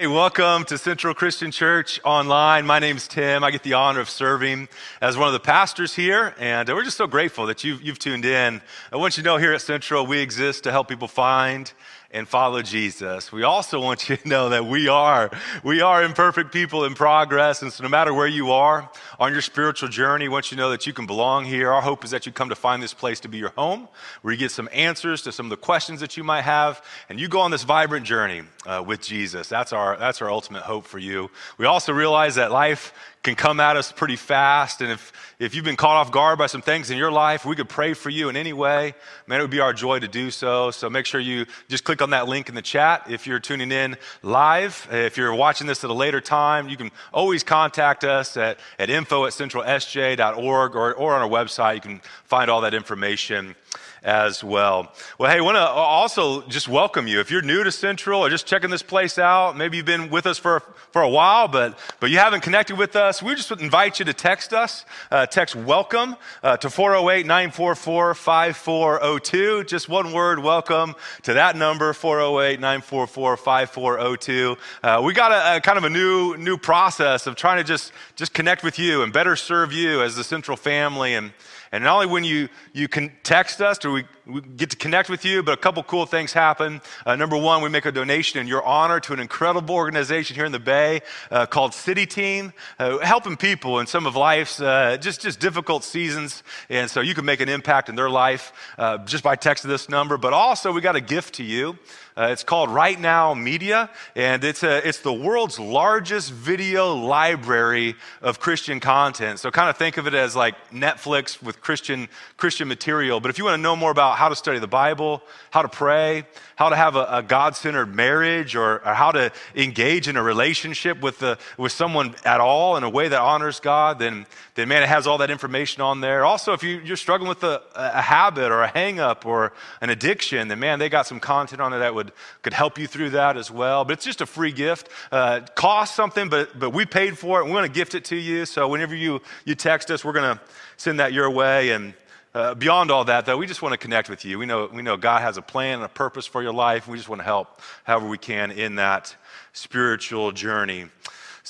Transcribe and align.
Hey, 0.00 0.06
welcome 0.06 0.64
to 0.64 0.78
Central 0.78 1.12
Christian 1.12 1.50
Church 1.50 2.00
Online. 2.04 2.64
My 2.64 2.78
name 2.78 2.96
is 2.96 3.06
Tim. 3.06 3.44
I 3.44 3.50
get 3.50 3.62
the 3.62 3.74
honor 3.74 4.00
of 4.00 4.08
serving 4.08 4.70
as 5.02 5.18
one 5.18 5.26
of 5.26 5.34
the 5.34 5.40
pastors 5.40 5.94
here, 5.94 6.34
and 6.38 6.66
we're 6.70 6.84
just 6.84 6.96
so 6.96 7.06
grateful 7.06 7.44
that 7.48 7.64
you've, 7.64 7.82
you've 7.82 7.98
tuned 7.98 8.24
in. 8.24 8.62
I 8.90 8.96
want 8.96 9.18
you 9.18 9.22
to 9.22 9.28
know 9.28 9.36
here 9.36 9.52
at 9.52 9.60
Central, 9.60 10.06
we 10.06 10.20
exist 10.20 10.64
to 10.64 10.70
help 10.70 10.88
people 10.88 11.06
find 11.06 11.70
and 12.12 12.26
follow 12.26 12.60
Jesus. 12.60 13.30
We 13.30 13.44
also 13.44 13.80
want 13.80 14.08
you 14.08 14.16
to 14.16 14.28
know 14.28 14.48
that 14.48 14.66
we 14.66 14.88
are, 14.88 15.30
we 15.62 15.80
are 15.80 16.02
imperfect 16.02 16.52
people 16.52 16.84
in 16.84 16.94
progress. 16.94 17.62
And 17.62 17.72
so 17.72 17.84
no 17.84 17.88
matter 17.88 18.12
where 18.12 18.26
you 18.26 18.50
are 18.50 18.90
on 19.18 19.32
your 19.32 19.42
spiritual 19.42 19.88
journey, 19.88 20.28
want 20.28 20.50
you 20.50 20.56
know 20.56 20.70
that 20.70 20.86
you 20.86 20.92
can 20.92 21.06
belong 21.06 21.44
here. 21.44 21.70
Our 21.70 21.82
hope 21.82 22.04
is 22.04 22.10
that 22.10 22.26
you 22.26 22.32
come 22.32 22.48
to 22.48 22.56
find 22.56 22.82
this 22.82 22.94
place 22.94 23.20
to 23.20 23.28
be 23.28 23.38
your 23.38 23.50
home, 23.50 23.88
where 24.22 24.32
you 24.32 24.38
get 24.38 24.50
some 24.50 24.68
answers 24.72 25.22
to 25.22 25.32
some 25.32 25.46
of 25.46 25.50
the 25.50 25.56
questions 25.56 26.00
that 26.00 26.16
you 26.16 26.24
might 26.24 26.42
have, 26.42 26.84
and 27.08 27.20
you 27.20 27.28
go 27.28 27.40
on 27.40 27.50
this 27.50 27.62
vibrant 27.62 28.04
journey 28.06 28.42
uh, 28.66 28.82
with 28.84 29.00
Jesus. 29.00 29.48
That's 29.48 29.72
our, 29.72 29.96
that's 29.96 30.20
our 30.20 30.30
ultimate 30.30 30.62
hope 30.62 30.86
for 30.86 30.98
you. 30.98 31.30
We 31.58 31.66
also 31.66 31.92
realize 31.92 32.34
that 32.34 32.50
life 32.50 32.92
can 33.22 33.34
come 33.34 33.60
at 33.60 33.76
us 33.76 33.92
pretty 33.92 34.16
fast. 34.16 34.80
And 34.80 34.90
if, 34.90 35.12
if 35.38 35.54
you've 35.54 35.64
been 35.64 35.76
caught 35.76 35.96
off 35.96 36.10
guard 36.10 36.38
by 36.38 36.46
some 36.46 36.62
things 36.62 36.90
in 36.90 36.96
your 36.96 37.12
life, 37.12 37.44
we 37.44 37.54
could 37.54 37.68
pray 37.68 37.92
for 37.92 38.08
you 38.08 38.30
in 38.30 38.36
any 38.36 38.52
way. 38.52 38.94
Man, 39.26 39.40
it 39.40 39.42
would 39.42 39.50
be 39.50 39.60
our 39.60 39.74
joy 39.74 39.98
to 39.98 40.08
do 40.08 40.30
so. 40.30 40.70
So 40.70 40.88
make 40.88 41.04
sure 41.04 41.20
you 41.20 41.44
just 41.68 41.84
click 41.84 42.00
on 42.00 42.10
that 42.10 42.28
link 42.28 42.48
in 42.48 42.54
the 42.54 42.62
chat 42.62 43.10
if 43.10 43.26
you're 43.26 43.38
tuning 43.38 43.72
in 43.72 43.96
live. 44.22 44.88
If 44.90 45.18
you're 45.18 45.34
watching 45.34 45.66
this 45.66 45.84
at 45.84 45.90
a 45.90 45.94
later 45.94 46.20
time, 46.20 46.68
you 46.68 46.78
can 46.78 46.90
always 47.12 47.42
contact 47.42 48.04
us 48.04 48.38
at, 48.38 48.58
at 48.78 48.88
info 48.88 49.26
at 49.26 49.32
centralsj.org 49.32 50.74
or, 50.74 50.94
or 50.94 51.14
on 51.14 51.22
our 51.22 51.28
website. 51.28 51.74
You 51.74 51.80
can 51.82 52.00
find 52.24 52.50
all 52.50 52.62
that 52.62 52.72
information 52.72 53.54
as 54.02 54.42
well. 54.42 54.92
Well, 55.18 55.30
hey, 55.30 55.38
I 55.38 55.40
want 55.40 55.56
to 55.56 55.66
also 55.66 56.42
just 56.42 56.68
welcome 56.68 57.06
you. 57.06 57.20
If 57.20 57.30
you're 57.30 57.42
new 57.42 57.62
to 57.64 57.72
Central 57.72 58.20
or 58.20 58.30
just 58.30 58.46
checking 58.46 58.70
this 58.70 58.82
place 58.82 59.18
out, 59.18 59.56
maybe 59.56 59.76
you've 59.76 59.86
been 59.86 60.10
with 60.10 60.26
us 60.26 60.38
for, 60.38 60.60
for 60.90 61.02
a 61.02 61.08
while, 61.08 61.48
but, 61.48 61.78
but 62.00 62.10
you 62.10 62.18
haven't 62.18 62.42
connected 62.42 62.78
with 62.78 62.96
us, 62.96 63.22
we 63.22 63.34
just 63.34 63.50
invite 63.50 63.98
you 63.98 64.04
to 64.06 64.14
text 64.14 64.52
us. 64.52 64.84
Uh, 65.10 65.26
text 65.26 65.54
welcome 65.54 66.16
uh, 66.42 66.56
to 66.56 66.70
408 66.70 67.26
944 67.26 68.14
5402. 68.14 69.64
Just 69.64 69.88
one 69.88 70.12
word, 70.12 70.38
welcome 70.38 70.94
to 71.22 71.34
that 71.34 71.56
number, 71.56 71.92
408 71.92 72.60
944 72.60 73.36
5402. 73.36 74.56
Uh, 74.82 75.02
we 75.04 75.12
got 75.12 75.32
a, 75.32 75.56
a 75.56 75.60
kind 75.60 75.76
of 75.76 75.84
a 75.84 75.90
new, 75.90 76.36
new 76.36 76.56
process 76.56 77.26
of 77.26 77.36
trying 77.36 77.58
to 77.58 77.64
just, 77.64 77.92
just 78.16 78.32
connect 78.32 78.62
with 78.62 78.78
you 78.78 79.02
and 79.02 79.12
better 79.12 79.36
serve 79.36 79.72
you 79.72 80.02
as 80.02 80.16
the 80.16 80.24
Central 80.24 80.56
family. 80.56 81.14
And, 81.14 81.32
and 81.72 81.84
not 81.84 81.94
only 81.94 82.06
when 82.06 82.24
you, 82.24 82.48
you 82.72 82.88
can 82.88 83.12
text 83.22 83.60
us 83.60 83.84
or 83.84 83.92
we, 83.92 84.04
we 84.30 84.40
get 84.40 84.70
to 84.70 84.76
connect 84.76 85.08
with 85.08 85.24
you, 85.24 85.42
but 85.42 85.52
a 85.52 85.56
couple 85.56 85.82
cool 85.82 86.06
things 86.06 86.32
happen. 86.32 86.80
Uh, 87.04 87.16
number 87.16 87.36
one, 87.36 87.62
we 87.62 87.68
make 87.68 87.84
a 87.84 87.92
donation 87.92 88.40
in 88.40 88.46
your 88.46 88.64
honor 88.64 89.00
to 89.00 89.12
an 89.12 89.20
incredible 89.20 89.74
organization 89.74 90.36
here 90.36 90.44
in 90.44 90.52
the 90.52 90.58
Bay 90.58 91.00
uh, 91.30 91.46
called 91.46 91.72
CityTeam, 91.72 92.52
uh, 92.78 92.98
helping 92.98 93.36
people 93.36 93.80
in 93.80 93.86
some 93.86 94.06
of 94.06 94.16
life's 94.16 94.60
uh, 94.60 94.96
just, 95.00 95.20
just 95.20 95.40
difficult 95.40 95.84
seasons. 95.84 96.42
And 96.68 96.90
so 96.90 97.00
you 97.00 97.14
can 97.14 97.24
make 97.24 97.40
an 97.40 97.48
impact 97.48 97.88
in 97.88 97.96
their 97.96 98.10
life 98.10 98.52
uh, 98.78 98.98
just 98.98 99.24
by 99.24 99.36
texting 99.36 99.68
this 99.68 99.88
number. 99.88 100.16
But 100.16 100.32
also, 100.32 100.72
we 100.72 100.80
got 100.80 100.96
a 100.96 101.00
gift 101.00 101.34
to 101.34 101.44
you. 101.44 101.78
Uh, 102.16 102.28
it's 102.32 102.44
called 102.44 102.68
RightNow 102.68 103.40
Media, 103.40 103.88
and 104.14 104.44
it's, 104.44 104.62
a, 104.62 104.86
it's 104.86 104.98
the 104.98 105.12
world's 105.12 105.58
largest 105.58 106.32
video 106.32 106.94
library 106.94 107.94
of 108.20 108.40
Christian 108.40 108.78
content. 108.80 109.38
So 109.38 109.50
kind 109.50 109.70
of 109.70 109.76
think 109.76 109.96
of 109.96 110.06
it 110.06 110.12
as 110.12 110.36
like 110.36 110.54
Netflix 110.70 111.40
with 111.42 111.60
Christian, 111.60 112.08
Christian 112.36 112.68
material. 112.68 113.20
But 113.20 113.30
if 113.30 113.38
you 113.38 113.44
want 113.44 113.54
to 113.54 113.62
know 113.62 113.76
more 113.76 113.90
about 113.90 114.18
how 114.20 114.28
to 114.28 114.36
study 114.36 114.58
the 114.58 114.68
Bible, 114.68 115.22
how 115.50 115.62
to 115.62 115.68
pray, 115.68 116.24
how 116.54 116.68
to 116.68 116.76
have 116.76 116.94
a, 116.94 117.06
a 117.10 117.22
God 117.22 117.56
centered 117.56 117.94
marriage, 117.96 118.54
or, 118.54 118.86
or, 118.86 118.92
how 118.92 119.10
to 119.10 119.32
engage 119.56 120.08
in 120.08 120.16
a 120.18 120.22
relationship 120.22 121.00
with, 121.00 121.18
the, 121.20 121.38
with 121.56 121.72
someone 121.72 122.14
at 122.22 122.38
all 122.38 122.76
in 122.76 122.84
a 122.84 122.90
way 122.90 123.08
that 123.08 123.18
honors 123.18 123.60
God, 123.60 123.98
then, 123.98 124.26
then 124.56 124.68
man, 124.68 124.82
it 124.82 124.90
has 124.90 125.06
all 125.06 125.16
that 125.18 125.30
information 125.30 125.80
on 125.80 126.02
there. 126.02 126.22
Also, 126.22 126.52
if 126.52 126.62
you, 126.62 126.80
you're 126.84 126.98
struggling 126.98 127.30
with 127.30 127.42
a, 127.44 127.62
a 127.74 128.02
habit 128.02 128.52
or 128.52 128.60
a 128.60 128.68
hang 128.68 129.00
up 129.00 129.24
or 129.24 129.54
an 129.80 129.88
addiction, 129.88 130.48
then 130.48 130.58
man, 130.58 130.78
they 130.78 130.90
got 130.90 131.06
some 131.06 131.18
content 131.18 131.62
on 131.62 131.70
there 131.70 131.80
that 131.80 131.94
would, 131.94 132.12
could 132.42 132.52
help 132.52 132.78
you 132.78 132.86
through 132.86 133.08
that 133.10 133.38
as 133.38 133.50
well. 133.50 133.86
But 133.86 133.94
it's 133.94 134.04
just 134.04 134.20
a 134.20 134.26
free 134.26 134.52
gift. 134.52 134.90
Uh, 135.10 135.40
costs 135.54 135.96
something, 135.96 136.28
but, 136.28 136.58
but 136.58 136.74
we 136.74 136.84
paid 136.84 137.16
for 137.16 137.40
it 137.40 137.44
and 137.44 137.50
we 137.50 137.54
want 137.54 137.66
to 137.66 137.72
gift 137.72 137.94
it 137.94 138.04
to 138.06 138.16
you. 138.16 138.44
So 138.44 138.68
whenever 138.68 138.94
you, 138.94 139.22
you 139.46 139.54
text 139.54 139.90
us, 139.90 140.04
we're 140.04 140.12
going 140.12 140.36
to 140.36 140.42
send 140.76 141.00
that 141.00 141.14
your 141.14 141.30
way. 141.30 141.70
And 141.70 141.94
uh, 142.32 142.54
beyond 142.54 142.90
all 142.90 143.04
that, 143.04 143.26
though, 143.26 143.36
we 143.36 143.46
just 143.46 143.60
want 143.60 143.72
to 143.72 143.78
connect 143.78 144.08
with 144.08 144.24
you. 144.24 144.38
We 144.38 144.46
know, 144.46 144.70
we 144.72 144.82
know 144.82 144.96
God 144.96 145.22
has 145.22 145.36
a 145.36 145.42
plan 145.42 145.76
and 145.76 145.84
a 145.84 145.88
purpose 145.88 146.26
for 146.26 146.42
your 146.42 146.52
life. 146.52 146.86
We 146.86 146.96
just 146.96 147.08
want 147.08 147.20
to 147.20 147.24
help 147.24 147.60
however 147.84 148.08
we 148.08 148.18
can 148.18 148.52
in 148.52 148.76
that 148.76 149.14
spiritual 149.52 150.30
journey. 150.30 150.86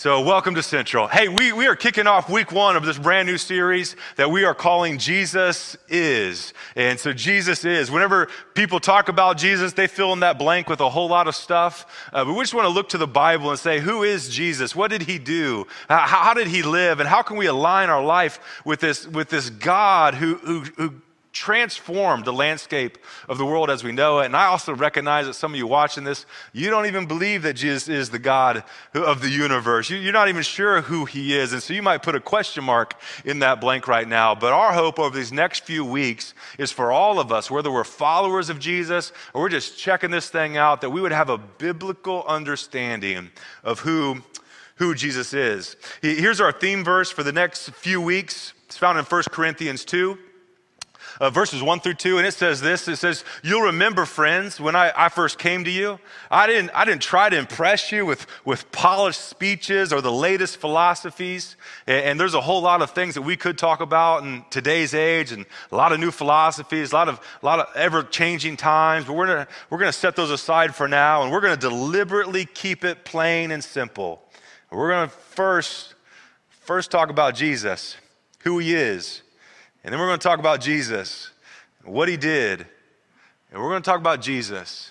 So, 0.00 0.22
welcome 0.22 0.54
to 0.54 0.62
Central. 0.62 1.08
Hey, 1.08 1.28
we, 1.28 1.52
we 1.52 1.66
are 1.66 1.76
kicking 1.76 2.06
off 2.06 2.30
week 2.30 2.52
one 2.52 2.74
of 2.74 2.86
this 2.86 2.96
brand 2.96 3.28
new 3.28 3.36
series 3.36 3.96
that 4.16 4.30
we 4.30 4.46
are 4.46 4.54
calling 4.54 4.96
Jesus 4.96 5.76
Is. 5.90 6.54
And 6.74 6.98
so, 6.98 7.12
Jesus 7.12 7.66
is. 7.66 7.90
Whenever 7.90 8.28
people 8.54 8.80
talk 8.80 9.10
about 9.10 9.36
Jesus, 9.36 9.74
they 9.74 9.86
fill 9.86 10.14
in 10.14 10.20
that 10.20 10.38
blank 10.38 10.70
with 10.70 10.80
a 10.80 10.88
whole 10.88 11.10
lot 11.10 11.28
of 11.28 11.34
stuff. 11.34 11.84
Uh, 12.14 12.24
but 12.24 12.32
we 12.32 12.40
just 12.40 12.54
want 12.54 12.64
to 12.64 12.70
look 12.70 12.88
to 12.88 12.96
the 12.96 13.06
Bible 13.06 13.50
and 13.50 13.58
say, 13.58 13.78
who 13.78 14.02
is 14.02 14.30
Jesus? 14.30 14.74
What 14.74 14.90
did 14.90 15.02
he 15.02 15.18
do? 15.18 15.66
How, 15.86 15.98
how 15.98 16.32
did 16.32 16.46
he 16.46 16.62
live? 16.62 17.00
And 17.00 17.06
how 17.06 17.20
can 17.20 17.36
we 17.36 17.44
align 17.44 17.90
our 17.90 18.02
life 18.02 18.40
with 18.64 18.80
this, 18.80 19.06
with 19.06 19.28
this 19.28 19.50
God 19.50 20.14
who, 20.14 20.36
who, 20.36 20.60
who 20.78 20.94
transformed 21.32 22.24
the 22.24 22.32
landscape 22.32 22.98
of 23.28 23.38
the 23.38 23.46
world 23.46 23.70
as 23.70 23.84
we 23.84 23.92
know 23.92 24.18
it. 24.18 24.26
And 24.26 24.36
I 24.36 24.46
also 24.46 24.74
recognize 24.74 25.26
that 25.26 25.34
some 25.34 25.52
of 25.52 25.58
you 25.58 25.66
watching 25.66 26.02
this, 26.02 26.26
you 26.52 26.70
don't 26.70 26.86
even 26.86 27.06
believe 27.06 27.42
that 27.42 27.54
Jesus 27.54 27.88
is 27.88 28.10
the 28.10 28.18
God 28.18 28.64
of 28.94 29.22
the 29.22 29.28
universe. 29.28 29.90
You're 29.90 30.12
not 30.12 30.28
even 30.28 30.42
sure 30.42 30.82
who 30.82 31.04
he 31.04 31.36
is. 31.36 31.52
And 31.52 31.62
so 31.62 31.72
you 31.72 31.82
might 31.82 32.02
put 32.02 32.16
a 32.16 32.20
question 32.20 32.64
mark 32.64 32.94
in 33.24 33.38
that 33.40 33.60
blank 33.60 33.86
right 33.86 34.08
now. 34.08 34.34
But 34.34 34.52
our 34.52 34.72
hope 34.72 34.98
over 34.98 35.16
these 35.16 35.32
next 35.32 35.64
few 35.64 35.84
weeks 35.84 36.34
is 36.58 36.72
for 36.72 36.90
all 36.90 37.20
of 37.20 37.30
us, 37.30 37.50
whether 37.50 37.70
we're 37.70 37.84
followers 37.84 38.50
of 38.50 38.58
Jesus 38.58 39.12
or 39.32 39.42
we're 39.42 39.50
just 39.50 39.78
checking 39.78 40.10
this 40.10 40.30
thing 40.30 40.56
out, 40.56 40.80
that 40.80 40.90
we 40.90 41.00
would 41.00 41.12
have 41.12 41.30
a 41.30 41.38
biblical 41.38 42.24
understanding 42.26 43.30
of 43.62 43.80
who, 43.80 44.22
who 44.76 44.96
Jesus 44.96 45.32
is. 45.32 45.76
Here's 46.02 46.40
our 46.40 46.52
theme 46.52 46.82
verse 46.82 47.10
for 47.10 47.22
the 47.22 47.32
next 47.32 47.70
few 47.70 48.00
weeks. 48.00 48.52
It's 48.66 48.76
found 48.76 48.98
in 48.98 49.04
1 49.04 49.22
Corinthians 49.30 49.84
2 49.84 50.18
uh, 51.20 51.28
verses 51.28 51.62
1 51.62 51.80
through 51.80 51.94
2, 51.94 52.16
and 52.16 52.26
it 52.26 52.32
says 52.32 52.62
this 52.62 52.88
it 52.88 52.96
says, 52.96 53.24
You'll 53.42 53.60
remember, 53.60 54.06
friends, 54.06 54.58
when 54.58 54.74
I, 54.74 54.90
I 54.96 55.10
first 55.10 55.38
came 55.38 55.64
to 55.64 55.70
you, 55.70 56.00
I 56.30 56.46
didn't, 56.46 56.70
I 56.74 56.86
didn't 56.86 57.02
try 57.02 57.28
to 57.28 57.36
impress 57.36 57.92
you 57.92 58.06
with, 58.06 58.26
with 58.46 58.72
polished 58.72 59.20
speeches 59.20 59.92
or 59.92 60.00
the 60.00 60.10
latest 60.10 60.56
philosophies. 60.56 61.56
And, 61.86 62.04
and 62.04 62.20
there's 62.20 62.32
a 62.32 62.40
whole 62.40 62.62
lot 62.62 62.80
of 62.80 62.92
things 62.92 63.14
that 63.14 63.22
we 63.22 63.36
could 63.36 63.58
talk 63.58 63.82
about 63.82 64.22
in 64.22 64.44
today's 64.48 64.94
age, 64.94 65.30
and 65.30 65.44
a 65.70 65.76
lot 65.76 65.92
of 65.92 66.00
new 66.00 66.10
philosophies, 66.10 66.90
a 66.92 66.94
lot 66.94 67.08
of, 67.10 67.20
a 67.42 67.46
lot 67.46 67.60
of 67.60 67.66
ever 67.76 68.02
changing 68.02 68.56
times, 68.56 69.04
but 69.04 69.12
we're 69.12 69.26
going 69.26 69.46
we're 69.68 69.78
going 69.78 69.92
to 69.92 69.98
set 69.98 70.16
those 70.16 70.30
aside 70.30 70.74
for 70.74 70.88
now, 70.88 71.22
and 71.22 71.30
we're 71.30 71.42
going 71.42 71.54
to 71.54 71.60
deliberately 71.60 72.46
keep 72.46 72.82
it 72.82 73.04
plain 73.04 73.50
and 73.50 73.62
simple. 73.62 74.22
We're 74.70 74.90
going 74.90 75.08
to 75.08 75.14
first, 75.14 75.94
first 76.48 76.90
talk 76.90 77.10
about 77.10 77.34
Jesus, 77.34 77.96
who 78.38 78.58
he 78.58 78.74
is 78.74 79.22
and 79.82 79.92
then 79.92 79.98
we're 79.98 80.06
going 80.06 80.18
to 80.18 80.22
talk 80.22 80.38
about 80.38 80.60
Jesus, 80.60 81.30
what 81.84 82.08
he 82.08 82.16
did. 82.16 82.66
And 83.50 83.60
we're 83.60 83.70
going 83.70 83.82
to 83.82 83.90
talk 83.90 83.98
about 83.98 84.20
Jesus. 84.20 84.90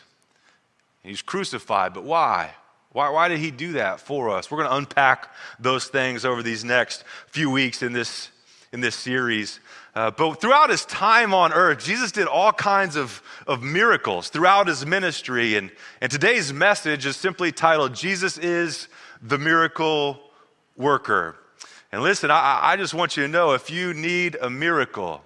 He's 1.04 1.22
crucified, 1.22 1.94
but 1.94 2.04
why? 2.04 2.52
Why, 2.92 3.10
why 3.10 3.28
did 3.28 3.40
he 3.40 3.52
do 3.52 3.74
that 3.74 4.00
for 4.00 4.30
us? 4.30 4.50
We're 4.50 4.58
going 4.58 4.70
to 4.70 4.76
unpack 4.76 5.30
those 5.60 5.88
things 5.88 6.26
over 6.26 6.42
these 6.42 6.64
next 6.64 7.04
few 7.28 7.52
weeks 7.52 7.84
in 7.84 7.94
this, 7.94 8.30
in 8.74 8.82
this 8.82 8.96
series. 8.96 9.60
Uh, 9.96 10.12
but 10.12 10.42
throughout 10.42 10.72
his 10.72 10.86
time 10.86 11.34
on 11.34 11.54
earth, 11.54 11.84
Jesus 11.84 12.12
did 12.12 12.28
all 12.28 12.52
kinds 12.52 12.96
of, 12.96 13.22
of 13.46 13.62
miracles 13.62 14.30
throughout 14.30 14.68
his 14.68 14.86
ministry. 14.86 15.56
And, 15.56 15.72
and 16.02 16.12
today's 16.12 16.52
message 16.52 17.06
is 17.06 17.16
simply 17.16 17.52
titled, 17.52 17.94
Jesus 17.94 18.38
is 18.38 18.88
the 19.22 19.38
Miracle 19.38 20.20
Worker. 20.76 21.35
And 21.91 22.03
listen, 22.03 22.30
I, 22.30 22.59
I 22.62 22.78
just 22.78 22.94
want 22.94 23.18
you 23.18 23.24
to 23.24 23.30
know 23.30 23.53
if 23.53 23.70
you 23.70 23.94
need 23.94 24.38
a 24.41 24.50
miracle, 24.50 25.24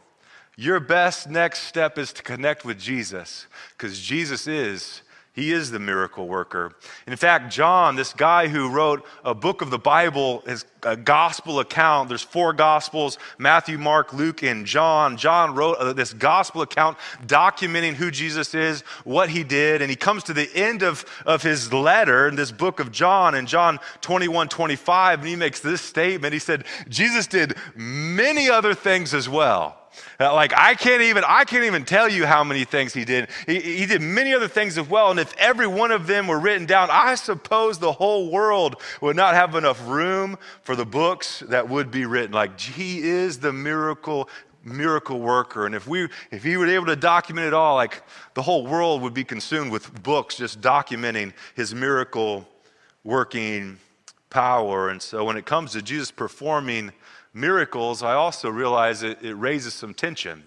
your 0.56 0.80
best 0.80 1.30
next 1.30 1.64
step 1.64 1.98
is 1.98 2.14
to 2.14 2.24
connect 2.24 2.64
with 2.64 2.80
Jesus 2.80 3.48
because 3.72 4.00
Jesus 4.00 4.48
is 4.48 5.02
he 5.34 5.52
is 5.52 5.72
the 5.72 5.80
miracle 5.80 6.28
worker. 6.28 6.74
In 7.08 7.16
fact, 7.16 7.52
John, 7.52 7.96
this 7.96 8.14
guy 8.14 8.48
who 8.48 8.70
wrote 8.70 9.04
a 9.26 9.34
book 9.34 9.64
of 9.64 9.72
the 9.72 9.80
Bible, 9.80 10.44
his 10.46 10.64
gospel 11.04 11.60
account, 11.60 12.10
there's 12.10 12.22
four 12.22 12.54
gospels 12.54 13.18
Matthew, 13.40 13.80
Mark, 13.80 14.14
Luke, 14.14 14.44
and 14.44 14.64
John. 14.66 15.18
John 15.18 15.56
wrote 15.56 15.78
uh, 15.78 15.94
this 15.94 16.14
gospel 16.14 16.62
account 16.62 17.00
documenting 17.26 17.94
who 17.94 18.12
Jesus 18.12 18.54
is, 18.54 18.82
what 19.06 19.30
he 19.30 19.44
did, 19.44 19.82
and 19.82 19.90
he 19.90 19.96
comes 19.96 20.24
to 20.26 20.34
the 20.34 20.50
end 20.54 20.84
of, 20.84 21.04
of 21.26 21.42
his 21.42 21.74
letter 21.74 22.28
in 22.28 22.36
this 22.36 22.52
book 22.52 22.80
of 22.80 22.92
John, 22.92 23.34
in 23.34 23.48
John 23.48 23.80
21 24.02 24.50
25, 24.50 25.20
and 25.20 25.28
he 25.28 25.36
makes 25.36 25.62
this 25.62 25.82
statement. 25.82 26.34
He 26.34 26.40
said, 26.40 26.66
Jesus 26.88 27.26
did 27.26 27.56
many 27.76 28.50
other 28.50 28.76
things 28.76 29.16
as 29.16 29.28
well. 29.28 29.83
Uh, 30.20 30.34
like 30.34 30.54
I 30.56 30.76
can't 30.76 31.02
even 31.02 31.24
I 31.28 31.44
can't 31.44 31.64
even 31.64 31.86
tell 31.86 32.10
you 32.10 32.26
how 32.26 32.44
many 32.44 32.64
things 32.66 32.94
he 32.94 33.06
did. 33.06 33.30
He, 33.46 33.60
he 33.60 33.86
did 33.86 34.02
many 34.02 34.34
other 34.34 34.48
things 34.48 34.78
as 34.78 34.88
well. 34.88 35.12
And 35.12 35.20
if 35.20 35.34
every 35.38 35.68
one 35.68 35.92
of 35.92 36.08
them 36.08 36.28
were 36.28 36.40
written 36.40 36.66
down, 36.66 36.90
I 36.92 37.16
suppose 37.16 37.80
the 37.80 37.92
whole 37.92 38.32
world 38.32 38.82
would 39.02 39.16
not 39.16 39.34
have 39.34 39.56
enough 39.56 39.86
room 39.88 40.38
for 40.64 40.76
the 40.76 40.86
books 40.86 41.44
that 41.48 41.70
would 41.70 41.92
be 41.92 42.06
written. 42.06 42.32
Like 42.32 42.60
he 42.60 43.00
is 43.00 43.40
the 43.40 43.54
miracle 43.54 44.30
miracle 44.64 45.20
worker. 45.20 45.66
And 45.66 45.76
if 45.76 45.88
we 45.88 46.08
if 46.32 46.44
he 46.44 46.58
were 46.58 46.68
able 46.68 46.88
to 46.88 46.96
document 46.96 47.48
it 47.48 47.54
all, 47.54 47.76
like 47.76 48.04
the 48.34 48.42
whole 48.42 48.66
world 48.66 49.02
would 49.02 49.14
be 49.14 49.24
consumed 49.24 49.72
with 49.72 50.04
books 50.04 50.38
just 50.38 50.62
documenting 50.62 51.34
his 51.56 51.74
miracle 51.76 52.48
working 53.04 53.78
power. 54.30 54.90
And 54.90 55.02
so 55.02 55.24
when 55.24 55.38
it 55.38 55.46
comes 55.46 55.74
to 55.74 55.82
Jesus 55.82 56.12
performing 56.12 56.92
miracles, 57.34 58.04
I 58.04 58.14
also 58.14 58.50
realize 58.50 59.04
it, 59.04 59.22
it 59.22 59.34
raises 59.34 59.74
some 59.74 59.94
tension. 59.94 60.44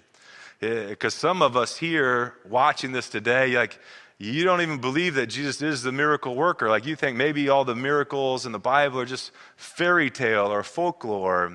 Because 0.60 1.14
eh, 1.14 1.18
some 1.18 1.42
of 1.42 1.56
us 1.56 1.76
here 1.76 2.34
watching 2.48 2.92
this 2.92 3.08
today, 3.08 3.56
like, 3.56 3.78
you 4.18 4.44
don't 4.44 4.62
even 4.62 4.80
believe 4.80 5.14
that 5.14 5.26
Jesus 5.26 5.60
is 5.60 5.82
the 5.82 5.92
miracle 5.92 6.34
worker. 6.34 6.70
Like, 6.70 6.86
you 6.86 6.96
think 6.96 7.18
maybe 7.18 7.50
all 7.50 7.66
the 7.66 7.74
miracles 7.74 8.46
in 8.46 8.52
the 8.52 8.58
Bible 8.58 9.00
are 9.00 9.04
just 9.04 9.30
fairy 9.56 10.10
tale 10.10 10.46
or 10.46 10.62
folklore. 10.62 11.52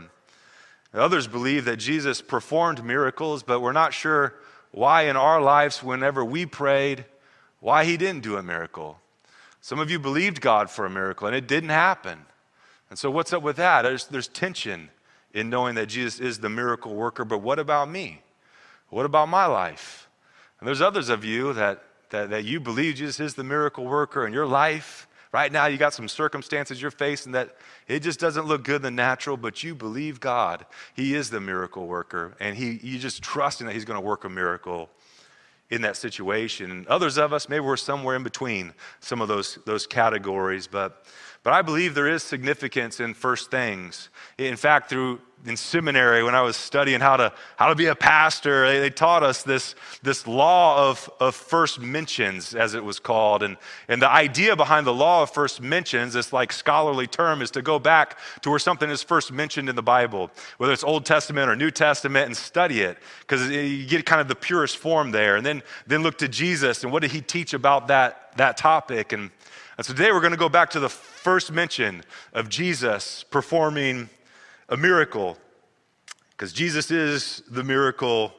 Others 0.94 1.28
believe 1.28 1.66
that 1.66 1.78
Jesus 1.78 2.22
performed 2.22 2.84
miracles, 2.84 3.42
but 3.42 3.62
we're 3.62 3.72
not 3.72 3.94
sure 3.94 4.36
why 4.72 5.04
in 5.04 5.18
our 5.18 5.42
lives, 5.42 5.82
whenever 5.82 6.24
we 6.24 6.46
prayed, 6.46 7.06
why 7.60 7.86
he 7.86 7.98
didn't 7.98 8.24
do 8.24 8.38
a 8.38 8.44
miracle. 8.44 9.00
Some 9.62 9.80
of 9.80 9.90
you 9.90 10.00
believed 10.00 10.42
God 10.42 10.70
for 10.70 10.86
a 10.86 10.90
miracle 10.90 11.28
and 11.28 11.36
it 11.36 11.48
didn't 11.48 11.70
happen. 11.70 12.26
And 12.90 13.00
so, 13.00 13.10
what's 13.10 13.32
up 13.32 13.44
with 13.44 13.56
that? 13.56 13.84
There's, 13.84 14.08
there's 14.08 14.28
tension 14.28 14.90
in 15.34 15.50
knowing 15.50 15.76
that 15.76 15.88
Jesus 15.88 16.20
is 16.20 16.40
the 16.40 16.50
miracle 16.50 16.94
worker, 16.94 17.26
but 17.26 17.40
what 17.40 17.60
about 17.60 17.90
me? 17.90 18.22
What 18.90 19.06
about 19.06 19.30
my 19.30 19.46
life? 19.46 20.10
And 20.60 20.68
there's 20.68 20.82
others 20.82 21.10
of 21.10 21.26
you 21.26 21.54
that, 21.54 21.84
that, 22.10 22.30
that 22.30 22.46
you 22.46 22.60
believe 22.60 22.96
Jesus 22.96 23.20
is 23.20 23.34
the 23.34 23.44
miracle 23.44 23.86
worker 23.86 24.28
in 24.28 24.34
your 24.34 24.46
life. 24.46 25.08
Right 25.32 25.52
now, 25.52 25.68
you 25.68 25.78
got 25.78 25.94
some 25.94 26.10
circumstances 26.10 26.82
you're 26.82 26.92
facing 26.92 27.32
that 27.32 27.56
it 27.88 28.02
just 28.02 28.20
doesn't 28.20 28.46
look 28.46 28.64
good 28.64 28.78
in 28.78 28.82
the 28.82 28.92
natural, 28.92 29.38
but 29.38 29.64
you 29.64 29.74
believe 29.74 30.20
God. 30.20 30.66
He 30.94 31.16
is 31.16 31.30
the 31.30 31.40
miracle 31.40 31.88
worker, 31.88 32.36
and 32.40 32.56
he, 32.58 32.80
you 32.84 33.00
just 33.00 33.24
trusting 33.24 33.66
that 33.66 33.74
He's 33.74 33.86
going 33.86 34.00
to 34.00 34.06
work 34.06 34.26
a 34.26 34.30
miracle 34.30 34.90
in 35.70 35.82
that 35.84 35.96
situation. 35.96 36.70
And 36.70 36.86
others 36.88 37.18
of 37.18 37.32
us, 37.32 37.48
maybe 37.48 37.62
we're 37.62 37.78
somewhere 37.78 38.18
in 38.18 38.24
between 38.24 38.74
some 39.00 39.22
of 39.22 39.30
those, 39.30 39.58
those 39.66 39.88
categories, 39.88 40.68
but 40.68 41.06
but 41.44 41.54
I 41.54 41.62
believe 41.62 41.96
there 41.96 42.08
is 42.08 42.24
significance 42.24 43.00
in 43.00 43.14
first 43.14 43.50
things. 43.50 44.10
In 44.38 44.56
fact, 44.56 44.90
through 44.90 45.20
in 45.46 45.58
seminary, 45.58 46.24
when 46.24 46.36
I 46.36 46.42
was 46.42 46.56
studying 46.56 47.02
how 47.02 47.18
to, 47.18 47.34
how 47.56 47.70
to 47.70 47.76
be 47.76 47.88
a 47.88 47.96
pastor, 47.96 48.68
they, 48.68 48.80
they 48.80 48.90
taught 48.90 49.24
us 49.24 49.44
this, 49.44 49.76
this 50.04 50.28
law 50.28 50.90
of, 50.90 51.10
of 51.20 51.36
first 51.36 51.80
mentions, 51.80 52.54
as 52.54 52.76
it 52.76 52.84
was 52.84 53.00
called. 53.00 53.42
And, 53.42 53.58
and 53.88 54.02
the 54.02 54.10
idea 54.10 54.56
behind 54.56 54.86
the 54.86 54.94
law 54.94 55.24
of 55.24 55.32
first 55.32 55.62
mentions, 55.62 56.14
this 56.14 56.32
like 56.32 56.52
scholarly 56.52 57.08
term, 57.08 57.42
is 57.42 57.50
to 57.52 57.62
go 57.62 57.80
back 57.80 58.20
to 58.42 58.50
where 58.50 58.60
something 58.60 58.90
is 58.90 59.02
first 59.02 59.32
mentioned 59.32 59.68
in 59.68 59.76
the 59.76 59.82
Bible, 59.82 60.30
whether 60.58 60.74
it's 60.74 60.84
Old 60.84 61.06
Testament 61.06 61.50
or 61.50 61.56
New 61.56 61.72
Testament, 61.72 62.28
and 62.28 62.38
study 62.38 62.82
it, 62.82 62.98
because 63.22 63.50
you 63.50 63.88
get 63.88 64.06
kind 64.06 64.22
of 64.22 64.28
the 64.28 64.36
purest 64.36 64.78
form 64.78 65.12
there. 65.12 65.38
And 65.38 65.46
then, 65.46 65.64
then 65.88 66.04
look 66.04 66.20
to 66.20 66.28
Jesus 66.28 66.84
and 66.84 66.94
what 66.94 67.02
did 67.02 67.12
he 67.12 67.22
teach 67.22 67.54
about 67.54 67.88
that, 67.88 68.38
that 68.38 68.58
topic. 68.58 69.12
And, 69.12 69.32
and 69.82 69.86
so 69.88 69.96
today 69.96 70.12
we're 70.12 70.22
going 70.22 70.30
to 70.30 70.38
go 70.38 70.48
back 70.48 70.70
to 70.70 70.80
the 70.80 70.90
first 70.90 71.52
mention 71.52 72.04
of 72.34 72.50
Jesus 72.50 73.24
performing 73.24 74.10
a 74.70 74.78
miracle, 74.78 75.40
because 76.30 76.54
Jesus 76.54 76.92
is 76.92 77.42
the 77.50 77.64
miracle 77.64 78.32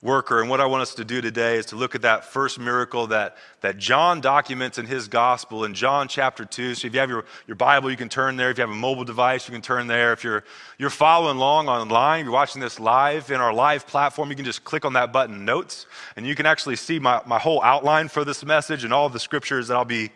worker. 0.00 0.40
And 0.40 0.48
what 0.48 0.60
I 0.60 0.66
want 0.66 0.82
us 0.82 0.94
to 0.94 1.04
do 1.04 1.20
today 1.20 1.56
is 1.56 1.66
to 1.66 1.76
look 1.76 1.96
at 1.96 2.02
that 2.02 2.24
first 2.24 2.60
miracle 2.60 3.08
that, 3.08 3.36
that 3.62 3.78
John 3.78 4.20
documents 4.20 4.78
in 4.78 4.86
his 4.86 5.08
gospel 5.08 5.64
in 5.64 5.74
John 5.74 6.06
chapter 6.06 6.44
2. 6.44 6.76
So 6.76 6.86
if 6.86 6.94
you 6.94 7.00
have 7.00 7.10
your, 7.10 7.24
your 7.48 7.56
Bible, 7.56 7.90
you 7.90 7.96
can 7.96 8.08
turn 8.08 8.36
there. 8.36 8.50
If 8.50 8.58
you 8.58 8.62
have 8.62 8.70
a 8.70 8.74
mobile 8.74 9.02
device, 9.02 9.48
you 9.48 9.52
can 9.52 9.62
turn 9.62 9.88
there. 9.88 10.12
If 10.12 10.22
you're, 10.22 10.44
you're 10.78 10.88
following 10.88 11.36
along 11.36 11.68
online, 11.68 12.26
you're 12.26 12.32
watching 12.32 12.60
this 12.60 12.78
live 12.78 13.32
in 13.32 13.40
our 13.40 13.52
live 13.52 13.88
platform, 13.88 14.30
you 14.30 14.36
can 14.36 14.44
just 14.44 14.62
click 14.62 14.84
on 14.84 14.92
that 14.92 15.12
button, 15.12 15.44
Notes, 15.44 15.86
and 16.14 16.24
you 16.24 16.36
can 16.36 16.46
actually 16.46 16.76
see 16.76 17.00
my, 17.00 17.20
my 17.26 17.40
whole 17.40 17.60
outline 17.60 18.06
for 18.06 18.24
this 18.24 18.44
message 18.44 18.84
and 18.84 18.92
all 18.92 19.08
the 19.08 19.18
scriptures 19.18 19.66
that 19.66 19.74
I'll 19.74 19.84
be 19.84 20.12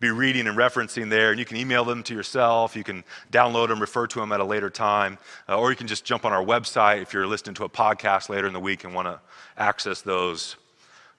be 0.00 0.10
reading 0.10 0.46
and 0.46 0.56
referencing 0.56 1.08
there. 1.10 1.30
And 1.30 1.38
you 1.38 1.44
can 1.44 1.56
email 1.56 1.84
them 1.84 2.02
to 2.04 2.14
yourself. 2.14 2.76
You 2.76 2.84
can 2.84 3.04
download 3.32 3.68
them, 3.68 3.80
refer 3.80 4.06
to 4.08 4.20
them 4.20 4.32
at 4.32 4.40
a 4.40 4.44
later 4.44 4.70
time. 4.70 5.18
Uh, 5.48 5.58
or 5.58 5.70
you 5.70 5.76
can 5.76 5.86
just 5.86 6.04
jump 6.04 6.24
on 6.24 6.32
our 6.32 6.44
website 6.44 7.02
if 7.02 7.12
you're 7.12 7.26
listening 7.26 7.54
to 7.56 7.64
a 7.64 7.68
podcast 7.68 8.28
later 8.28 8.46
in 8.46 8.52
the 8.52 8.60
week 8.60 8.84
and 8.84 8.94
want 8.94 9.06
to 9.06 9.20
access 9.56 10.02
those, 10.02 10.56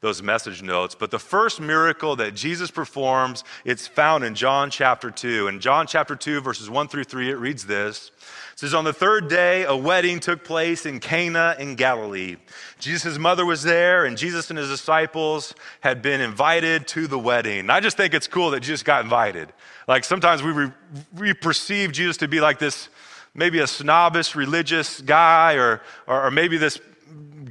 those 0.02 0.22
message 0.22 0.62
notes. 0.62 0.96
But 0.96 1.12
the 1.12 1.20
first 1.20 1.60
miracle 1.60 2.16
that 2.18 2.36
Jesus 2.36 2.72
performs, 2.72 3.44
it's 3.64 3.88
found 3.88 4.24
in 4.24 4.36
John 4.36 4.70
chapter 4.70 5.10
2. 5.10 5.48
In 5.48 5.60
John 5.60 5.88
chapter 5.88 6.16
2, 6.16 6.42
verses 6.42 6.70
1 6.70 6.88
through 6.88 7.06
3, 7.06 7.32
it 7.32 7.36
reads 7.36 7.66
this. 7.66 8.12
It 8.54 8.60
says, 8.60 8.74
On 8.74 8.84
the 8.84 8.94
third 8.94 9.28
day, 9.28 9.64
a 9.64 9.76
wedding 9.76 10.20
took 10.20 10.44
place 10.44 10.86
in 10.86 11.00
Cana 11.00 11.56
in 11.60 11.76
Galilee. 11.76 12.38
Jesus' 12.80 13.18
mother 13.18 13.46
was 13.46 13.64
there, 13.64 14.06
and 14.06 14.18
Jesus 14.18 14.50
and 14.50 14.60
his 14.60 14.70
disciples 14.70 15.56
had 15.82 16.02
been 16.02 16.22
invited 16.22 16.88
to 16.90 17.08
the 17.08 17.20
wedding. 17.20 17.70
I 17.70 17.80
just 17.80 17.98
think 17.98 18.14
it's 18.14 18.28
cool 18.28 18.52
that 18.52 18.62
Jesus 18.62 18.84
got 18.84 19.04
invited. 19.04 19.52
Like 19.88 20.04
sometimes 20.04 20.42
we, 20.42 20.52
re- 20.52 20.72
we 21.18 21.34
perceive 21.34 21.92
Jesus 21.92 22.18
to 22.18 22.28
be 22.28 22.42
like 22.42 22.60
this, 22.60 22.90
maybe 23.34 23.60
a 23.60 23.68
snobbish 23.68 24.36
religious 24.36 25.02
guy, 25.02 25.56
or, 25.56 25.82
or, 26.08 26.28
or 26.28 26.32
maybe 26.32 26.58
this 26.58 26.80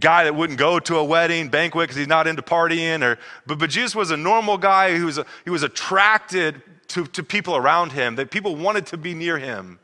guy 0.04 0.24
that 0.24 0.34
wouldn't 0.36 0.58
go 0.58 0.78
to 0.78 0.98
a 0.98 1.04
wedding 1.04 1.48
banquet 1.48 1.84
because 1.84 1.96
he's 1.96 2.06
not 2.06 2.26
into 2.26 2.42
partying. 2.42 3.02
Or, 3.02 3.18
but, 3.46 3.58
but 3.58 3.70
Jesus 3.70 3.96
was 3.96 4.10
a 4.10 4.16
normal 4.16 4.58
guy 4.58 4.96
who 4.96 5.06
was, 5.06 5.18
he 5.44 5.50
was 5.50 5.62
attracted 5.62 6.62
to, 6.88 7.06
to 7.06 7.22
people 7.22 7.56
around 7.56 7.92
him, 7.92 8.16
that 8.16 8.30
people 8.30 8.54
wanted 8.54 8.84
to 8.86 8.98
be 8.98 9.14
near 9.14 9.38
him. 9.38 9.80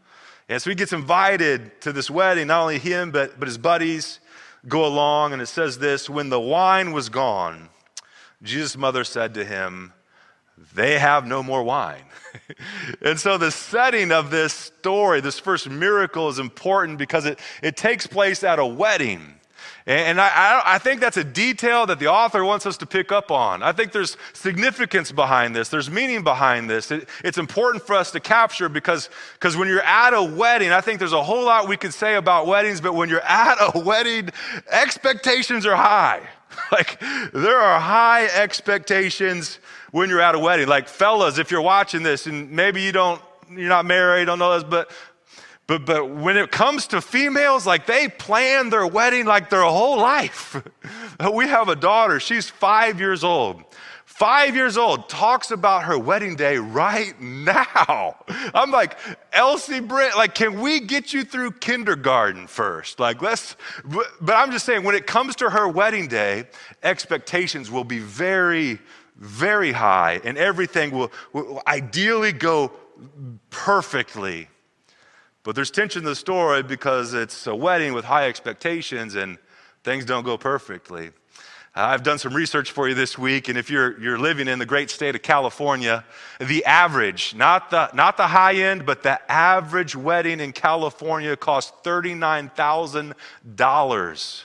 And 0.51 0.61
so 0.61 0.69
he 0.69 0.77
gets 0.77 0.93
invited 0.93 1.81
to 1.81 1.93
this 1.93 2.11
wedding, 2.11 2.49
not 2.49 2.61
only 2.61 2.79
him, 2.79 3.11
but, 3.11 3.41
but 3.41 3.49
his 3.49 3.57
buddies 3.57 4.21
go 4.69 4.85
along. 4.85 5.33
And 5.33 5.41
it 5.41 5.47
says 5.47 5.79
this 5.79 6.11
When 6.11 6.29
the 6.29 6.41
wine 6.41 6.93
was 6.93 7.09
gone, 7.09 7.71
Jesus' 8.43 8.77
mother 8.77 9.05
said 9.05 9.33
to 9.35 9.45
him, 9.45 9.95
They 10.75 10.99
have 10.99 11.27
no 11.27 11.43
more 11.43 11.63
wine. 11.63 12.05
and 13.01 13.19
so 13.19 13.39
the 13.39 13.51
setting 13.51 14.13
of 14.13 14.31
this 14.31 14.53
story, 14.53 15.23
this 15.23 15.39
first 15.39 15.71
miracle, 15.71 16.29
is 16.29 16.39
important 16.39 16.99
because 16.99 17.25
it, 17.25 17.39
it 17.63 17.79
takes 17.79 18.07
place 18.07 18.45
at 18.45 18.59
a 18.59 18.67
wedding. 18.67 19.40
And 19.91 20.21
I, 20.21 20.63
I, 20.65 20.79
think 20.79 21.01
that's 21.01 21.17
a 21.17 21.25
detail 21.25 21.85
that 21.87 21.99
the 21.99 22.07
author 22.07 22.45
wants 22.45 22.65
us 22.65 22.77
to 22.77 22.87
pick 22.87 23.11
up 23.11 23.33
on. 23.33 23.61
I 23.61 23.73
think 23.73 23.91
there's 23.91 24.17
significance 24.33 25.11
behind 25.11 25.57
this, 25.57 25.69
there's 25.69 25.91
meaning 25.91 26.23
behind 26.23 26.71
this. 26.71 26.93
It, 26.93 27.09
it's 27.25 27.39
important 27.39 27.85
for 27.85 27.97
us 27.97 28.13
to 28.13 28.21
capture 28.21 28.69
because 28.69 29.11
because 29.35 29.57
when 29.57 29.67
you're 29.67 29.83
at 29.83 30.15
a 30.15 30.23
wedding, 30.23 30.71
I 30.71 30.81
think 30.81 31.01
there's 31.01 31.13
a 31.13 31.23
whole 31.23 31.45
lot 31.45 31.67
we 31.67 31.77
could 31.77 31.93
say 31.93 32.15
about 32.15 32.47
weddings, 32.47 32.81
but 32.81 32.95
when 32.95 33.09
you're 33.09 33.21
at 33.25 33.57
a 33.75 33.81
wedding, 33.81 34.31
expectations 34.71 35.67
are 35.67 35.75
high. 35.75 36.23
like, 36.73 37.01
there 37.33 37.59
are 37.59 37.81
high 37.81 38.27
expectations 38.27 39.59
when 39.91 40.09
you're 40.09 40.21
at 40.21 40.37
a 40.37 40.39
wedding. 40.39 40.69
Like, 40.69 40.87
fellas, 40.87 41.39
if 41.39 41.51
you're 41.51 41.63
watching 41.63 42.05
this 42.05 42.27
and 42.27 42.51
maybe 42.53 42.81
you 42.81 42.93
don't, 42.93 43.21
you're 43.51 43.69
not 43.69 43.87
married, 43.87 44.27
don't 44.27 44.39
know 44.39 44.55
this, 44.55 44.63
but 44.63 44.93
but, 45.71 45.87
but 45.87 46.11
when 46.11 46.37
it 46.37 46.51
comes 46.51 46.89
to 46.89 47.01
females, 47.01 47.65
like 47.65 47.87
they 47.87 48.09
plan 48.09 48.71
their 48.71 48.89
wedding 48.89 49.25
like 49.25 49.51
their 49.51 49.63
whole 49.63 49.99
life. 49.99 50.61
we 51.33 51.47
have 51.47 51.69
a 51.69 51.77
daughter, 51.77 52.19
she's 52.19 52.51
five 52.51 52.99
years 52.99 53.23
old. 53.23 53.63
Five 54.05 54.57
years 54.57 54.77
old, 54.77 55.09
talks 55.09 55.53
about 55.53 55.85
her 55.85 55.97
wedding 55.97 56.35
day 56.35 56.57
right 56.57 57.15
now. 57.21 58.17
I'm 58.53 58.73
like, 58.73 58.99
Elsie 59.33 59.79
Brent, 59.79 60.17
like, 60.17 60.35
can 60.35 60.61
we 60.61 60.81
get 60.81 61.13
you 61.13 61.23
through 61.23 61.53
kindergarten 61.53 62.49
first? 62.49 62.99
Like, 62.99 63.23
let's, 63.23 63.55
but 63.85 64.35
I'm 64.35 64.51
just 64.51 64.67
saying, 64.67 64.83
when 64.83 64.97
it 64.97 65.07
comes 65.07 65.37
to 65.37 65.51
her 65.51 65.69
wedding 65.69 66.09
day, 66.09 66.49
expectations 66.83 67.71
will 67.71 67.85
be 67.85 68.01
very, 68.01 68.81
very 69.19 69.71
high, 69.71 70.21
and 70.25 70.37
everything 70.37 70.91
will, 70.91 71.13
will 71.33 71.63
ideally 71.69 72.33
go 72.33 72.73
perfectly 73.51 74.49
but 75.43 75.55
there's 75.55 75.71
tension 75.71 76.01
in 76.01 76.05
the 76.05 76.15
story 76.15 76.63
because 76.63 77.15
it's 77.15 77.47
a 77.47 77.55
wedding 77.55 77.95
with 77.95 78.05
high 78.05 78.29
expectations 78.29 79.15
and 79.15 79.39
things 79.85 80.05
don't 80.05 80.25
go 80.25 80.37
perfectly. 80.37 81.13
I've 81.75 82.03
done 82.03 82.19
some 82.19 82.35
research 82.35 82.71
for 82.73 82.87
you 82.89 82.95
this 82.97 83.17
week, 83.17 83.49
and 83.49 83.57
if 83.57 83.71
you're, 83.71 83.99
you're 84.01 84.19
living 84.19 84.49
in 84.49 84.59
the 84.59 84.67
great 84.67 84.91
state 84.91 85.15
of 85.15 85.23
California, 85.23 86.05
the 86.41 86.65
average, 86.65 87.37
not 87.37 87.71
the, 87.71 87.89
not 87.95 88.17
the 88.17 88.27
high 88.27 88.55
end, 88.55 88.85
but 88.85 89.05
the 89.05 89.21
average 89.31 89.95
wedding 89.95 90.41
in 90.41 90.51
California 90.53 91.37
costs 91.37 91.71
$39,000. 91.85 94.43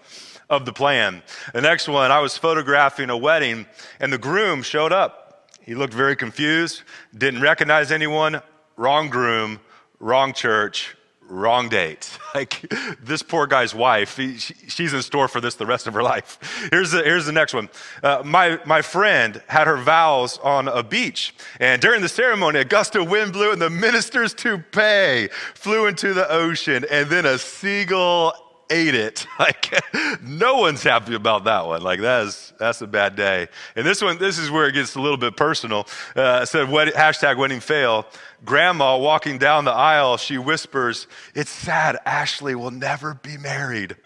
of 0.48 0.64
the 0.64 0.72
plan. 0.72 1.22
The 1.52 1.60
next 1.60 1.86
one, 1.86 2.10
I 2.10 2.20
was 2.20 2.38
photographing 2.38 3.10
a 3.10 3.16
wedding, 3.16 3.66
and 4.00 4.10
the 4.10 4.18
groom 4.18 4.62
showed 4.62 4.92
up. 4.92 5.50
He 5.60 5.74
looked 5.74 5.92
very 5.92 6.16
confused, 6.16 6.82
didn't 7.16 7.42
recognize 7.42 7.92
anyone, 7.92 8.40
wrong 8.80 9.10
groom, 9.10 9.60
wrong 9.98 10.32
church, 10.32 10.96
wrong 11.28 11.68
date. 11.68 12.10
Like 12.32 12.72
this 13.02 13.24
poor 13.24 13.48
guy's 13.48 13.74
wife, 13.74 14.16
he, 14.16 14.38
she, 14.38 14.54
she's 14.68 14.94
in 14.94 15.02
store 15.02 15.26
for 15.26 15.40
this 15.40 15.56
the 15.56 15.66
rest 15.66 15.88
of 15.88 15.94
her 15.94 16.02
life. 16.02 16.38
Here's 16.70 16.92
the, 16.92 17.02
here's 17.02 17.26
the 17.26 17.32
next 17.32 17.54
one. 17.54 17.68
Uh, 18.04 18.22
my, 18.24 18.60
my 18.64 18.82
friend 18.82 19.42
had 19.48 19.66
her 19.66 19.76
vows 19.76 20.38
on 20.38 20.68
a 20.68 20.84
beach, 20.84 21.34
and 21.58 21.82
during 21.82 22.02
the 22.02 22.08
ceremony, 22.08 22.60
a 22.60 22.64
gust 22.64 22.94
of 22.94 23.10
wind 23.10 23.32
blew, 23.32 23.50
and 23.50 23.60
the 23.60 23.68
minister's 23.68 24.32
toupee 24.32 25.28
flew 25.54 25.88
into 25.88 26.14
the 26.14 26.30
ocean, 26.30 26.84
and 26.88 27.10
then 27.10 27.26
a 27.26 27.36
seagull 27.36 28.49
ate 28.70 28.94
it. 28.94 29.26
Like 29.40 29.82
no 30.22 30.58
one's 30.58 30.82
happy 30.82 31.14
about 31.14 31.44
that 31.44 31.66
one. 31.66 31.80
Like 31.80 32.00
that's 32.00 32.52
that's 32.58 32.82
a 32.82 32.86
bad 32.86 33.16
day. 33.16 33.48
And 33.74 33.86
this 33.86 34.02
one, 34.02 34.18
this 34.18 34.38
is 34.38 34.50
where 34.50 34.66
it 34.68 34.72
gets 34.72 34.96
a 34.96 35.00
little 35.00 35.16
bit 35.16 35.34
personal. 35.34 35.86
Uh, 36.14 36.44
said 36.44 36.68
hashtag 36.68 37.38
wedding 37.38 37.60
fail. 37.60 38.06
Grandma 38.44 38.98
walking 38.98 39.38
down 39.38 39.64
the 39.64 39.72
aisle, 39.72 40.18
she 40.18 40.36
whispers, 40.36 41.06
"It's 41.34 41.50
sad. 41.50 41.96
Ashley 42.04 42.54
will 42.54 42.70
never 42.70 43.14
be 43.14 43.38
married." 43.38 43.96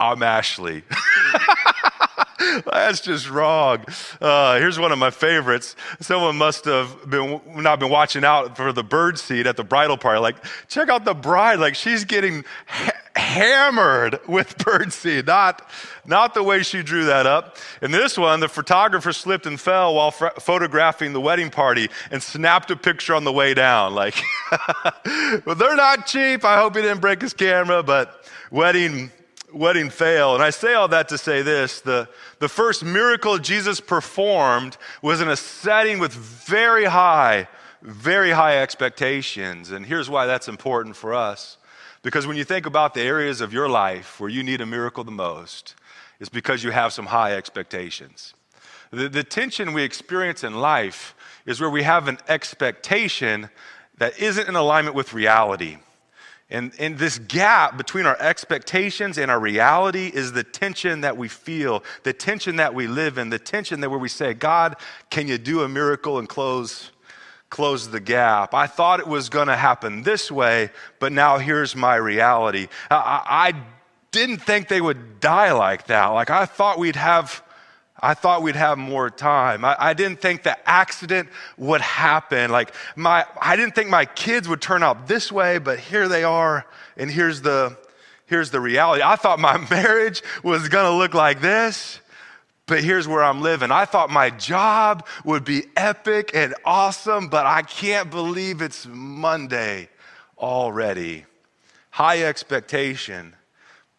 I'm 0.00 0.24
Ashley. 0.24 0.82
That's 2.66 3.00
just 3.00 3.28
wrong. 3.30 3.84
Uh, 4.20 4.58
here's 4.58 4.78
one 4.78 4.92
of 4.92 4.98
my 4.98 5.10
favorites. 5.10 5.76
Someone 6.00 6.36
must 6.36 6.64
have 6.64 7.08
been 7.08 7.40
not 7.56 7.80
been 7.80 7.90
watching 7.90 8.24
out 8.24 8.56
for 8.56 8.72
the 8.72 8.84
bird 8.84 9.18
seed 9.18 9.46
at 9.46 9.56
the 9.56 9.64
bridal 9.64 9.96
party. 9.96 10.20
Like, 10.20 10.36
check 10.68 10.88
out 10.88 11.04
the 11.04 11.14
bride. 11.14 11.58
Like, 11.58 11.74
she's 11.74 12.04
getting 12.04 12.44
ha- 12.66 12.92
hammered 13.16 14.18
with 14.26 14.56
bird 14.64 14.92
seed. 14.92 15.26
Not, 15.26 15.68
not 16.06 16.34
the 16.34 16.42
way 16.42 16.62
she 16.62 16.82
drew 16.82 17.04
that 17.06 17.26
up. 17.26 17.56
In 17.82 17.90
this 17.90 18.18
one, 18.18 18.40
the 18.40 18.48
photographer 18.48 19.12
slipped 19.12 19.46
and 19.46 19.60
fell 19.60 19.94
while 19.94 20.10
photographing 20.10 21.12
the 21.12 21.20
wedding 21.20 21.50
party 21.50 21.88
and 22.10 22.22
snapped 22.22 22.70
a 22.70 22.76
picture 22.76 23.14
on 23.14 23.24
the 23.24 23.32
way 23.32 23.54
down. 23.54 23.94
Like, 23.94 24.16
well, 25.46 25.54
they're 25.54 25.76
not 25.76 26.06
cheap. 26.06 26.44
I 26.44 26.58
hope 26.58 26.76
he 26.76 26.82
didn't 26.82 27.00
break 27.00 27.22
his 27.22 27.34
camera, 27.34 27.82
but 27.82 28.28
wedding 28.50 29.10
wedding 29.54 29.90
fail. 29.90 30.34
And 30.34 30.42
I 30.42 30.50
say 30.50 30.74
all 30.74 30.88
that 30.88 31.08
to 31.08 31.18
say 31.18 31.42
this 31.42 31.80
the, 31.80 32.08
the 32.38 32.48
first 32.48 32.84
miracle 32.84 33.38
Jesus 33.38 33.80
performed 33.80 34.76
was 35.02 35.20
in 35.20 35.28
a 35.28 35.36
setting 35.36 35.98
with 35.98 36.12
very 36.12 36.84
high, 36.84 37.48
very 37.82 38.30
high 38.30 38.58
expectations. 38.58 39.70
And 39.70 39.86
here's 39.86 40.10
why 40.10 40.26
that's 40.26 40.48
important 40.48 40.96
for 40.96 41.14
us. 41.14 41.56
Because 42.02 42.26
when 42.26 42.36
you 42.36 42.44
think 42.44 42.66
about 42.66 42.92
the 42.94 43.00
areas 43.00 43.40
of 43.40 43.52
your 43.52 43.68
life 43.68 44.20
where 44.20 44.28
you 44.28 44.42
need 44.42 44.60
a 44.60 44.66
miracle 44.66 45.04
the 45.04 45.10
most, 45.10 45.74
it's 46.20 46.28
because 46.28 46.62
you 46.62 46.70
have 46.70 46.92
some 46.92 47.06
high 47.06 47.34
expectations. 47.34 48.34
The, 48.90 49.08
the 49.08 49.24
tension 49.24 49.72
we 49.72 49.82
experience 49.82 50.44
in 50.44 50.60
life 50.60 51.14
is 51.46 51.60
where 51.60 51.70
we 51.70 51.82
have 51.82 52.06
an 52.06 52.18
expectation 52.28 53.50
that 53.98 54.18
isn't 54.18 54.48
in 54.48 54.54
alignment 54.54 54.94
with 54.96 55.14
reality. 55.14 55.78
And, 56.54 56.72
and 56.78 56.96
this 56.96 57.18
gap 57.18 57.76
between 57.76 58.06
our 58.06 58.16
expectations 58.20 59.18
and 59.18 59.30
our 59.30 59.40
reality 59.40 60.06
is 60.06 60.32
the 60.32 60.44
tension 60.44 61.00
that 61.00 61.16
we 61.16 61.28
feel, 61.28 61.82
the 62.04 62.12
tension 62.12 62.56
that 62.56 62.74
we 62.74 62.86
live 62.86 63.18
in, 63.18 63.30
the 63.30 63.38
tension 63.38 63.80
that 63.80 63.90
where 63.90 63.98
we 63.98 64.08
say, 64.08 64.34
God, 64.34 64.76
can 65.10 65.26
you 65.26 65.36
do 65.36 65.62
a 65.62 65.68
miracle 65.68 66.18
and 66.18 66.28
close, 66.28 66.92
close 67.50 67.90
the 67.90 68.00
gap? 68.00 68.54
I 68.54 68.68
thought 68.68 69.00
it 69.00 69.06
was 69.06 69.28
going 69.28 69.48
to 69.48 69.56
happen 69.56 70.04
this 70.04 70.30
way, 70.30 70.70
but 71.00 71.12
now 71.12 71.38
here's 71.38 71.74
my 71.74 71.96
reality. 71.96 72.68
I, 72.90 73.52
I 73.54 73.62
didn't 74.12 74.38
think 74.38 74.68
they 74.68 74.80
would 74.80 75.18
die 75.18 75.52
like 75.52 75.88
that. 75.88 76.06
Like 76.06 76.30
I 76.30 76.46
thought 76.46 76.78
we'd 76.78 76.96
have 76.96 77.43
I 78.04 78.12
thought 78.12 78.42
we'd 78.42 78.54
have 78.54 78.76
more 78.76 79.08
time. 79.08 79.64
I, 79.64 79.76
I, 79.78 79.94
didn't 79.94 80.20
think 80.20 80.42
the 80.42 80.58
accident 80.68 81.30
would 81.56 81.80
happen. 81.80 82.50
Like 82.50 82.74
my, 82.96 83.24
I 83.40 83.56
didn't 83.56 83.74
think 83.74 83.88
my 83.88 84.04
kids 84.04 84.46
would 84.46 84.60
turn 84.60 84.82
out 84.82 85.06
this 85.08 85.32
way, 85.32 85.56
but 85.56 85.78
here 85.78 86.06
they 86.06 86.22
are, 86.22 86.66
and 86.98 87.10
here's 87.10 87.40
the, 87.40 87.78
here's 88.26 88.50
the 88.50 88.60
reality. 88.60 89.02
I 89.02 89.16
thought 89.16 89.38
my 89.38 89.56
marriage 89.70 90.22
was 90.42 90.68
gonna 90.68 90.94
look 90.94 91.14
like 91.14 91.40
this, 91.40 91.98
but 92.66 92.84
here's 92.84 93.08
where 93.08 93.24
I'm 93.24 93.40
living. 93.40 93.70
I 93.70 93.86
thought 93.86 94.10
my 94.10 94.28
job 94.28 95.06
would 95.24 95.46
be 95.46 95.62
epic 95.74 96.32
and 96.34 96.54
awesome, 96.62 97.28
but 97.28 97.46
I 97.46 97.62
can't 97.62 98.10
believe 98.10 98.60
it's 98.60 98.86
Monday 98.86 99.88
already. 100.38 101.24
High 101.88 102.24
expectation 102.24 103.34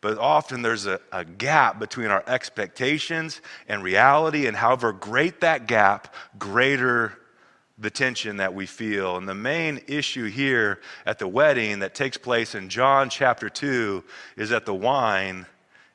but 0.05 0.19
often 0.19 0.61
there's 0.61 0.85
a, 0.85 0.99
a, 1.11 1.25
gap 1.25 1.79
between 1.79 2.11
our 2.11 2.23
expectations 2.27 3.41
and 3.67 3.81
reality, 3.81 4.45
and 4.45 4.55
however 4.55 4.93
great 4.93 5.41
that 5.41 5.65
gap, 5.65 6.13
greater 6.37 7.17
the 7.79 7.89
tension 7.89 8.37
that 8.37 8.53
we 8.53 8.67
feel. 8.67 9.17
And 9.17 9.27
the 9.27 9.33
main 9.33 9.81
issue 9.87 10.25
here 10.25 10.79
at 11.07 11.17
the 11.17 11.27
wedding 11.27 11.79
that 11.79 11.95
takes 11.95 12.17
place 12.17 12.53
in 12.53 12.69
John 12.69 13.09
chapter 13.09 13.49
2 13.49 14.03
is 14.37 14.51
that 14.51 14.67
the 14.67 14.75
wine 14.75 15.47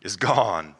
is 0.02 0.16
gone. 0.16 0.74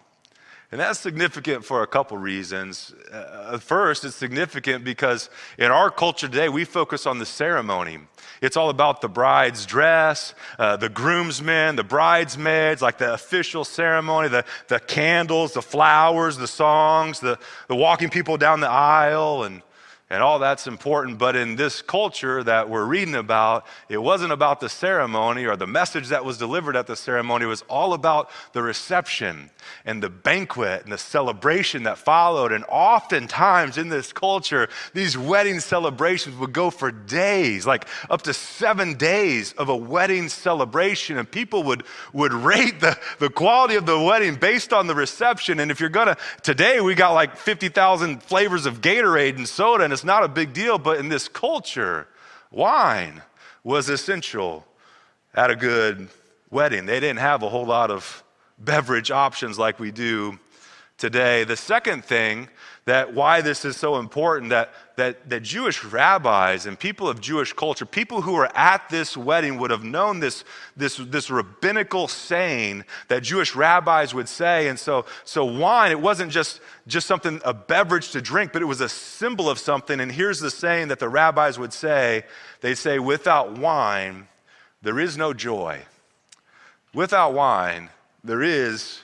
And 0.73 0.81
that's 0.81 0.99
significant 0.99 1.65
for 1.65 1.85
a 1.85 1.87
couple 1.87 2.19
reasons. 2.19 2.93
Uh, 3.13 3.59
first, 3.59 4.05
it's 4.05 4.17
significant 4.17 4.83
because 4.83 5.31
in 5.57 5.71
our 5.71 5.93
culture 5.93 6.27
today, 6.27 6.49
we 6.49 6.65
focus 6.65 7.07
on 7.07 7.21
the 7.21 7.27
ceremony. 7.27 8.01
It's 8.41 8.57
all 8.57 8.71
about 8.71 9.03
the 9.03 9.09
bride's 9.09 9.67
dress, 9.67 10.35
uh, 10.59 10.77
the 10.77 10.89
groomsmen, 10.89 11.77
the 11.77 11.85
bridesmaids, 11.85 12.81
like 12.81 12.97
the 12.97 13.13
official 13.13 13.65
ceremony, 13.65 14.29
the, 14.29 14.45
the 14.69 14.81
candles, 14.81 15.53
the 15.53 15.63
flowers, 15.63 16.39
the 16.39 16.49
songs, 16.49 17.21
the, 17.21 17.39
the 17.69 17.77
walking 17.77 18.09
people 18.09 18.39
down 18.39 18.61
the 18.61 18.71
aisle, 18.71 19.45
and 19.45 19.63
and 20.11 20.25
all 20.25 20.41
that's 20.41 20.67
important. 20.67 21.19
But 21.19 21.37
in 21.37 21.55
this 21.55 21.83
culture 21.83 22.43
that 22.43 22.69
we're 22.69 22.85
reading 22.85 23.15
about, 23.15 23.65
it 23.89 23.99
wasn't 23.99 24.33
about 24.33 24.59
the 24.59 24.69
ceremony 24.69 25.45
or 25.45 25.57
the 25.57 25.69
message 25.69 26.09
that 26.09 26.25
was 26.25 26.37
delivered 26.37 26.75
at 26.75 26.89
the 26.89 26.97
ceremony. 26.97 27.45
It 27.45 27.49
was 27.49 27.63
all 27.63 27.95
about 27.95 28.29
the 28.53 28.61
reception 28.61 29.51
and 29.85 30.03
the 30.03 30.11
banquet 30.11 30.83
and 30.83 30.93
the 30.93 30.99
celebration 30.99 31.85
that 31.85 31.97
followed. 31.97 32.51
And 32.51 32.65
oftentimes 32.69 33.79
in 33.79 33.89
this 33.89 34.13
culture, 34.13 34.69
these 34.95 35.17
wedding 35.17 35.61
celebrations 35.61 36.37
would 36.37 36.53
go 36.53 36.71
for 36.71 36.91
days, 36.91 37.65
like 37.65 37.87
up 38.11 38.23
to 38.23 38.35
seven 38.35 38.95
days 38.95 39.53
of 39.53 39.69
a 39.69 39.77
wedding 39.77 40.29
celebration. 40.29 41.19
And 41.19 41.31
people 41.31 41.63
would, 41.65 41.85
would 42.13 42.33
rate 42.33 42.81
the, 42.81 42.99
the 43.21 43.31
quality 43.31 43.77
of 43.77 43.87
the 43.87 44.01
wedding 44.01 44.35
based 44.35 44.73
on 44.73 44.89
the 44.89 44.95
reception. 44.97 45.61
And 45.61 45.71
if 45.71 45.79
you're 45.79 45.89
gonna, 45.89 46.17
today 46.43 46.81
we 46.81 46.97
got 46.97 47.13
like 47.13 47.37
50,000 47.37 48.21
flavors 48.25 48.67
of 48.67 48.81
Gatorade 48.81 49.37
and 49.37 49.49
soda, 49.49 49.85
and 49.85 50.00
it's 50.01 50.05
not 50.07 50.25
a 50.25 50.29
big 50.29 50.55
deal, 50.55 50.79
but 50.79 50.99
in 50.99 51.11
this 51.11 51.29
culture, 51.29 52.09
wine 52.51 53.21
was 53.63 53.91
essential 53.91 54.67
at 55.35 55.51
a 55.51 55.57
good 55.57 56.09
wedding. 56.49 56.87
They 56.87 57.01
didn't 57.01 57.19
have 57.19 57.43
a 57.43 57.51
whole 57.51 57.67
lot 57.67 57.91
of 57.91 58.25
beverage 58.59 59.11
options 59.11 59.59
like 59.59 59.79
we 59.79 59.91
do 59.91 60.39
today. 60.97 61.45
The 61.45 61.55
second 61.55 62.03
thing 62.03 62.49
that 62.87 63.13
why 63.13 63.43
this 63.43 63.67
is 63.67 63.77
so 63.77 63.99
important 63.99 64.49
that, 64.49 64.73
that, 65.01 65.31
that 65.31 65.41
Jewish 65.41 65.83
rabbis 65.83 66.67
and 66.67 66.79
people 66.79 67.09
of 67.09 67.23
Jewish 67.23 67.55
culture, 67.55 67.87
people 67.87 68.21
who 68.21 68.35
were 68.35 68.55
at 68.55 68.87
this 68.91 69.17
wedding, 69.17 69.59
would 69.59 69.71
have 69.71 69.83
known 69.83 70.21
this, 70.21 70.45
this, 70.77 70.99
this 70.99 71.31
rabbinical 71.31 72.07
saying 72.07 72.85
that 73.09 73.23
Jewish 73.23 73.57
rabbis 73.57 74.13
would 74.13 74.29
say. 74.29 74.69
And 74.69 74.79
so, 74.79 75.07
so 75.25 75.47
wine, 75.47 75.91
it 75.91 76.01
wasn't 76.01 76.31
just, 76.31 76.61
just 76.87 77.07
something, 77.07 77.41
a 77.47 77.55
beverage 77.55 78.11
to 78.11 78.21
drink, 78.21 78.53
but 78.53 78.61
it 78.61 78.67
was 78.67 78.83
a 78.83 78.91
symbol 78.91 79.49
of 79.49 79.59
something. 79.59 80.01
And 80.01 80.13
here's 80.13 80.39
the 80.39 80.51
saying 80.51 80.89
that 80.89 80.99
the 80.99 81.09
rabbis 81.09 81.59
would 81.59 81.73
say 81.73 82.25
they'd 82.61 82.75
say, 82.75 82.99
without 82.99 83.57
wine, 83.57 84.29
there 84.83 85.01
is 85.01 85.17
no 85.17 85.33
joy. 85.33 85.81
Without 86.93 87.33
wine, 87.33 87.89
there 88.23 88.43
is 88.43 89.01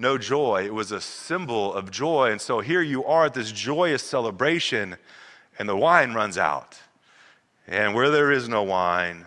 no 0.00 0.16
joy. 0.16 0.64
It 0.64 0.74
was 0.74 0.92
a 0.92 1.00
symbol 1.00 1.74
of 1.74 1.90
joy. 1.90 2.30
And 2.30 2.40
so 2.40 2.60
here 2.60 2.82
you 2.82 3.04
are 3.04 3.26
at 3.26 3.34
this 3.34 3.52
joyous 3.52 4.02
celebration, 4.02 4.96
and 5.58 5.68
the 5.68 5.76
wine 5.76 6.14
runs 6.14 6.38
out. 6.38 6.78
And 7.68 7.94
where 7.94 8.10
there 8.10 8.32
is 8.32 8.48
no 8.48 8.62
wine, 8.62 9.26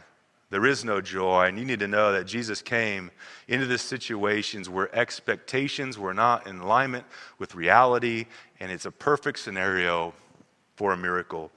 there 0.50 0.66
is 0.66 0.84
no 0.84 1.00
joy. 1.00 1.46
And 1.46 1.60
you 1.60 1.66
need 1.66 1.80
to 1.80 1.88
know 1.88 2.12
that 2.12 2.26
Jesus 2.26 2.62
came 2.62 3.12
into 3.48 3.68
the 3.68 3.78
situations 3.78 4.68
where 4.68 4.94
expectations 4.96 5.98
were 5.98 6.14
not 6.14 6.48
in 6.48 6.60
alignment 6.60 7.06
with 7.38 7.56
reality, 7.56 8.26
and 8.60 8.72
it's 8.72 8.86
a 8.86 8.92
perfect 8.92 9.40
scenario 9.40 10.14
for 10.76 10.92
a 10.92 10.98
miracle. 10.98 11.52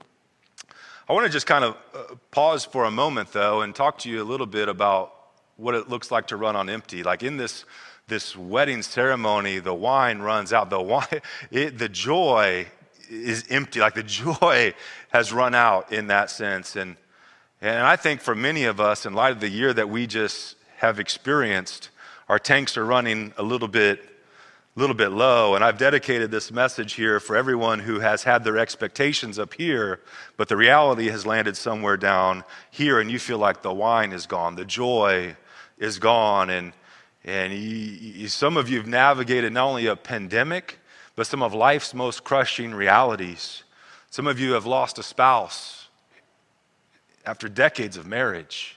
I 1.08 1.12
want 1.12 1.25
to 1.25 1.32
just 1.32 1.46
kind 1.46 1.64
of 1.64 1.76
uh, 1.94 2.16
pause 2.30 2.64
for 2.64 2.85
a 2.85 2.90
moment, 2.90 3.32
though, 3.32 3.62
and 3.62 3.75
talk 3.75 3.99
to 3.99 4.11
you 4.11 4.23
a 4.23 4.25
little 4.25 4.46
bit 4.46 4.68
about 4.68 5.14
what 5.56 5.75
it 5.75 5.88
looks 5.88 6.11
like 6.11 6.26
to 6.26 6.37
run 6.37 6.56
on 6.56 6.68
empty. 6.68 7.02
Like 7.02 7.23
in 7.23 7.37
this 7.37 7.64
this 8.09 8.37
wedding 8.37 8.83
ceremony, 8.83 9.59
the 9.59 9.75
wine 9.75 10.21
runs 10.21 10.53
out. 10.53 10.71
The 10.71 10.81
wine, 10.81 11.09
it, 11.51 11.77
the 11.77 11.89
joy 11.89 12.69
is 13.11 13.45
empty. 13.51 13.81
Like 13.81 13.95
the 13.95 14.05
joy 14.05 14.75
has 15.09 15.33
run 15.33 15.57
out 15.57 15.93
in 15.93 16.07
that 16.07 16.31
sense. 16.31 16.77
And, 16.77 16.97
and 17.61 17.85
I 17.85 17.97
think 17.97 18.21
for 18.21 18.37
many 18.37 18.63
of 18.65 18.79
us, 18.79 19.07
in 19.07 19.15
light 19.15 19.33
of 19.33 19.41
the 19.41 19.49
year 19.49 19.73
that 19.73 19.91
we 19.91 20.07
just 20.07 20.55
have 20.77 21.01
experienced, 21.01 21.91
our 22.29 22.39
tanks 22.39 22.77
are 22.77 22.87
running 22.87 23.33
a 23.39 23.43
little 23.43 23.67
bit, 23.67 24.05
little 24.77 24.95
bit 24.95 25.09
low. 25.09 25.57
And 25.57 25.65
I've 25.65 25.79
dedicated 25.79 26.31
this 26.31 26.53
message 26.53 26.93
here 26.93 27.19
for 27.19 27.35
everyone 27.35 27.81
who 27.81 27.99
has 27.99 28.23
had 28.23 28.45
their 28.45 28.57
expectations 28.57 29.37
up 29.37 29.53
here, 29.55 29.99
but 30.37 30.47
the 30.47 30.57
reality 30.57 31.09
has 31.09 31.27
landed 31.27 31.57
somewhere 31.57 31.97
down 31.97 32.45
here, 32.71 33.01
and 33.01 33.11
you 33.11 33.19
feel 33.19 33.39
like 33.39 33.63
the 33.63 33.75
wine 33.75 34.13
is 34.13 34.27
gone, 34.27 34.55
the 34.55 34.65
joy 34.65 35.35
is 35.77 35.99
gone, 35.99 36.51
and 36.51 36.73
and 37.26 38.30
some 38.30 38.56
of 38.56 38.71
you 38.71 38.78
have 38.78 38.87
navigated 38.87 39.52
not 39.52 39.66
only 39.66 39.87
a 39.87 39.97
pandemic, 39.97 40.78
but 41.16 41.26
some 41.26 41.42
of 41.42 41.52
life's 41.52 41.92
most 41.92 42.23
crushing 42.23 42.73
realities. 42.73 43.64
Some 44.11 44.28
of 44.28 44.38
you 44.38 44.52
have 44.52 44.64
lost 44.64 44.99
a 44.99 45.02
spouse 45.02 45.88
after 47.26 47.49
decades 47.49 47.97
of 47.97 48.06
marriage. 48.06 48.76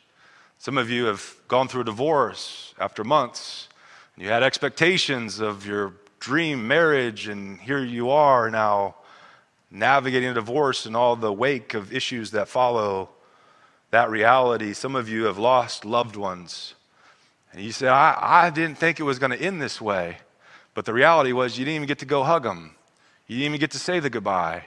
Some 0.58 0.78
of 0.78 0.90
you 0.90 1.06
have 1.06 1.36
gone 1.48 1.68
through 1.68 1.82
a 1.82 1.86
divorce 1.86 2.74
after 2.80 3.04
months. 3.04 3.68
You 4.18 4.30
had 4.30 4.42
expectations 4.42 5.40
of 5.40 5.66
your 5.66 5.94
dream 6.20 6.68
marriage, 6.68 7.28
and 7.28 7.60
here 7.60 7.80
you 7.80 8.10
are 8.10 8.50
now 8.50 8.96
navigating 9.70 10.30
a 10.30 10.34
divorce 10.34 10.88
and 10.88 10.98
all 10.98 11.16
the 11.16 11.32
wake 11.32 11.76
of 11.76 11.94
issues 11.94 12.32
that 12.32 12.48
follow 12.48 13.10
that 13.92 14.10
reality. 14.10 14.74
Some 14.74 14.96
of 14.96 15.08
you 15.08 15.26
have 15.26 15.38
lost 15.38 15.86
loved 15.86 16.16
ones. 16.16 16.74
And 17.52 17.62
you 17.62 17.72
said, 17.72 17.90
I, 17.90 18.18
I 18.20 18.50
didn't 18.50 18.78
think 18.78 19.00
it 19.00 19.04
was 19.04 19.20
going 19.20 19.32
to 19.32 19.42
end 19.42 19.62
this 19.62 19.82
way. 19.82 20.18
But 20.74 20.86
the 20.86 20.94
reality 20.94 21.32
was, 21.32 21.58
you 21.58 21.66
didn't 21.66 21.76
even 21.76 21.88
get 21.88 22.00
to 22.00 22.06
go 22.06 22.24
hug 22.24 22.44
them. 22.44 22.76
You 23.28 23.38
didn't 23.38 23.46
even 23.52 23.60
get 23.60 23.72
to 23.72 23.80
say 23.80 24.00
the 24.00 24.10
goodbye. 24.10 24.66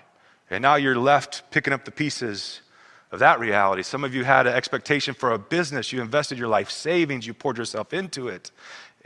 And 0.51 0.63
now 0.63 0.75
you're 0.75 0.99
left 0.99 1.51
picking 1.51 1.73
up 1.73 1.85
the 1.85 1.91
pieces 1.91 2.61
of 3.11 3.19
that 3.21 3.39
reality. 3.39 3.83
Some 3.83 4.05
of 4.05 4.15
you 4.15 4.25
had 4.25 4.47
an 4.47 4.55
expectation 4.55 5.15
for 5.15 5.33
a 5.33 5.39
business. 5.39 5.93
You 5.93 6.01
invested 6.01 6.39
your 6.39 6.49
life 6.49 6.71
savings, 6.71 7.27
you 7.27 7.35
poured 7.35 7.59
yourself 7.59 7.93
into 7.93 8.29
it, 8.29 8.51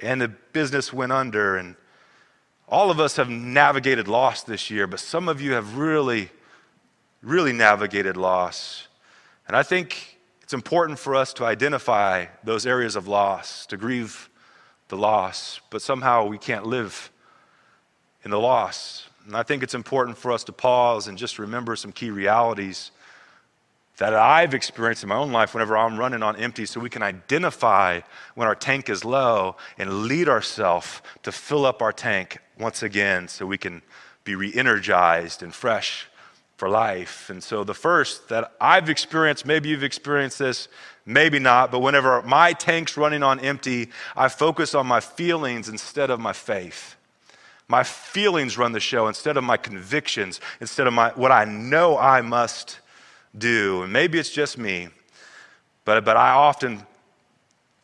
and 0.00 0.21
the 0.21 0.28
business 0.28 0.92
went 0.92 1.12
under. 1.12 1.56
And 1.56 1.76
all 2.68 2.90
of 2.90 3.00
us 3.00 3.16
have 3.16 3.28
navigated 3.28 4.09
loss 4.09 4.42
this 4.42 4.71
year, 4.71 4.87
but 4.87 5.00
some 5.00 5.28
of 5.28 5.40
you 5.40 5.52
have 5.52 5.76
really, 5.76 6.30
really 7.23 7.52
navigated 7.52 8.16
loss. 8.16 8.88
And 9.47 9.56
I 9.56 9.62
think 9.62 10.15
it's 10.47 10.55
important 10.55 10.97
for 10.97 11.17
us 11.17 11.33
to 11.33 11.45
identify 11.45 12.26
those 12.44 12.66
areas 12.66 12.94
of 12.94 13.09
loss, 13.09 13.66
to 13.66 13.77
grieve 13.77 14.31
the 14.87 14.97
loss, 14.97 15.61
but 15.70 15.83
somehow 15.83 16.25
we 16.25 16.38
can't 16.38 16.64
live 16.64 17.11
in 18.23 18.31
the 18.31 18.38
loss. 18.38 19.09
And 19.27 19.37
I 19.37 19.42
think 19.42 19.64
it's 19.64 19.75
important 19.75 20.16
for 20.16 20.31
us 20.31 20.44
to 20.44 20.53
pause 20.53 21.09
and 21.09 21.18
just 21.18 21.40
remember 21.40 21.75
some 21.75 21.90
key 21.90 22.11
realities 22.11 22.92
that 23.97 24.14
I've 24.14 24.55
experienced 24.55 25.03
in 25.03 25.09
my 25.09 25.16
own 25.16 25.33
life 25.33 25.53
whenever 25.53 25.77
I'm 25.77 25.99
running 25.99 26.23
on 26.23 26.37
empty 26.37 26.64
so 26.64 26.79
we 26.79 26.90
can 26.90 27.03
identify 27.03 28.03
when 28.37 28.47
our 28.47 28.55
tank 28.55 28.88
is 28.88 29.05
low 29.05 29.57
and 29.79 30.05
lead 30.05 30.29
ourselves 30.29 31.03
to 31.25 31.33
fill 31.33 31.66
up 31.66 31.83
our 31.83 31.92
tank 31.92 32.38
once 32.57 32.85
again 32.85 33.27
so 33.27 33.47
we 33.47 33.59
can 33.59 33.83
be 34.23 34.37
re 34.37 34.55
energized 34.55 35.42
and 35.42 35.53
fresh 35.53 36.07
for 36.57 36.69
life. 36.69 37.29
And 37.31 37.42
so 37.42 37.64
the 37.64 37.75
first 37.75 38.29
that 38.29 38.53
I've 38.61 38.88
experienced, 38.88 39.45
maybe 39.45 39.69
you've 39.69 39.85
experienced 39.85 40.38
this, 40.38 40.69
maybe 41.05 41.38
not, 41.38 41.71
but 41.71 41.81
whenever 41.81 42.23
my 42.23 42.53
tank's 42.53 42.97
running 42.97 43.23
on 43.23 43.40
empty, 43.40 43.90
I 44.16 44.29
focus 44.29 44.75
on 44.75 44.87
my 44.87 45.01
feelings 45.01 45.69
instead 45.69 46.11
of 46.11 46.19
my 46.19 46.33
faith. 46.33 46.97
My 47.69 47.83
feelings 47.83 48.57
run 48.57 48.73
the 48.73 48.81
show 48.81 49.09
instead 49.09 49.37
of 49.37 49.45
my 49.45 49.57
convictions, 49.57 50.40
instead 50.61 50.87
of 50.87 50.92
my, 50.92 51.11
what 51.11 51.33
I 51.33 51.45
know 51.45 51.99
I 51.99 52.21
must 52.21 52.79
do. 53.37 53.83
And 53.83 53.92
maybe 53.92 54.19
it's 54.19 54.31
just 54.31 54.57
me, 54.57 54.88
but, 55.85 56.05
but 56.05 56.16
I 56.16 56.31
often 56.31 56.87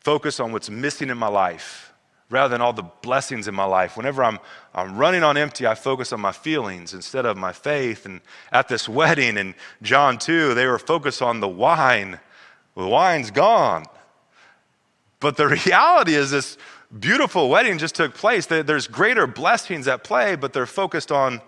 focus 0.00 0.40
on 0.40 0.52
what's 0.52 0.70
missing 0.70 1.10
in 1.10 1.18
my 1.18 1.28
life 1.28 1.91
rather 2.32 2.52
than 2.52 2.62
all 2.62 2.72
the 2.72 2.82
blessings 2.82 3.46
in 3.46 3.54
my 3.54 3.64
life. 3.64 3.96
Whenever 3.96 4.24
I'm, 4.24 4.38
I'm 4.74 4.96
running 4.96 5.22
on 5.22 5.36
empty, 5.36 5.66
I 5.66 5.74
focus 5.74 6.12
on 6.12 6.20
my 6.20 6.32
feelings 6.32 6.94
instead 6.94 7.26
of 7.26 7.36
my 7.36 7.52
faith. 7.52 8.06
And 8.06 8.22
at 8.50 8.68
this 8.68 8.88
wedding 8.88 9.36
in 9.36 9.54
John 9.82 10.18
2, 10.18 10.54
they 10.54 10.66
were 10.66 10.78
focused 10.78 11.20
on 11.20 11.40
the 11.40 11.48
wine. 11.48 12.18
The 12.74 12.88
wine's 12.88 13.30
gone. 13.30 13.84
But 15.20 15.36
the 15.36 15.48
reality 15.66 16.14
is, 16.14 16.30
this 16.30 16.56
beautiful 16.98 17.50
wedding 17.50 17.76
just 17.76 17.94
took 17.94 18.14
place. 18.14 18.46
There's 18.46 18.86
greater 18.86 19.26
blessings 19.26 19.86
at 19.86 20.02
play, 20.02 20.34
but 20.34 20.54
they're 20.54 20.66
focused 20.66 21.12
on 21.12 21.42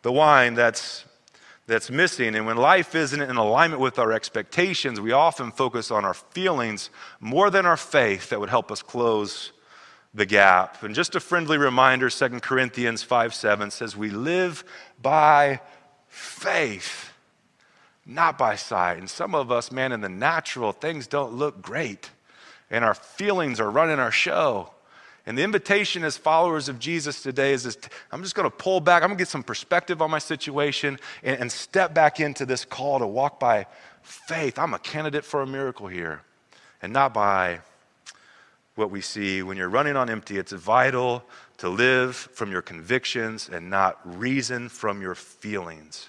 the 0.00 0.10
wine 0.10 0.54
that's, 0.54 1.04
that's 1.66 1.90
missing. 1.90 2.34
And 2.34 2.46
when 2.46 2.56
life 2.56 2.94
isn't 2.94 3.20
in 3.20 3.36
alignment 3.36 3.82
with 3.82 3.98
our 3.98 4.12
expectations, 4.12 4.98
we 4.98 5.12
often 5.12 5.52
focus 5.52 5.90
on 5.90 6.06
our 6.06 6.14
feelings 6.14 6.88
more 7.20 7.50
than 7.50 7.66
our 7.66 7.76
faith 7.76 8.30
that 8.30 8.40
would 8.40 8.48
help 8.48 8.72
us 8.72 8.80
close 8.80 9.52
the 10.14 10.26
gap. 10.26 10.82
And 10.82 10.94
just 10.94 11.14
a 11.14 11.20
friendly 11.20 11.58
reminder 11.58 12.10
2 12.10 12.40
Corinthians 12.40 13.02
5 13.02 13.34
7 13.34 13.70
says, 13.70 13.96
We 13.96 14.10
live 14.10 14.64
by 15.00 15.60
faith, 16.08 17.12
not 18.04 18.36
by 18.36 18.56
sight. 18.56 18.98
And 18.98 19.08
some 19.08 19.34
of 19.34 19.50
us, 19.50 19.72
man, 19.72 19.92
in 19.92 20.00
the 20.00 20.08
natural, 20.08 20.72
things 20.72 21.06
don't 21.06 21.34
look 21.34 21.62
great, 21.62 22.10
and 22.70 22.84
our 22.84 22.94
feelings 22.94 23.60
are 23.60 23.70
running 23.70 23.98
our 23.98 24.12
show. 24.12 24.70
And 25.24 25.38
the 25.38 25.44
invitation 25.44 26.02
as 26.02 26.16
followers 26.16 26.68
of 26.68 26.80
Jesus 26.80 27.22
today 27.22 27.52
is 27.52 27.62
this 27.62 27.78
I'm 28.10 28.22
just 28.22 28.34
going 28.34 28.50
to 28.50 28.56
pull 28.56 28.80
back, 28.80 29.02
I'm 29.02 29.08
going 29.08 29.18
to 29.18 29.22
get 29.22 29.28
some 29.28 29.44
perspective 29.44 30.02
on 30.02 30.10
my 30.10 30.18
situation 30.18 30.98
and, 31.22 31.40
and 31.40 31.52
step 31.52 31.94
back 31.94 32.20
into 32.20 32.44
this 32.44 32.64
call 32.64 32.98
to 32.98 33.06
walk 33.06 33.38
by 33.38 33.66
faith. 34.02 34.58
I'm 34.58 34.74
a 34.74 34.80
candidate 34.80 35.24
for 35.24 35.42
a 35.42 35.46
miracle 35.46 35.86
here, 35.86 36.22
and 36.82 36.92
not 36.92 37.14
by 37.14 37.60
what 38.74 38.90
we 38.90 39.00
see. 39.00 39.42
When 39.42 39.56
you're 39.56 39.68
running 39.68 39.96
on 39.96 40.08
empty, 40.08 40.38
it's 40.38 40.52
vital 40.52 41.22
to 41.58 41.68
live 41.68 42.16
from 42.16 42.50
your 42.50 42.62
convictions 42.62 43.48
and 43.48 43.70
not 43.70 43.98
reason 44.04 44.68
from 44.68 45.00
your 45.02 45.14
feelings. 45.14 46.08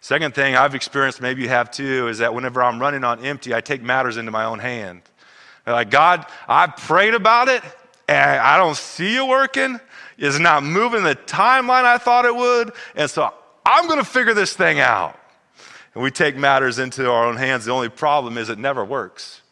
Second 0.00 0.34
thing 0.34 0.54
I've 0.54 0.74
experienced, 0.74 1.20
maybe 1.20 1.42
you 1.42 1.48
have 1.48 1.70
too, 1.70 2.08
is 2.08 2.18
that 2.18 2.32
whenever 2.32 2.62
I'm 2.62 2.80
running 2.80 3.04
on 3.04 3.24
empty, 3.24 3.52
I 3.54 3.60
take 3.60 3.82
matters 3.82 4.16
into 4.16 4.30
my 4.30 4.44
own 4.44 4.60
hand. 4.60 5.02
Like, 5.66 5.90
God, 5.90 6.24
I 6.48 6.68
prayed 6.68 7.14
about 7.14 7.48
it 7.48 7.62
and 8.08 8.40
I 8.40 8.56
don't 8.56 8.76
see 8.76 9.12
you 9.12 9.26
working. 9.26 9.78
It's 10.16 10.38
not 10.38 10.62
moving 10.62 11.02
the 11.02 11.14
timeline 11.14 11.84
I 11.84 11.98
thought 11.98 12.24
it 12.24 12.34
would. 12.34 12.72
And 12.94 13.10
so 13.10 13.32
I'm 13.66 13.86
going 13.86 13.98
to 13.98 14.04
figure 14.04 14.34
this 14.34 14.54
thing 14.54 14.80
out. 14.80 15.18
And 15.94 16.02
we 16.02 16.10
take 16.10 16.36
matters 16.36 16.78
into 16.78 17.10
our 17.10 17.26
own 17.26 17.36
hands. 17.36 17.64
The 17.64 17.72
only 17.72 17.88
problem 17.88 18.38
is 18.38 18.48
it 18.48 18.58
never 18.58 18.84
works. 18.84 19.42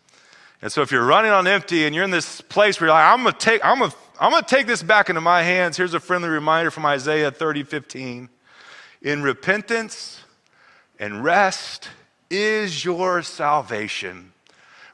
And 0.63 0.73
so 0.73 0.83
if 0.83 0.91
you're 0.91 1.05
running 1.05 1.31
on 1.31 1.47
empty 1.47 1.85
and 1.85 1.95
you're 1.95 2.05
in 2.05 2.11
this 2.11 2.41
place 2.41 2.81
where 2.81 2.89
you're 2.89 2.95
like, 2.95 3.07
I'm 3.07 3.23
gonna 3.23 3.37
take, 3.37 3.65
I'm 3.65 3.79
gonna, 3.79 3.95
I'm 4.19 4.31
gonna 4.31 4.47
take 4.47 4.67
this 4.67 4.83
back 4.83 5.09
into 5.09 5.21
my 5.21 5.43
hands, 5.43 5.77
here's 5.77 5.95
a 5.95 6.01
friendly 6.01 6.29
reminder 6.29 6.71
from 6.71 6.87
Isaiah 6.87 7.31
30, 7.31 7.63
15. 7.65 8.29
In 9.03 9.23
repentance 9.23 10.23
and 10.99 11.23
rest 11.23 11.91
is 12.31 12.85
your 12.85 13.23
salvation. 13.23 14.33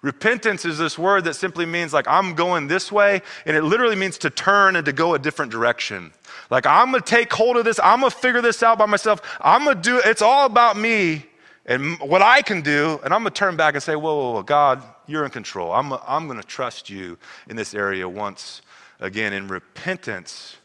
Repentance 0.03 0.65
is 0.65 0.79
this 0.79 0.99
word 0.99 1.25
that 1.25 1.35
simply 1.35 1.65
means 1.65 1.93
like 1.93 2.09
I'm 2.09 2.35
going 2.35 2.67
this 2.67 2.91
way, 2.91 3.23
and 3.47 3.57
it 3.57 3.63
literally 3.63 3.95
means 3.95 4.19
to 4.19 4.31
turn 4.31 4.75
and 4.75 4.85
to 4.85 4.93
go 4.93 5.15
a 5.15 5.19
different 5.19 5.53
direction. 5.53 6.13
Like 6.51 6.67
I'm 6.67 6.91
gonna 6.91 7.03
take 7.03 7.33
hold 7.33 7.57
of 7.57 7.65
this, 7.65 7.79
I'm 7.83 8.01
gonna 8.01 8.11
figure 8.11 8.43
this 8.43 8.65
out 8.65 8.79
by 8.79 8.87
myself. 8.87 9.21
I'm 9.41 9.65
gonna 9.65 9.81
do 9.81 10.01
it's 10.05 10.21
all 10.21 10.45
about 10.45 10.77
me 10.77 11.25
and 11.67 12.01
what 12.01 12.21
I 12.21 12.43
can 12.43 12.63
do, 12.63 13.01
and 13.05 13.15
I'm 13.15 13.21
gonna 13.21 13.31
turn 13.31 13.57
back 13.57 13.75
and 13.75 13.83
say, 13.83 13.95
Whoa, 13.95 14.17
whoa, 14.17 14.33
whoa 14.33 14.43
God, 14.43 14.83
you're 15.07 15.25
in 15.25 15.31
control. 15.31 15.73
I'm, 15.73 15.93
I'm 16.07 16.29
gonna 16.29 16.43
trust 16.43 16.91
you 16.91 17.19
in 17.49 17.57
this 17.57 17.75
area 17.75 18.09
once 18.09 18.63
again. 19.01 19.33
In 19.33 19.49
repentance, 19.49 20.57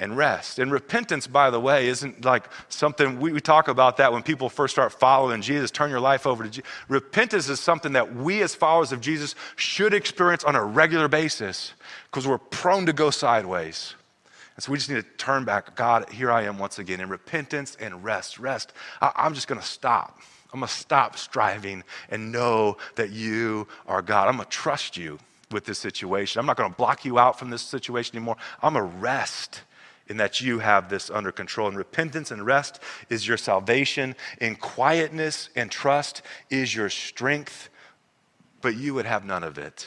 and 0.00 0.16
rest. 0.16 0.58
And 0.58 0.70
repentance, 0.70 1.26
by 1.26 1.50
the 1.50 1.58
way, 1.58 1.88
isn't 1.88 2.24
like 2.24 2.44
something 2.68 3.18
we, 3.18 3.32
we, 3.32 3.40
talk 3.40 3.68
about 3.68 3.96
that 3.96 4.12
when 4.12 4.22
people 4.22 4.48
first 4.48 4.74
start 4.74 4.92
following 4.92 5.42
Jesus, 5.42 5.70
turn 5.70 5.90
your 5.90 6.00
life 6.00 6.26
over 6.26 6.44
to 6.44 6.50
Jesus. 6.50 6.70
Repentance 6.88 7.48
is 7.48 7.60
something 7.60 7.92
that 7.92 8.14
we, 8.14 8.42
as 8.42 8.54
followers 8.54 8.92
of 8.92 9.00
Jesus, 9.00 9.34
should 9.56 9.94
experience 9.94 10.44
on 10.44 10.54
a 10.54 10.64
regular 10.64 11.08
basis 11.08 11.72
because 12.04 12.26
we're 12.26 12.38
prone 12.38 12.86
to 12.86 12.92
go 12.92 13.10
sideways. 13.10 13.94
And 14.54 14.62
so 14.62 14.72
we 14.72 14.78
just 14.78 14.90
need 14.90 14.96
to 14.96 15.16
turn 15.16 15.44
back. 15.44 15.74
God, 15.74 16.10
here 16.10 16.30
I 16.30 16.42
am 16.42 16.58
once 16.58 16.78
again 16.78 17.00
in 17.00 17.08
repentance 17.08 17.76
and 17.80 18.04
rest. 18.04 18.38
Rest. 18.38 18.72
I, 19.00 19.12
I'm 19.16 19.34
just 19.34 19.48
going 19.48 19.60
to 19.60 19.66
stop. 19.66 20.20
I'm 20.52 20.60
going 20.60 20.68
to 20.68 20.74
stop 20.74 21.16
striving 21.18 21.84
and 22.08 22.32
know 22.32 22.78
that 22.94 23.10
you 23.10 23.68
are 23.86 24.00
God. 24.00 24.28
I'm 24.28 24.36
going 24.36 24.46
to 24.46 24.50
trust 24.50 24.96
you 24.96 25.18
with 25.50 25.64
this 25.64 25.78
situation. 25.78 26.40
I'm 26.40 26.46
not 26.46 26.56
going 26.56 26.70
to 26.70 26.76
block 26.76 27.04
you 27.04 27.18
out 27.18 27.38
from 27.38 27.50
this 27.50 27.62
situation 27.62 28.16
anymore. 28.16 28.36
I'm 28.62 28.74
going 28.74 28.90
to 28.90 28.96
rest 28.98 29.62
in 30.08 30.16
that 30.16 30.40
you 30.40 30.58
have 30.58 30.88
this 30.88 31.10
under 31.10 31.30
control. 31.30 31.68
And 31.68 31.76
repentance 31.76 32.30
and 32.30 32.44
rest 32.44 32.80
is 33.10 33.28
your 33.28 33.36
salvation, 33.36 34.16
and 34.40 34.58
quietness 34.58 35.50
and 35.54 35.70
trust 35.70 36.22
is 36.48 36.74
your 36.74 36.88
strength, 36.88 37.68
but 38.62 38.74
you 38.74 38.94
would 38.94 39.06
have 39.06 39.24
none 39.24 39.44
of 39.44 39.58
it. 39.58 39.86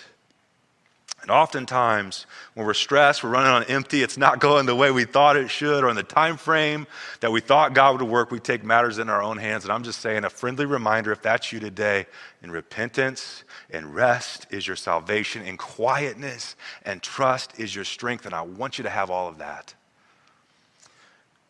And 1.21 1.29
oftentimes, 1.29 2.25
when 2.55 2.65
we're 2.65 2.73
stressed, 2.73 3.23
we're 3.23 3.29
running 3.29 3.51
on 3.51 3.63
empty, 3.65 4.01
it's 4.01 4.17
not 4.17 4.39
going 4.39 4.65
the 4.65 4.75
way 4.75 4.89
we 4.89 5.05
thought 5.05 5.37
it 5.37 5.51
should, 5.51 5.83
or 5.83 5.89
in 5.89 5.95
the 5.95 6.01
time 6.01 6.35
frame 6.35 6.87
that 7.19 7.31
we 7.31 7.41
thought 7.41 7.75
God 7.75 8.01
would 8.01 8.09
work, 8.09 8.31
we 8.31 8.39
take 8.39 8.63
matters 8.63 8.97
in 8.97 9.07
our 9.07 9.21
own 9.21 9.37
hands. 9.37 9.63
And 9.63 9.71
I'm 9.71 9.83
just 9.83 10.01
saying, 10.01 10.23
a 10.23 10.31
friendly 10.31 10.65
reminder 10.65 11.11
if 11.11 11.21
that's 11.21 11.53
you 11.53 11.59
today, 11.59 12.07
in 12.41 12.49
repentance 12.49 13.43
and 13.69 13.93
rest 13.93 14.47
is 14.49 14.65
your 14.65 14.75
salvation, 14.75 15.43
in 15.43 15.57
quietness 15.57 16.55
and 16.85 17.03
trust 17.03 17.59
is 17.59 17.75
your 17.75 17.85
strength. 17.85 18.25
And 18.25 18.33
I 18.33 18.41
want 18.41 18.79
you 18.79 18.83
to 18.83 18.89
have 18.89 19.11
all 19.11 19.27
of 19.27 19.37
that. 19.37 19.75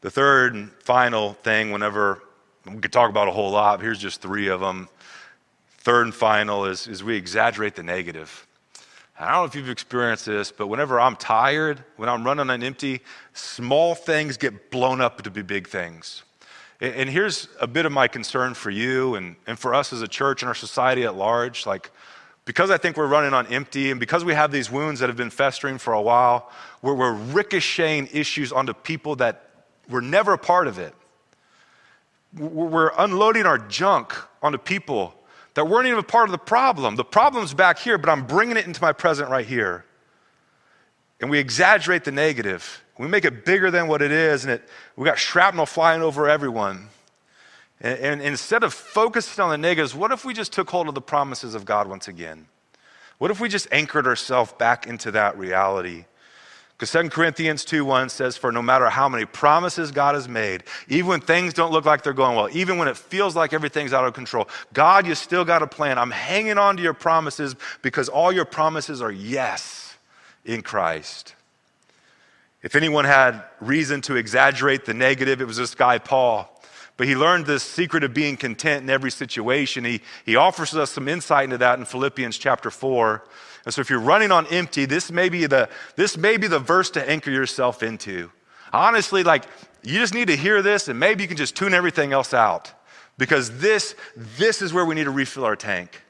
The 0.01 0.12
third 0.12 0.53
and 0.53 0.71
final 0.73 1.34
thing, 1.34 1.71
whenever 1.71 2.21
we 2.65 2.79
could 2.79 2.91
talk 2.91 3.10
about 3.10 3.29
a 3.29 3.31
whole 3.31 3.51
lot, 3.51 3.81
here's 3.81 3.99
just 3.99 4.21
three 4.21 4.49
of 4.49 4.60
them. 4.60 4.89
Third 5.77 6.07
and 6.07 6.13
final 6.13 6.65
is, 6.65 6.88
is 6.88 7.03
we 7.03 7.15
exaggerate 7.15 7.75
the 7.75 7.84
negative. 7.84 8.45
I 9.21 9.25
don't 9.25 9.41
know 9.41 9.45
if 9.45 9.53
you've 9.53 9.69
experienced 9.69 10.25
this, 10.25 10.51
but 10.51 10.65
whenever 10.65 10.99
I'm 10.99 11.15
tired, 11.15 11.84
when 11.95 12.10
I'm 12.10 12.23
running 12.23 12.49
on 12.49 12.63
empty, 12.63 13.01
small 13.34 13.93
things 13.93 14.36
get 14.36 14.71
blown 14.71 14.99
up 14.99 15.21
to 15.21 15.29
be 15.29 15.43
big 15.43 15.67
things. 15.67 16.23
And, 16.79 17.07
here's 17.07 17.47
a 17.60 17.67
bit 17.67 17.86
of 17.86 17.91
my 17.91 18.07
concern 18.07 18.55
for 18.55 18.71
you 18.71 19.13
and, 19.13 19.36
and 19.45 19.60
for 19.60 19.75
us 19.75 19.93
as 19.93 20.01
a 20.01 20.07
church 20.07 20.41
and 20.41 20.49
our 20.49 20.55
society 20.55 21.03
at 21.03 21.15
large. 21.15 21.67
Like, 21.67 21.91
because 22.45 22.71
I 22.71 22.77
think 22.77 22.97
we're 22.97 23.05
running 23.05 23.36
on 23.36 23.45
empty 23.53 23.91
and 23.91 23.99
because 23.99 24.25
we 24.25 24.34
have 24.34 24.51
these 24.51 24.71
wounds 24.71 24.99
that 25.01 25.10
have 25.10 25.17
been 25.17 25.29
festering 25.29 25.77
for 25.77 25.93
a 25.93 26.01
while, 26.01 26.49
we're, 26.81 26.95
we're 26.95 27.13
ricocheting 27.13 28.10
issues 28.12 28.51
onto 28.51 28.73
people 28.73 29.17
that 29.17 29.51
we're 29.88 30.01
never 30.01 30.34
a 30.34 30.39
part 30.39 30.65
of 30.65 30.79
it. 30.79 30.95
We're 32.36 32.91
unloading 32.97 33.45
our 33.45 33.60
junk 33.60 34.15
onto 34.41 34.57
people 34.57 35.13
that 35.53 35.67
weren't 35.67 35.87
even 35.87 35.99
a 35.99 36.03
part 36.03 36.25
of 36.25 36.31
the 36.31 36.37
problem. 36.37 36.95
The 36.95 37.03
problem's 37.03 37.53
back 37.53 37.79
here, 37.79 37.97
but 37.97 38.09
I'm 38.09 38.25
bringing 38.25 38.57
it 38.57 38.65
into 38.65 38.81
my 38.81 38.93
present 38.93 39.29
right 39.29 39.45
here. 39.45 39.85
And 41.19 41.29
we 41.29 41.39
exaggerate 41.39 42.03
the 42.03 42.11
negative. 42.11 42.83
We 42.97 43.07
make 43.07 43.25
it 43.25 43.45
bigger 43.45 43.71
than 43.71 43.87
what 43.87 44.01
it 44.01 44.11
is, 44.11 44.43
and 44.43 44.53
it, 44.53 44.67
we 44.95 45.05
got 45.05 45.19
shrapnel 45.19 45.65
flying 45.65 46.01
over 46.01 46.29
everyone. 46.29 46.87
And, 47.79 47.99
and 47.99 48.21
instead 48.21 48.63
of 48.63 48.73
focusing 48.73 49.43
on 49.43 49.49
the 49.49 49.57
negatives, 49.57 49.93
what 49.95 50.11
if 50.11 50.23
we 50.23 50.33
just 50.33 50.53
took 50.53 50.69
hold 50.69 50.87
of 50.87 50.95
the 50.95 51.01
promises 51.01 51.55
of 51.55 51.65
God 51.65 51.87
once 51.87 52.07
again? 52.07 52.47
What 53.17 53.31
if 53.31 53.39
we 53.39 53.49
just 53.49 53.67
anchored 53.71 54.07
ourselves 54.07 54.53
back 54.53 54.87
into 54.87 55.11
that 55.11 55.37
reality? 55.37 56.05
Because 56.81 56.93
2 56.93 57.09
Corinthians 57.09 57.63
2 57.63 57.85
1 57.85 58.09
says, 58.09 58.37
For 58.37 58.51
no 58.51 58.63
matter 58.63 58.89
how 58.89 59.07
many 59.07 59.23
promises 59.23 59.91
God 59.91 60.15
has 60.15 60.27
made, 60.27 60.63
even 60.87 61.09
when 61.09 61.21
things 61.21 61.53
don't 61.53 61.71
look 61.71 61.85
like 61.85 62.01
they're 62.01 62.11
going 62.11 62.35
well, 62.35 62.49
even 62.53 62.79
when 62.79 62.87
it 62.87 62.97
feels 62.97 63.35
like 63.35 63.53
everything's 63.53 63.93
out 63.93 64.03
of 64.03 64.15
control, 64.15 64.49
God, 64.73 65.05
you 65.05 65.13
still 65.13 65.45
got 65.45 65.61
a 65.61 65.67
plan. 65.67 65.99
I'm 65.99 66.09
hanging 66.09 66.57
on 66.57 66.77
to 66.77 66.81
your 66.81 66.95
promises 66.95 67.55
because 67.83 68.09
all 68.09 68.31
your 68.31 68.45
promises 68.45 68.99
are 68.99 69.11
yes 69.11 69.95
in 70.43 70.63
Christ. 70.63 71.35
If 72.63 72.75
anyone 72.75 73.05
had 73.05 73.43
reason 73.59 74.01
to 74.01 74.15
exaggerate 74.15 74.85
the 74.85 74.95
negative, 74.95 75.39
it 75.39 75.45
was 75.45 75.57
this 75.57 75.75
guy, 75.75 75.99
Paul. 75.99 76.49
But 76.97 77.05
he 77.05 77.15
learned 77.15 77.45
this 77.45 77.61
secret 77.61 78.03
of 78.03 78.15
being 78.15 78.37
content 78.37 78.81
in 78.81 78.89
every 78.89 79.11
situation. 79.11 79.85
He, 79.85 80.01
he 80.25 80.35
offers 80.35 80.73
us 80.73 80.89
some 80.89 81.07
insight 81.07 81.43
into 81.43 81.59
that 81.59 81.77
in 81.77 81.85
Philippians 81.85 82.39
chapter 82.39 82.71
4. 82.71 83.23
And 83.65 83.74
so 83.74 83.82
if 83.82 83.89
you're 83.89 84.00
running 84.00 84.32
on 84.32 84.47
empty, 84.47 84.86
this 84.86 85.12
may 85.12 85.30
be 85.30 85.45
the, 85.45 85.69
this 85.95 86.17
may 86.17 86.38
be 86.38 86.47
the 86.47 86.60
verse 86.60 86.89
to 86.91 87.10
anchor 87.10 87.32
yourself 87.32 87.84
into. 87.84 88.32
Honestly, 88.74 89.24
like 89.24 89.45
you 89.84 90.00
just 90.00 90.13
need 90.13 90.28
to 90.28 90.36
hear 90.36 90.62
this 90.62 90.88
and 90.88 91.00
maybe 91.00 91.24
you 91.24 91.28
can 91.28 91.38
just 91.38 91.56
tune 91.56 91.74
everything 91.74 92.13
else 92.13 92.34
out 92.34 92.71
because 93.17 93.60
this, 93.60 93.95
this 94.15 94.62
is 94.62 94.74
where 94.74 94.86
we 94.86 94.95
need 94.95 95.04
to 95.04 95.12
refill 95.12 95.45
our 95.45 95.56
tank. 95.56 96.02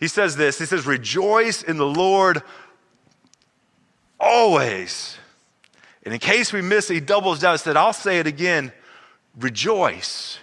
He 0.00 0.08
says 0.08 0.36
this, 0.36 0.58
he 0.58 0.64
says, 0.64 0.86
rejoice 0.86 1.62
in 1.62 1.76
the 1.76 1.86
Lord 1.86 2.42
always. 4.18 5.16
And 6.04 6.14
in 6.14 6.20
case 6.20 6.52
we 6.52 6.62
miss 6.62 6.90
it, 6.90 6.94
he 6.94 7.00
doubles 7.00 7.40
down 7.40 7.52
and 7.52 7.60
said, 7.60 7.76
I'll 7.76 7.92
say 7.92 8.18
it 8.18 8.26
again, 8.26 8.72
rejoice. 9.38 10.38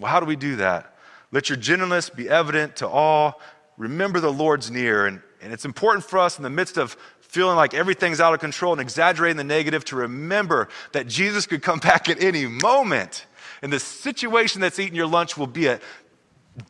Well, 0.00 0.10
how 0.10 0.20
do 0.20 0.26
we 0.26 0.36
do 0.36 0.56
that? 0.56 0.96
Let 1.30 1.48
your 1.48 1.56
gentleness 1.56 2.10
be 2.10 2.28
evident 2.28 2.76
to 2.76 2.88
all. 2.88 3.40
Remember 3.76 4.20
the 4.20 4.32
Lord's 4.32 4.70
near. 4.70 5.06
And 5.06 5.20
and 5.44 5.52
it's 5.52 5.66
important 5.66 6.04
for 6.04 6.18
us 6.18 6.38
in 6.38 6.42
the 6.42 6.50
midst 6.50 6.78
of 6.78 6.96
feeling 7.20 7.56
like 7.56 7.74
everything's 7.74 8.20
out 8.20 8.32
of 8.32 8.40
control 8.40 8.72
and 8.72 8.80
exaggerating 8.80 9.36
the 9.36 9.44
negative 9.44 9.84
to 9.84 9.96
remember 9.96 10.68
that 10.92 11.06
Jesus 11.06 11.46
could 11.46 11.62
come 11.62 11.78
back 11.80 12.08
at 12.08 12.22
any 12.22 12.46
moment. 12.46 13.26
And 13.60 13.72
the 13.72 13.78
situation 13.78 14.60
that's 14.60 14.78
eating 14.78 14.94
your 14.94 15.06
lunch 15.06 15.36
will 15.36 15.46
be 15.46 15.66
a 15.66 15.80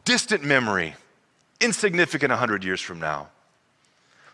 distant 0.05 0.43
memory, 0.43 0.97
insignificant 1.61 2.31
100 2.31 2.65
years 2.65 2.81
from 2.81 2.99
now. 2.99 3.29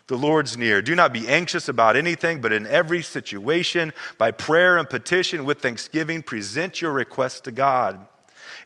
The 0.07 0.17
Lord's 0.17 0.57
near. 0.57 0.83
Do 0.83 0.95
not 0.95 1.13
be 1.13 1.29
anxious 1.29 1.69
about 1.69 1.97
anything, 1.97 2.41
but 2.41 2.53
in 2.53 2.67
every 2.67 3.03
situation, 3.03 3.93
by 4.19 4.31
prayer 4.31 4.79
and 4.79 4.89
petition 4.89 5.45
with 5.45 5.61
thanksgiving, 5.61 6.23
present 6.23 6.81
your 6.81 6.93
requests 6.93 7.41
to 7.43 7.53
God. 7.53 8.07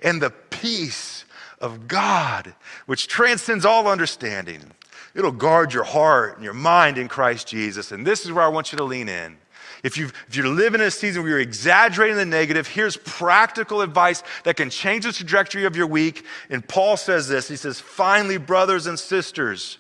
And 0.01 0.23
the 0.23 0.31
peace 0.31 1.25
of 1.61 1.89
God, 1.89 2.55
which 2.87 3.09
transcends 3.09 3.65
all 3.65 3.89
understanding, 3.89 4.73
It'll 5.15 5.33
guard 5.33 5.73
your 5.73 5.85
heart 5.85 6.37
and 6.37 6.45
your 6.45 6.55
mind 6.55 6.99
in 6.99 7.09
Christ 7.09 7.47
Jesus. 7.47 7.93
And 7.93 8.07
this 8.07 8.25
is 8.25 8.33
where 8.33 8.45
I 8.45 8.49
want 8.49 8.73
you 8.73 8.79
to 8.79 8.85
lean 8.85 9.09
in. 9.09 9.39
If, 9.85 9.99
you 9.99 10.11
you're 10.33 10.49
living 10.49 10.81
in 10.81 10.87
a 10.87 10.91
season 10.91 11.23
where 11.23 11.33
you're 11.33 11.41
exaggerating 11.41 12.17
the 12.17 12.25
negative, 12.25 12.67
here's 12.67 12.97
practical 12.97 13.83
advice 13.83 14.23
that 14.45 14.57
can 14.57 14.71
change 14.71 15.05
the 15.05 15.13
trajectory 15.13 15.67
of 15.67 15.77
your 15.77 15.87
week. 15.87 16.25
And 16.49 16.67
Paul 16.67 16.97
says 16.97 17.29
this 17.29 17.49
He 17.49 17.57
says, 17.57 17.81
Finally, 17.81 18.39
brothers 18.39 18.87
and 18.87 18.99
sisters, 18.99 19.79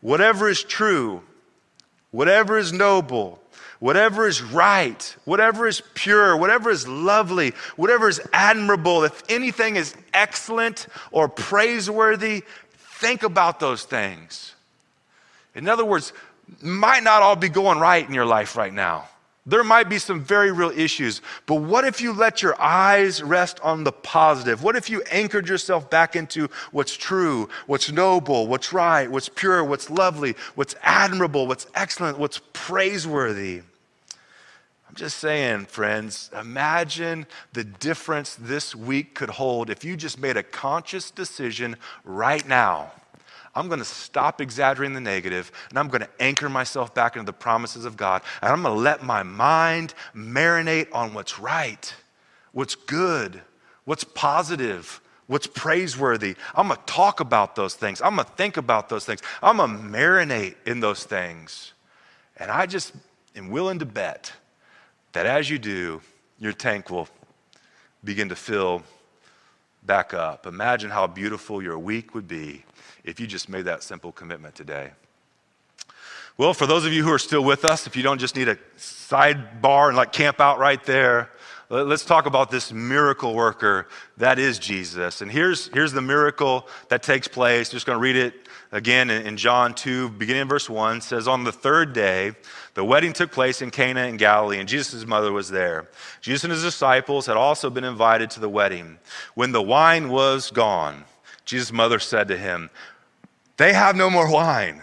whatever 0.00 0.48
is 0.48 0.64
true, 0.64 1.22
whatever 2.12 2.58
is 2.58 2.72
noble, 2.72 3.42
whatever 3.78 4.26
is 4.26 4.42
right, 4.42 5.16
whatever 5.26 5.68
is 5.68 5.82
pure, 5.92 6.34
whatever 6.36 6.70
is 6.70 6.88
lovely, 6.88 7.50
whatever 7.76 8.08
is 8.08 8.22
admirable, 8.32 9.04
if 9.04 9.22
anything 9.28 9.76
is 9.76 9.94
excellent 10.14 10.86
or 11.10 11.28
praiseworthy, 11.28 12.42
think 12.78 13.22
about 13.22 13.60
those 13.60 13.82
things. 13.84 14.54
In 15.54 15.68
other 15.68 15.84
words, 15.84 16.12
might 16.60 17.02
not 17.02 17.22
all 17.22 17.36
be 17.36 17.48
going 17.48 17.78
right 17.78 18.06
in 18.06 18.14
your 18.14 18.26
life 18.26 18.56
right 18.56 18.72
now. 18.72 19.08
There 19.44 19.64
might 19.64 19.88
be 19.88 19.98
some 19.98 20.22
very 20.22 20.52
real 20.52 20.70
issues, 20.70 21.20
but 21.46 21.56
what 21.56 21.84
if 21.84 22.00
you 22.00 22.12
let 22.12 22.42
your 22.42 22.60
eyes 22.62 23.20
rest 23.20 23.58
on 23.60 23.82
the 23.82 23.90
positive? 23.90 24.62
What 24.62 24.76
if 24.76 24.88
you 24.88 25.02
anchored 25.10 25.48
yourself 25.48 25.90
back 25.90 26.14
into 26.14 26.48
what's 26.70 26.96
true, 26.96 27.48
what's 27.66 27.90
noble, 27.90 28.46
what's 28.46 28.72
right, 28.72 29.10
what's 29.10 29.28
pure, 29.28 29.64
what's 29.64 29.90
lovely, 29.90 30.36
what's 30.54 30.76
admirable, 30.82 31.48
what's 31.48 31.66
excellent, 31.74 32.18
what's 32.18 32.40
praiseworthy? 32.52 33.62
I'm 34.88 34.94
just 34.94 35.16
saying, 35.16 35.66
friends, 35.66 36.30
imagine 36.38 37.26
the 37.52 37.64
difference 37.64 38.36
this 38.36 38.76
week 38.76 39.14
could 39.14 39.30
hold 39.30 39.70
if 39.70 39.84
you 39.84 39.96
just 39.96 40.20
made 40.20 40.36
a 40.36 40.44
conscious 40.44 41.10
decision 41.10 41.76
right 42.04 42.46
now 42.46 42.92
I'm 43.54 43.68
going 43.68 43.80
to 43.80 43.84
stop 43.84 44.40
exaggerating 44.40 44.94
the 44.94 45.00
negative 45.00 45.52
and 45.68 45.78
I'm 45.78 45.88
going 45.88 46.00
to 46.00 46.08
anchor 46.20 46.48
myself 46.48 46.94
back 46.94 47.16
into 47.16 47.26
the 47.26 47.32
promises 47.32 47.84
of 47.84 47.96
God. 47.96 48.22
And 48.40 48.50
I'm 48.50 48.62
going 48.62 48.74
to 48.74 48.80
let 48.80 49.02
my 49.02 49.22
mind 49.22 49.94
marinate 50.14 50.88
on 50.92 51.12
what's 51.12 51.38
right, 51.38 51.94
what's 52.52 52.74
good, 52.74 53.42
what's 53.84 54.04
positive, 54.04 55.00
what's 55.26 55.46
praiseworthy. 55.46 56.34
I'm 56.54 56.68
going 56.68 56.80
to 56.80 56.86
talk 56.86 57.20
about 57.20 57.54
those 57.54 57.74
things. 57.74 58.00
I'm 58.00 58.14
going 58.14 58.26
to 58.26 58.32
think 58.32 58.56
about 58.56 58.88
those 58.88 59.04
things. 59.04 59.20
I'm 59.42 59.58
going 59.58 59.76
to 59.76 59.82
marinate 59.82 60.54
in 60.66 60.80
those 60.80 61.04
things. 61.04 61.72
And 62.38 62.50
I 62.50 62.64
just 62.64 62.94
am 63.36 63.50
willing 63.50 63.78
to 63.80 63.86
bet 63.86 64.32
that 65.12 65.26
as 65.26 65.50
you 65.50 65.58
do, 65.58 66.00
your 66.38 66.54
tank 66.54 66.88
will 66.90 67.08
begin 68.02 68.30
to 68.30 68.36
fill 68.36 68.82
back 69.82 70.14
up. 70.14 70.46
Imagine 70.46 70.90
how 70.90 71.06
beautiful 71.06 71.62
your 71.62 71.78
week 71.78 72.14
would 72.14 72.26
be 72.26 72.64
if 73.04 73.20
you 73.20 73.26
just 73.26 73.48
made 73.48 73.64
that 73.64 73.82
simple 73.82 74.12
commitment 74.12 74.54
today. 74.54 74.90
Well, 76.38 76.54
for 76.54 76.66
those 76.66 76.86
of 76.86 76.92
you 76.92 77.04
who 77.04 77.12
are 77.12 77.18
still 77.18 77.44
with 77.44 77.64
us, 77.64 77.86
if 77.86 77.94
you 77.94 78.02
don't 78.02 78.18
just 78.18 78.36
need 78.36 78.48
a 78.48 78.56
sidebar 78.78 79.88
and 79.88 79.96
like 79.96 80.12
camp 80.12 80.40
out 80.40 80.58
right 80.58 80.82
there, 80.84 81.30
let's 81.68 82.04
talk 82.04 82.26
about 82.26 82.50
this 82.50 82.72
miracle 82.72 83.34
worker 83.34 83.88
that 84.16 84.38
is 84.38 84.58
Jesus. 84.58 85.20
And 85.20 85.30
here's, 85.30 85.68
here's 85.68 85.92
the 85.92 86.02
miracle 86.02 86.66
that 86.88 87.02
takes 87.02 87.28
place. 87.28 87.68
I'm 87.68 87.72
Just 87.72 87.86
going 87.86 87.98
to 87.98 88.02
read 88.02 88.16
it 88.16 88.34
again 88.72 89.10
in 89.10 89.36
John 89.36 89.74
2, 89.74 90.08
beginning 90.10 90.42
in 90.42 90.48
verse 90.48 90.68
1, 90.68 90.98
It 90.98 91.02
says, 91.02 91.28
On 91.28 91.44
the 91.44 91.52
third 91.52 91.92
day, 91.92 92.32
the 92.74 92.84
wedding 92.84 93.12
took 93.12 93.30
place 93.30 93.60
in 93.60 93.70
Cana 93.70 94.06
in 94.06 94.16
Galilee, 94.16 94.58
and 94.58 94.68
Jesus' 94.68 95.06
mother 95.06 95.32
was 95.32 95.50
there. 95.50 95.88
Jesus 96.22 96.44
and 96.44 96.52
his 96.52 96.62
disciples 96.62 97.26
had 97.26 97.36
also 97.36 97.68
been 97.68 97.84
invited 97.84 98.30
to 98.30 98.40
the 98.40 98.48
wedding. 98.48 98.98
When 99.34 99.52
the 99.52 99.62
wine 99.62 100.08
was 100.08 100.50
gone, 100.50 101.04
Jesus' 101.44 101.72
mother 101.72 101.98
said 101.98 102.28
to 102.28 102.36
him, 102.36 102.70
They 103.56 103.72
have 103.72 103.96
no 103.96 104.10
more 104.10 104.30
wine. 104.30 104.82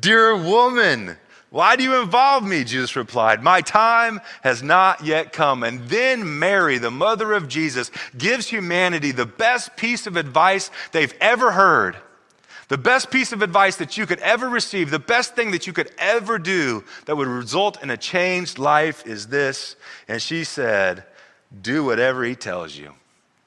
Dear 0.00 0.36
woman, 0.36 1.16
why 1.50 1.76
do 1.76 1.84
you 1.84 2.02
involve 2.02 2.42
me? 2.42 2.64
Jesus 2.64 2.96
replied, 2.96 3.42
My 3.42 3.60
time 3.60 4.20
has 4.42 4.60
not 4.60 5.04
yet 5.04 5.32
come. 5.32 5.62
And 5.62 5.88
then 5.88 6.40
Mary, 6.40 6.78
the 6.78 6.90
mother 6.90 7.32
of 7.32 7.46
Jesus, 7.46 7.92
gives 8.18 8.48
humanity 8.48 9.12
the 9.12 9.24
best 9.24 9.76
piece 9.76 10.08
of 10.08 10.16
advice 10.16 10.72
they've 10.90 11.14
ever 11.20 11.52
heard. 11.52 11.96
The 12.68 12.76
best 12.76 13.10
piece 13.10 13.30
of 13.30 13.40
advice 13.40 13.76
that 13.76 13.96
you 13.96 14.04
could 14.04 14.18
ever 14.18 14.48
receive, 14.48 14.90
the 14.90 14.98
best 14.98 15.36
thing 15.36 15.52
that 15.52 15.66
you 15.66 15.72
could 15.72 15.92
ever 15.96 16.40
do 16.40 16.82
that 17.04 17.16
would 17.16 17.28
result 17.28 17.80
in 17.82 17.90
a 17.90 17.96
changed 17.96 18.58
life 18.58 19.06
is 19.06 19.28
this. 19.28 19.76
And 20.08 20.20
she 20.20 20.42
said, 20.42 21.04
Do 21.62 21.84
whatever 21.84 22.24
he 22.24 22.34
tells 22.34 22.76
you. 22.76 22.94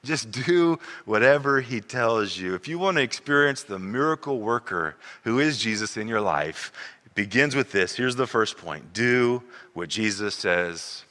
Just 0.04 0.30
do 0.30 0.78
whatever 1.04 1.60
he 1.60 1.80
tells 1.80 2.38
you. 2.38 2.54
If 2.54 2.68
you 2.68 2.78
want 2.78 2.96
to 2.96 3.02
experience 3.02 3.62
the 3.62 3.78
miracle 3.78 4.38
worker 4.38 4.96
who 5.24 5.40
is 5.40 5.58
Jesus 5.58 5.96
in 5.96 6.06
your 6.06 6.20
life, 6.20 6.72
it 7.04 7.14
begins 7.14 7.56
with 7.56 7.72
this. 7.72 7.96
Here's 7.96 8.16
the 8.16 8.26
first 8.26 8.56
point 8.56 8.92
do 8.92 9.42
what 9.74 9.88
Jesus 9.88 10.34
says. 10.34 11.04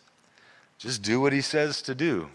Just 0.77 1.01
do 1.01 1.19
what 1.19 1.33
he 1.33 1.41
says 1.41 1.81
to 1.83 1.95
do. 1.95 2.29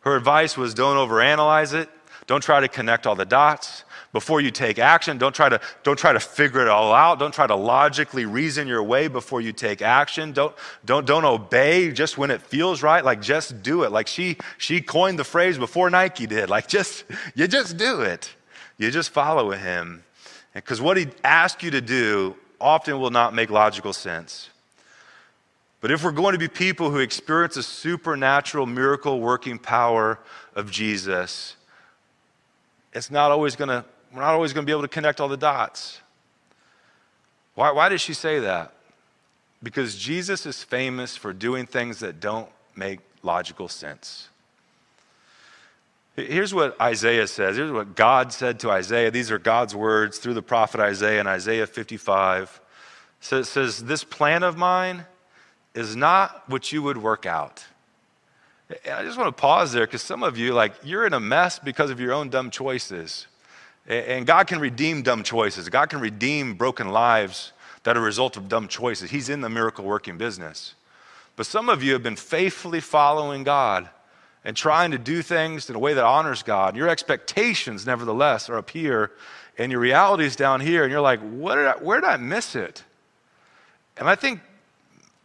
Her 0.00 0.16
advice 0.16 0.56
was 0.56 0.74
don't 0.74 0.96
overanalyze 0.96 1.74
it, 1.74 1.88
don't 2.26 2.42
try 2.42 2.60
to 2.60 2.68
connect 2.68 3.06
all 3.06 3.14
the 3.14 3.24
dots 3.24 3.84
before 4.12 4.40
you 4.40 4.50
take 4.50 4.78
action. 4.78 5.18
Don't 5.18 5.34
try 5.34 5.48
to, 5.48 5.60
don't 5.82 5.98
try 5.98 6.12
to 6.12 6.20
figure 6.20 6.60
it 6.60 6.68
all 6.68 6.92
out. 6.92 7.18
Don't 7.18 7.34
try 7.34 7.46
to 7.46 7.54
logically 7.54 8.24
reason 8.24 8.66
your 8.66 8.82
way 8.82 9.08
before 9.08 9.40
you 9.40 9.52
take 9.52 9.82
action. 9.82 10.32
Don't, 10.32 10.54
don't, 10.84 11.06
don't 11.06 11.24
obey 11.24 11.92
just 11.92 12.16
when 12.16 12.30
it 12.30 12.40
feels 12.40 12.82
right. 12.82 13.04
Like 13.04 13.20
just 13.20 13.62
do 13.62 13.82
it. 13.82 13.92
Like 13.92 14.06
she, 14.06 14.36
she 14.56 14.80
coined 14.80 15.18
the 15.18 15.24
phrase 15.24 15.58
before 15.58 15.90
Nike 15.90 16.26
did. 16.26 16.48
Like 16.48 16.68
just, 16.68 17.04
you 17.34 17.46
just 17.46 17.76
do 17.76 18.00
it. 18.02 18.32
You 18.78 18.90
just 18.90 19.10
follow 19.10 19.50
him. 19.50 20.04
Because 20.54 20.80
what 20.80 20.96
he 20.96 21.08
asks 21.22 21.62
you 21.62 21.70
to 21.72 21.80
do 21.80 22.36
often 22.60 22.98
will 22.98 23.10
not 23.10 23.34
make 23.34 23.50
logical 23.50 23.92
sense. 23.92 24.50
But 25.80 25.92
if 25.92 26.02
we're 26.02 26.12
going 26.12 26.32
to 26.32 26.38
be 26.38 26.48
people 26.48 26.90
who 26.90 26.98
experience 26.98 27.54
the 27.54 27.62
supernatural 27.62 28.66
miracle 28.66 29.20
working 29.20 29.58
power 29.58 30.18
of 30.56 30.70
Jesus, 30.70 31.54
it's 32.92 33.10
not 33.10 33.30
always 33.30 33.54
going 33.54 33.68
to 33.68 33.84
we're 34.12 34.20
not 34.20 34.34
always 34.34 34.52
going 34.52 34.64
to 34.64 34.66
be 34.66 34.72
able 34.72 34.82
to 34.82 34.88
connect 34.88 35.20
all 35.20 35.28
the 35.28 35.36
dots. 35.36 36.00
Why, 37.54 37.72
why 37.72 37.88
does 37.88 38.00
she 38.00 38.14
say 38.14 38.38
that? 38.40 38.72
Because 39.62 39.96
Jesus 39.96 40.46
is 40.46 40.62
famous 40.62 41.16
for 41.16 41.32
doing 41.32 41.66
things 41.66 41.98
that 42.00 42.20
don't 42.20 42.48
make 42.76 43.00
logical 43.22 43.68
sense. 43.68 44.28
Here's 46.14 46.52
what 46.52 46.80
Isaiah 46.80 47.26
says. 47.26 47.56
Here's 47.56 47.70
what 47.70 47.94
God 47.94 48.32
said 48.32 48.60
to 48.60 48.70
Isaiah. 48.70 49.10
These 49.10 49.30
are 49.30 49.38
God's 49.38 49.74
words 49.74 50.18
through 50.18 50.34
the 50.34 50.42
prophet 50.42 50.80
Isaiah 50.80 51.20
in 51.20 51.26
Isaiah 51.26 51.66
55. 51.66 52.60
So 53.20 53.38
it 53.38 53.44
says, 53.44 53.84
This 53.84 54.04
plan 54.04 54.42
of 54.42 54.56
mine 54.56 55.04
is 55.74 55.94
not 55.94 56.48
what 56.48 56.72
you 56.72 56.82
would 56.82 56.96
work 56.96 57.26
out. 57.26 57.64
And 58.84 58.94
I 58.94 59.04
just 59.04 59.16
want 59.16 59.34
to 59.34 59.40
pause 59.40 59.72
there 59.72 59.86
because 59.86 60.02
some 60.02 60.22
of 60.22 60.36
you, 60.36 60.52
like, 60.52 60.72
you're 60.82 61.06
in 61.06 61.14
a 61.14 61.20
mess 61.20 61.58
because 61.58 61.90
of 61.90 62.00
your 62.00 62.12
own 62.12 62.28
dumb 62.30 62.50
choices. 62.50 63.26
And 63.88 64.26
God 64.26 64.46
can 64.46 64.60
redeem 64.60 65.02
dumb 65.02 65.22
choices. 65.22 65.68
God 65.70 65.88
can 65.88 66.00
redeem 66.00 66.54
broken 66.54 66.90
lives 66.90 67.52
that 67.84 67.96
are 67.96 68.00
a 68.00 68.02
result 68.02 68.36
of 68.36 68.48
dumb 68.48 68.68
choices. 68.68 69.10
He's 69.10 69.30
in 69.30 69.40
the 69.40 69.48
miracle 69.48 69.84
working 69.84 70.18
business. 70.18 70.74
But 71.36 71.46
some 71.46 71.70
of 71.70 71.82
you 71.82 71.94
have 71.94 72.02
been 72.02 72.16
faithfully 72.16 72.80
following 72.80 73.44
God 73.44 73.88
and 74.44 74.54
trying 74.54 74.90
to 74.90 74.98
do 74.98 75.22
things 75.22 75.70
in 75.70 75.76
a 75.76 75.78
way 75.78 75.94
that 75.94 76.04
honors 76.04 76.42
God. 76.42 76.76
Your 76.76 76.88
expectations, 76.88 77.86
nevertheless, 77.86 78.50
are 78.50 78.58
up 78.58 78.68
here, 78.70 79.12
and 79.56 79.72
your 79.72 79.80
reality 79.80 80.24
is 80.24 80.36
down 80.36 80.60
here, 80.60 80.84
and 80.84 80.92
you're 80.92 81.00
like, 81.00 81.20
did 81.20 81.66
I, 81.66 81.72
where 81.80 82.00
did 82.00 82.08
I 82.08 82.18
miss 82.18 82.54
it? 82.54 82.84
And 83.96 84.08
I 84.08 84.16
think 84.16 84.40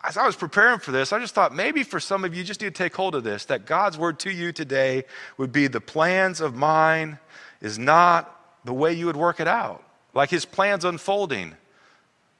as 0.04 0.18
I 0.18 0.26
was 0.26 0.36
preparing 0.36 0.80
for 0.80 0.92
this, 0.92 1.12
I 1.14 1.20
just 1.20 1.36
thought 1.36 1.54
maybe 1.54 1.84
for 1.84 2.00
some 2.00 2.24
of 2.24 2.34
you, 2.34 2.40
you 2.40 2.46
just 2.46 2.62
need 2.62 2.74
to 2.74 2.84
take 2.84 2.96
hold 2.96 3.16
of 3.16 3.24
this 3.24 3.46
that 3.46 3.66
God's 3.66 3.98
word 3.98 4.20
to 4.20 4.32
you 4.32 4.52
today 4.52 5.04
would 5.38 5.52
be 5.52 5.68
the 5.68 5.82
plans 5.82 6.42
of 6.42 6.56
mine 6.56 7.20
is 7.62 7.78
not 7.78 8.43
the 8.64 8.74
way 8.74 8.94
you 8.94 9.06
would 9.06 9.16
work 9.16 9.40
it 9.40 9.48
out, 9.48 9.84
like 10.14 10.30
his 10.30 10.46
plan's 10.46 10.86
unfolding, 10.86 11.56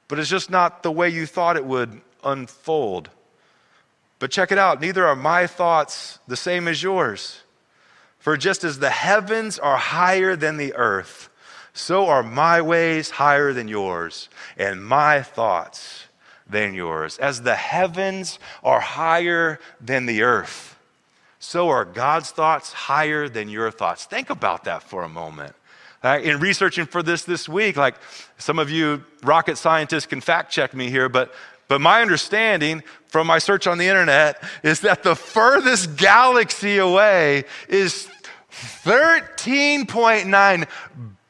but 0.08 0.18
it's 0.18 0.30
just 0.30 0.50
not 0.50 0.82
the 0.82 0.92
way 0.92 1.08
you 1.08 1.26
thought 1.26 1.56
it 1.56 1.64
would 1.64 2.00
unfold. 2.22 3.10
But 4.18 4.30
check 4.30 4.52
it 4.52 4.58
out 4.58 4.80
neither 4.80 5.06
are 5.06 5.16
my 5.16 5.46
thoughts 5.46 6.18
the 6.26 6.36
same 6.36 6.68
as 6.68 6.82
yours. 6.82 7.40
For 8.18 8.36
just 8.38 8.64
as 8.64 8.78
the 8.78 8.90
heavens 8.90 9.58
are 9.58 9.76
higher 9.76 10.34
than 10.34 10.56
the 10.56 10.74
earth, 10.74 11.28
so 11.74 12.06
are 12.06 12.22
my 12.22 12.62
ways 12.62 13.10
higher 13.10 13.52
than 13.52 13.68
yours, 13.68 14.30
and 14.56 14.86
my 14.86 15.20
thoughts 15.20 16.04
than 16.48 16.72
yours. 16.72 17.18
As 17.18 17.42
the 17.42 17.56
heavens 17.56 18.38
are 18.62 18.80
higher 18.80 19.58
than 19.80 20.06
the 20.06 20.22
earth, 20.22 20.78
so 21.38 21.68
are 21.68 21.84
God's 21.84 22.30
thoughts 22.30 22.72
higher 22.72 23.28
than 23.28 23.50
your 23.50 23.70
thoughts. 23.70 24.06
Think 24.06 24.30
about 24.30 24.64
that 24.64 24.82
for 24.82 25.02
a 25.02 25.08
moment. 25.08 25.54
Uh, 26.04 26.20
in 26.22 26.38
researching 26.38 26.84
for 26.84 27.02
this 27.02 27.24
this 27.24 27.48
week, 27.48 27.78
like 27.78 27.94
some 28.36 28.58
of 28.58 28.68
you 28.68 29.02
rocket 29.22 29.56
scientists 29.56 30.04
can 30.04 30.20
fact 30.20 30.52
check 30.52 30.74
me 30.74 30.90
here, 30.90 31.08
but, 31.08 31.32
but 31.66 31.80
my 31.80 32.02
understanding 32.02 32.82
from 33.06 33.26
my 33.26 33.38
search 33.38 33.66
on 33.66 33.78
the 33.78 33.86
internet 33.86 34.42
is 34.62 34.80
that 34.80 35.02
the 35.02 35.16
furthest 35.16 35.96
galaxy 35.96 36.76
away 36.76 37.44
is 37.70 38.06
13.9 38.52 40.68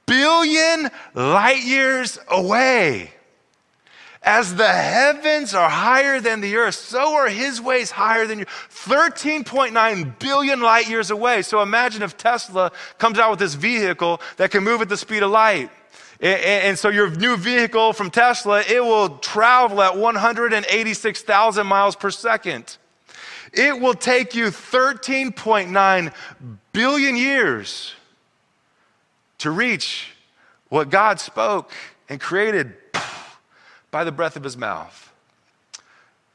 billion 0.06 0.90
light 1.14 1.62
years 1.62 2.18
away. 2.28 3.13
As 4.24 4.56
the 4.56 4.66
heavens 4.66 5.54
are 5.54 5.68
higher 5.68 6.18
than 6.18 6.40
the 6.40 6.56
earth, 6.56 6.76
so 6.76 7.14
are 7.14 7.28
his 7.28 7.60
ways 7.60 7.90
higher 7.90 8.26
than 8.26 8.38
you. 8.38 8.46
13.9 8.46 10.18
billion 10.18 10.60
light 10.60 10.88
years 10.88 11.10
away. 11.10 11.42
So 11.42 11.60
imagine 11.60 12.02
if 12.02 12.16
Tesla 12.16 12.72
comes 12.96 13.18
out 13.18 13.30
with 13.30 13.38
this 13.38 13.52
vehicle 13.52 14.22
that 14.38 14.50
can 14.50 14.64
move 14.64 14.80
at 14.80 14.88
the 14.88 14.96
speed 14.96 15.22
of 15.22 15.30
light. 15.30 15.70
And 16.20 16.78
so 16.78 16.88
your 16.88 17.10
new 17.10 17.36
vehicle 17.36 17.92
from 17.92 18.10
Tesla, 18.10 18.62
it 18.62 18.82
will 18.82 19.18
travel 19.18 19.82
at 19.82 19.98
186,000 19.98 21.66
miles 21.66 21.94
per 21.94 22.10
second. 22.10 22.78
It 23.52 23.78
will 23.78 23.94
take 23.94 24.34
you 24.34 24.46
13.9 24.46 26.14
billion 26.72 27.16
years 27.16 27.94
to 29.38 29.50
reach 29.50 30.12
what 30.70 30.88
God 30.88 31.20
spoke 31.20 31.72
and 32.08 32.18
created 32.18 32.74
by 33.94 34.02
the 34.02 34.10
breath 34.10 34.34
of 34.34 34.42
his 34.42 34.56
mouth. 34.56 35.12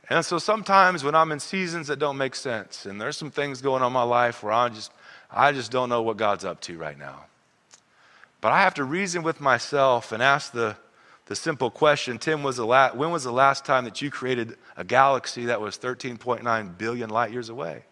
And 0.10 0.24
so 0.24 0.38
sometimes 0.39 1.04
when 1.04 1.13
I'm 1.13 1.34
in 1.34 1.41
seasons 1.41 1.88
that 1.88 2.00
don't 2.00 2.17
make 2.17 2.34
sense, 2.34 2.86
and 2.86 3.02
there's 3.02 3.17
some 3.17 3.32
things 3.32 3.62
going 3.62 3.84
on 3.84 3.88
in 3.88 3.93
my 3.93 4.04
life 4.04 4.41
where 4.41 4.54
I 4.54 4.69
just, 4.69 4.93
I 5.30 5.52
just 5.52 5.69
don't 5.69 5.89
know 5.89 6.02
what 6.02 6.15
God's 6.15 6.45
up 6.45 6.62
to 6.62 6.78
right 6.78 6.98
now. 6.98 7.26
But 8.39 8.54
I 8.54 8.62
have 8.62 8.76
to 8.76 8.86
reason 8.86 9.24
with 9.24 9.41
myself 9.41 10.13
and 10.13 10.24
ask 10.24 10.54
the, 10.54 10.78
the 11.26 11.36
simple 11.36 11.69
question 11.69 12.17
Tim, 12.17 12.43
was 12.43 12.56
the 12.56 12.65
la- 12.65 12.93
when 12.93 13.12
was 13.12 13.26
the 13.26 13.34
last 13.34 13.65
time 13.65 13.84
that 13.84 14.02
you 14.02 14.10
created 14.10 14.56
a 14.78 14.86
galaxy 14.86 15.48
that 15.48 15.60
was 15.60 15.78
13.9 15.78 16.78
billion 16.78 17.10
light 17.10 17.34
years 17.34 17.50
away? 17.50 17.84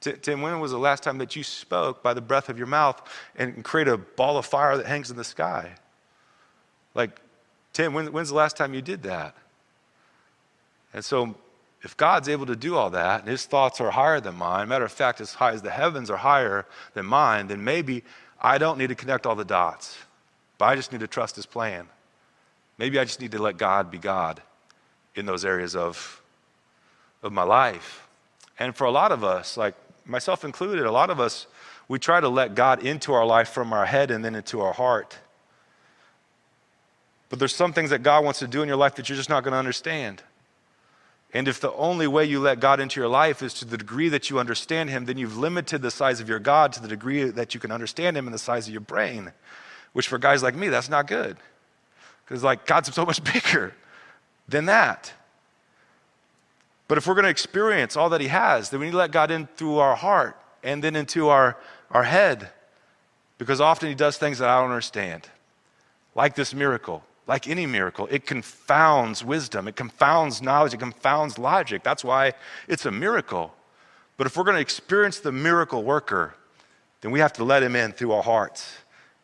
Tim, 0.00 0.42
when 0.42 0.58
was 0.58 0.72
the 0.72 0.78
last 0.78 1.04
time 1.04 1.18
that 1.18 1.36
you 1.36 1.44
spoke 1.44 2.02
by 2.02 2.14
the 2.14 2.20
breath 2.20 2.48
of 2.48 2.58
your 2.58 2.66
mouth 2.66 3.00
and 3.36 3.64
create 3.64 3.86
a 3.86 3.96
ball 3.96 4.38
of 4.38 4.44
fire 4.44 4.76
that 4.76 4.86
hangs 4.86 5.08
in 5.08 5.16
the 5.16 5.22
sky? 5.22 5.76
Like, 6.96 7.20
Tim, 7.76 7.92
when, 7.92 8.10
when's 8.10 8.30
the 8.30 8.34
last 8.34 8.56
time 8.56 8.72
you 8.72 8.80
did 8.80 9.02
that? 9.02 9.34
And 10.94 11.04
so 11.04 11.34
if 11.82 11.94
God's 11.94 12.26
able 12.26 12.46
to 12.46 12.56
do 12.56 12.74
all 12.74 12.88
that, 12.88 13.20
and 13.20 13.28
his 13.28 13.44
thoughts 13.44 13.82
are 13.82 13.90
higher 13.90 14.18
than 14.18 14.34
mine, 14.34 14.68
matter 14.68 14.86
of 14.86 14.92
fact, 14.92 15.20
as 15.20 15.34
high 15.34 15.52
as 15.52 15.60
the 15.60 15.70
heavens 15.70 16.08
are 16.08 16.16
higher 16.16 16.64
than 16.94 17.04
mine, 17.04 17.48
then 17.48 17.62
maybe 17.62 18.02
I 18.40 18.56
don't 18.56 18.78
need 18.78 18.86
to 18.86 18.94
connect 18.94 19.26
all 19.26 19.34
the 19.34 19.44
dots, 19.44 19.94
but 20.56 20.64
I 20.64 20.74
just 20.74 20.90
need 20.90 21.02
to 21.02 21.06
trust 21.06 21.36
his 21.36 21.44
plan. 21.44 21.86
Maybe 22.78 22.98
I 22.98 23.04
just 23.04 23.20
need 23.20 23.32
to 23.32 23.38
let 23.42 23.58
God 23.58 23.90
be 23.90 23.98
God 23.98 24.40
in 25.14 25.26
those 25.26 25.44
areas 25.44 25.76
of, 25.76 26.22
of 27.22 27.30
my 27.30 27.42
life. 27.42 28.08
And 28.58 28.74
for 28.74 28.84
a 28.84 28.90
lot 28.90 29.12
of 29.12 29.22
us, 29.22 29.58
like 29.58 29.74
myself 30.06 30.46
included, 30.46 30.86
a 30.86 30.90
lot 30.90 31.10
of 31.10 31.20
us, 31.20 31.46
we 31.88 31.98
try 31.98 32.20
to 32.20 32.28
let 32.30 32.54
God 32.54 32.86
into 32.86 33.12
our 33.12 33.26
life 33.26 33.50
from 33.50 33.74
our 33.74 33.84
head 33.84 34.10
and 34.10 34.24
then 34.24 34.34
into 34.34 34.62
our 34.62 34.72
heart. 34.72 35.18
But 37.28 37.38
there's 37.38 37.54
some 37.54 37.72
things 37.72 37.90
that 37.90 38.02
God 38.02 38.24
wants 38.24 38.38
to 38.38 38.46
do 38.46 38.62
in 38.62 38.68
your 38.68 38.76
life 38.76 38.94
that 38.96 39.08
you're 39.08 39.16
just 39.16 39.28
not 39.28 39.42
going 39.42 39.52
to 39.52 39.58
understand. 39.58 40.22
And 41.34 41.48
if 41.48 41.60
the 41.60 41.72
only 41.72 42.06
way 42.06 42.24
you 42.24 42.40
let 42.40 42.60
God 42.60 42.80
into 42.80 43.00
your 43.00 43.08
life 43.08 43.42
is 43.42 43.52
to 43.54 43.64
the 43.64 43.76
degree 43.76 44.08
that 44.08 44.30
you 44.30 44.38
understand 44.38 44.90
Him, 44.90 45.04
then 45.06 45.18
you've 45.18 45.36
limited 45.36 45.82
the 45.82 45.90
size 45.90 46.20
of 46.20 46.28
your 46.28 46.38
God 46.38 46.72
to 46.74 46.80
the 46.80 46.88
degree 46.88 47.24
that 47.24 47.52
you 47.52 47.60
can 47.60 47.70
understand 47.70 48.16
Him 48.16 48.26
and 48.26 48.32
the 48.32 48.38
size 48.38 48.68
of 48.68 48.72
your 48.72 48.80
brain, 48.80 49.32
which 49.92 50.08
for 50.08 50.18
guys 50.18 50.42
like 50.42 50.54
me, 50.54 50.68
that's 50.68 50.88
not 50.88 51.06
good. 51.06 51.36
Because, 52.24 52.42
like, 52.42 52.64
God's 52.64 52.94
so 52.94 53.04
much 53.04 53.22
bigger 53.32 53.74
than 54.48 54.66
that. 54.66 55.12
But 56.88 56.98
if 56.98 57.06
we're 57.06 57.14
going 57.14 57.24
to 57.24 57.30
experience 57.30 57.96
all 57.96 58.08
that 58.10 58.20
He 58.20 58.28
has, 58.28 58.70
then 58.70 58.80
we 58.80 58.86
need 58.86 58.92
to 58.92 58.98
let 58.98 59.10
God 59.10 59.30
in 59.30 59.48
through 59.56 59.78
our 59.78 59.96
heart 59.96 60.40
and 60.62 60.82
then 60.82 60.94
into 60.94 61.28
our, 61.28 61.56
our 61.90 62.04
head. 62.04 62.50
Because 63.38 63.60
often 63.60 63.88
He 63.88 63.94
does 63.94 64.16
things 64.16 64.38
that 64.38 64.48
I 64.48 64.60
don't 64.60 64.70
understand, 64.70 65.28
like 66.14 66.36
this 66.36 66.54
miracle. 66.54 67.02
Like 67.26 67.48
any 67.48 67.66
miracle, 67.66 68.06
it 68.10 68.24
confounds 68.24 69.24
wisdom, 69.24 69.66
it 69.66 69.74
confounds 69.74 70.40
knowledge, 70.40 70.74
it 70.74 70.78
confounds 70.78 71.38
logic. 71.38 71.82
That's 71.82 72.04
why 72.04 72.34
it's 72.68 72.86
a 72.86 72.92
miracle. 72.92 73.52
But 74.16 74.26
if 74.26 74.36
we're 74.36 74.44
going 74.44 74.56
to 74.56 74.60
experience 74.60 75.18
the 75.18 75.32
miracle 75.32 75.82
worker, 75.82 76.34
then 77.00 77.10
we 77.10 77.18
have 77.20 77.32
to 77.34 77.44
let 77.44 77.62
him 77.62 77.74
in 77.74 77.92
through 77.92 78.12
our 78.12 78.22
hearts 78.22 78.76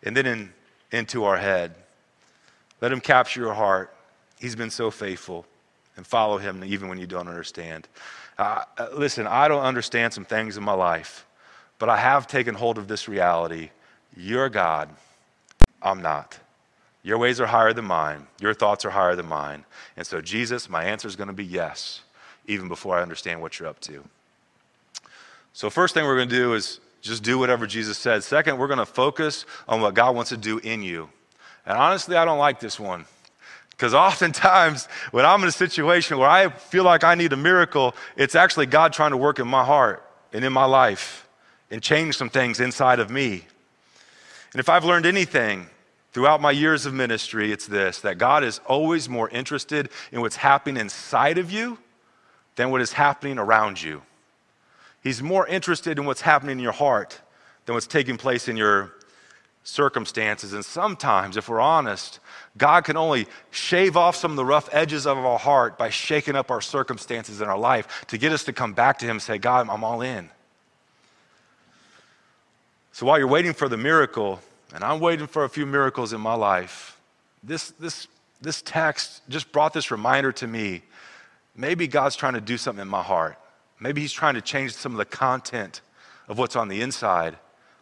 and 0.03 0.17
then 0.17 0.27
in, 0.27 0.53
into 0.91 1.25
our 1.25 1.37
head. 1.37 1.75
Let 2.81 2.91
him 2.93 3.01
capture 3.01 3.41
your 3.41 3.55
heart. 3.55 3.95
He's 4.41 4.57
been 4.57 4.71
so 4.71 4.91
faithful. 4.91 5.47
And 5.97 6.07
follow 6.07 6.39
him 6.39 6.65
even 6.65 6.89
when 6.89 6.99
you 6.99 7.07
don't 7.07 7.29
understand. 7.29 7.87
Uh, 8.39 8.65
uh, 8.79 8.89
listen, 8.95 9.27
I 9.27 9.47
don't 9.47 9.63
understand 9.63 10.15
some 10.15 10.25
things 10.25 10.57
in 10.57 10.65
my 10.65 10.73
life, 10.73 11.27
but 11.79 11.91
I 11.91 11.99
have 11.99 12.27
taken 12.27 12.55
hold 12.55 12.79
of 12.79 12.89
this 12.89 13.09
reality. 13.09 13.71
You're 14.17 14.49
God, 14.49 14.89
I'm 15.83 16.01
not. 16.01 16.39
Your 17.03 17.19
ways 17.19 17.41
are 17.41 17.47
higher 17.47 17.73
than 17.73 17.85
mine. 17.85 18.27
Your 18.41 18.55
thoughts 18.55 18.85
are 18.85 18.91
higher 18.91 19.17
than 19.17 19.27
mine. 19.27 19.65
And 19.97 20.07
so, 20.07 20.21
Jesus, 20.21 20.69
my 20.69 20.85
answer 20.85 21.09
is 21.09 21.17
going 21.17 21.29
to 21.29 21.35
be 21.35 21.45
yes, 21.45 22.03
even 22.47 22.69
before 22.69 22.97
I 22.97 23.03
understand 23.03 23.41
what 23.41 23.59
you're 23.59 23.69
up 23.69 23.81
to. 23.81 24.05
So, 25.53 25.69
first 25.69 25.95
thing 25.95 26.05
we're 26.05 26.17
going 26.17 26.29
to 26.29 26.35
do 26.35 26.55
is 26.55 26.81
just 27.01 27.25
do 27.25 27.39
whatever 27.39 27.67
Jesus 27.67 27.99
said. 27.99 28.23
Second, 28.23 28.59
we're 28.59 28.69
going 28.69 28.79
to 28.79 28.87
focus 28.87 29.45
on 29.69 29.81
what 29.81 29.95
God 29.95 30.15
wants 30.15 30.31
to 30.31 30.37
do 30.37 30.59
in 30.59 30.83
you. 30.83 31.11
And 31.67 31.77
honestly, 31.77 32.17
I 32.17 32.25
don't 32.25 32.39
like 32.39 32.61
this 32.61 32.79
one. 32.79 33.05
Because 33.71 33.95
oftentimes, 33.95 34.87
when 35.11 35.27
I'm 35.27 35.43
in 35.43 35.49
a 35.49 35.53
situation 35.53 36.19
where 36.19 36.29
I 36.29 36.49
feel 36.51 36.85
like 36.85 37.03
I 37.03 37.17
need 37.17 37.33
a 37.33 37.37
miracle, 37.37 37.97
it's 38.17 38.37
actually 38.37 38.67
God 38.67 38.93
trying 38.93 39.11
to 39.11 39.17
work 39.17 39.41
in 39.41 39.49
my 39.49 39.65
heart 39.65 40.09
and 40.33 40.45
in 40.45 40.53
my 40.53 40.65
life 40.65 41.27
and 41.69 41.83
change 41.83 42.17
some 42.17 42.31
things 42.31 42.61
inside 42.61 43.01
of 43.01 43.11
me. 43.11 43.45
And 44.53 44.61
if 44.61 44.69
I've 44.69 44.85
learned 44.85 45.07
anything 45.07 45.67
throughout 46.13 46.41
my 46.41 46.51
years 46.51 46.87
of 46.87 46.95
ministry, 46.95 47.53
it's 47.53 47.67
this 47.67 48.01
that 48.01 48.19
God 48.19 48.45
is 48.45 48.61
always 48.67 49.09
more 49.09 49.29
interested 49.31 49.89
in 50.11 50.21
what's 50.21 50.37
happening 50.37 50.81
inside 50.81 51.39
of 51.39 51.51
you 51.51 51.79
than 52.57 52.71
what 52.71 52.81
is 52.81 52.93
happening 52.93 53.39
around 53.39 53.83
you. 53.83 54.03
He's 55.03 55.23
more 55.23 55.47
interested 55.47 55.99
in 55.99 56.05
what's 56.05 56.21
happening 56.21 56.59
in 56.59 56.63
your 56.63 56.73
heart 56.73 57.21
than 57.67 57.75
what's 57.75 57.87
taking 57.87 58.17
place 58.17 58.49
in 58.49 58.57
your 58.57 58.93
circumstances. 59.65 60.53
And 60.53 60.65
sometimes, 60.65 61.37
if 61.37 61.49
we're 61.49 61.61
honest, 61.61 62.21
God 62.57 62.85
can 62.85 62.97
only 62.97 63.27
shave 63.51 63.97
off 63.97 64.17
some 64.17 64.33
of 64.33 64.37
the 64.37 64.45
rough 64.45 64.69
edges 64.73 65.07
of 65.07 65.19
our 65.19 65.39
heart 65.39 65.79
by 65.79 65.89
shaking 65.89 66.37
up 66.37 66.51
our 66.51 66.61
circumstances 66.61 67.41
in 67.41 67.49
our 67.49 67.59
life 67.59 68.05
to 68.09 68.19
get 68.19 68.33
us 68.33 68.45
to 68.45 68.53
come 68.53 68.73
back 68.73 68.99
to 68.99 69.07
Him 69.07 69.13
and 69.13 69.23
say, 69.23 69.39
God, 69.39 69.69
I'm 69.69 69.85
all 69.85 70.03
in. 70.03 70.31
So 72.93 73.07
while 73.07 73.19
you're 73.19 73.29
waiting 73.29 73.55
for 73.55 73.69
the 73.69 73.77
miracle, 73.77 74.41
and 74.75 74.83
I'm 74.83 75.01
waiting 75.01 75.27
for 75.27 75.45
a 75.45 75.49
few 75.49 75.67
miracles 75.67 76.13
in 76.13 76.21
my 76.21 76.35
life, 76.35 76.99
this, 77.43 77.71
this, 77.73 78.09
this 78.41 78.63
text 78.63 79.23
just 79.29 79.53
brought 79.53 79.73
this 79.73 79.91
reminder 79.91 80.33
to 80.33 80.47
me. 80.47 80.83
Maybe 81.55 81.87
God's 81.87 82.17
trying 82.17 82.35
to 82.35 82.41
do 82.41 82.57
something 82.57 82.83
in 82.83 82.89
my 82.89 83.03
heart. 83.03 83.39
Maybe 83.81 84.01
He's 84.01 84.13
trying 84.13 84.35
to 84.35 84.41
change 84.41 84.73
some 84.73 84.93
of 84.93 84.99
the 84.99 85.05
content 85.05 85.81
of 86.29 86.39
what's 86.39 86.57
on 86.57 86.69
the 86.69 86.81
inside 86.81 87.37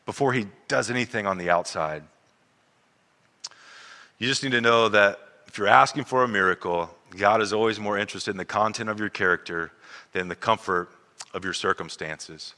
before 0.06 0.32
He 0.32 0.46
does 0.66 0.90
anything 0.90 1.26
on 1.26 1.38
the 1.38 1.50
outside. 1.50 2.02
You 4.18 4.26
just 4.26 4.42
need 4.42 4.52
to 4.52 4.60
know 4.60 4.88
that 4.88 5.18
if 5.46 5.58
you're 5.58 5.68
asking 5.68 6.04
for 6.04 6.24
a 6.24 6.28
miracle, 6.28 6.90
God 7.16 7.40
is 7.40 7.52
always 7.52 7.78
more 7.78 7.98
interested 7.98 8.32
in 8.32 8.36
the 8.36 8.44
content 8.44 8.88
of 8.88 8.98
your 8.98 9.08
character 9.08 9.72
than 10.12 10.28
the 10.28 10.36
comfort 10.36 10.90
of 11.32 11.44
your 11.44 11.54
circumstances. 11.54 12.54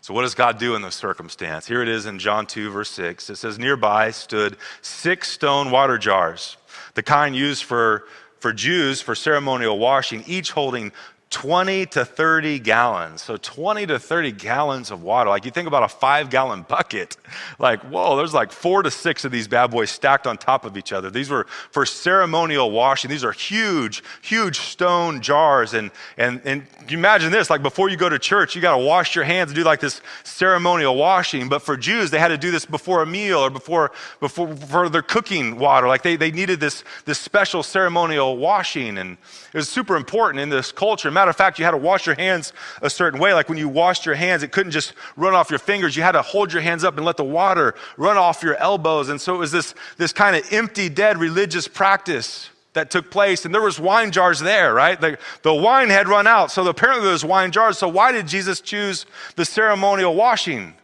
So, 0.00 0.14
what 0.14 0.22
does 0.22 0.34
God 0.34 0.58
do 0.58 0.74
in 0.74 0.82
this 0.82 0.94
circumstance? 0.94 1.66
Here 1.66 1.82
it 1.82 1.88
is 1.88 2.06
in 2.06 2.18
John 2.18 2.46
2, 2.46 2.70
verse 2.70 2.90
6. 2.90 3.30
It 3.30 3.36
says, 3.36 3.58
Nearby 3.58 4.10
stood 4.10 4.56
six 4.80 5.30
stone 5.30 5.70
water 5.70 5.98
jars, 5.98 6.56
the 6.94 7.02
kind 7.02 7.34
used 7.34 7.64
for, 7.64 8.04
for 8.38 8.52
Jews 8.52 9.02
for 9.02 9.14
ceremonial 9.14 9.78
washing, 9.78 10.24
each 10.26 10.52
holding 10.52 10.92
20 11.30 11.84
to 11.86 12.04
30 12.06 12.58
gallons. 12.60 13.22
So 13.22 13.36
20 13.36 13.86
to 13.88 13.98
30 13.98 14.32
gallons 14.32 14.90
of 14.90 15.02
water. 15.02 15.28
Like 15.28 15.44
you 15.44 15.50
think 15.50 15.68
about 15.68 15.82
a 15.82 15.88
five 15.88 16.30
gallon 16.30 16.62
bucket. 16.62 17.16
Like, 17.60 17.80
whoa, 17.82 18.16
there's 18.16 18.34
like 18.34 18.52
four 18.52 18.82
to 18.82 18.90
six 18.90 19.24
of 19.24 19.32
these 19.32 19.48
bad 19.48 19.70
boys 19.72 19.90
stacked 19.90 20.26
on 20.28 20.38
top 20.38 20.64
of 20.64 20.76
each 20.76 20.92
other. 20.92 21.10
These 21.10 21.28
were 21.28 21.44
for 21.70 21.84
ceremonial 21.84 22.70
washing. 22.70 23.10
These 23.10 23.24
are 23.24 23.32
huge, 23.32 24.02
huge 24.22 24.60
stone 24.60 25.20
jars. 25.20 25.74
And, 25.74 25.90
and, 26.16 26.40
and 26.44 26.66
you 26.88 26.96
imagine 26.96 27.32
this, 27.32 27.50
like 27.50 27.62
before 27.62 27.88
you 27.88 27.96
go 27.96 28.08
to 28.08 28.18
church, 28.18 28.54
you 28.54 28.62
got 28.62 28.76
to 28.76 28.84
wash 28.84 29.16
your 29.16 29.24
hands 29.24 29.50
and 29.50 29.56
do 29.56 29.64
like 29.64 29.80
this 29.80 30.00
ceremonial 30.22 30.94
washing. 30.94 31.48
But 31.48 31.62
for 31.62 31.76
Jews, 31.76 32.10
they 32.10 32.18
had 32.18 32.28
to 32.28 32.38
do 32.38 32.50
this 32.50 32.64
before 32.64 33.02
a 33.02 33.06
meal 33.06 33.38
or 33.40 33.50
before, 33.50 33.90
before 34.20 34.54
for 34.56 34.88
their 34.88 35.02
cooking 35.02 35.58
water. 35.58 35.88
Like 35.88 36.02
they, 36.02 36.16
they 36.16 36.30
needed 36.30 36.60
this, 36.60 36.84
this 37.04 37.18
special 37.18 37.62
ceremonial 37.62 38.36
washing. 38.36 38.98
And 38.98 39.18
it 39.52 39.56
was 39.56 39.68
super 39.68 39.96
important 39.96 40.40
in 40.40 40.48
this 40.48 40.70
culture 40.70 41.10
matter 41.18 41.30
of 41.30 41.36
fact, 41.36 41.58
you 41.58 41.64
had 41.64 41.72
to 41.72 41.76
wash 41.76 42.06
your 42.06 42.14
hands 42.14 42.52
a 42.80 42.90
certain 42.90 43.20
way. 43.20 43.34
Like 43.34 43.48
when 43.48 43.58
you 43.58 43.68
washed 43.68 44.06
your 44.06 44.14
hands, 44.14 44.42
it 44.42 44.52
couldn't 44.52 44.72
just 44.72 44.92
run 45.16 45.34
off 45.34 45.50
your 45.50 45.58
fingers. 45.58 45.96
You 45.96 46.02
had 46.02 46.12
to 46.12 46.22
hold 46.22 46.52
your 46.52 46.62
hands 46.62 46.84
up 46.84 46.96
and 46.96 47.04
let 47.04 47.16
the 47.16 47.24
water 47.24 47.74
run 47.96 48.16
off 48.16 48.42
your 48.42 48.56
elbows. 48.56 49.08
And 49.08 49.20
so 49.20 49.34
it 49.34 49.38
was 49.38 49.50
this, 49.50 49.74
this 49.96 50.12
kind 50.12 50.36
of 50.36 50.52
empty, 50.52 50.88
dead 50.88 51.18
religious 51.18 51.66
practice 51.66 52.50
that 52.74 52.90
took 52.90 53.10
place 53.10 53.44
and 53.44 53.52
there 53.52 53.62
was 53.62 53.80
wine 53.80 54.12
jars 54.12 54.38
there 54.38 54.72
right 54.72 55.00
the, 55.00 55.18
the 55.42 55.52
wine 55.52 55.88
had 55.88 56.06
run 56.06 56.28
out 56.28 56.50
so 56.52 56.64
apparently 56.68 57.02
there 57.02 57.12
was 57.12 57.24
wine 57.24 57.50
jars 57.50 57.76
so 57.76 57.88
why 57.88 58.12
did 58.12 58.28
jesus 58.28 58.60
choose 58.60 59.04
the 59.34 59.44
ceremonial 59.44 60.14
washing 60.14 60.74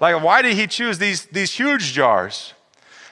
like 0.00 0.20
why 0.24 0.42
did 0.42 0.56
he 0.56 0.66
choose 0.66 0.98
these, 0.98 1.26
these 1.26 1.52
huge 1.52 1.92
jars 1.92 2.54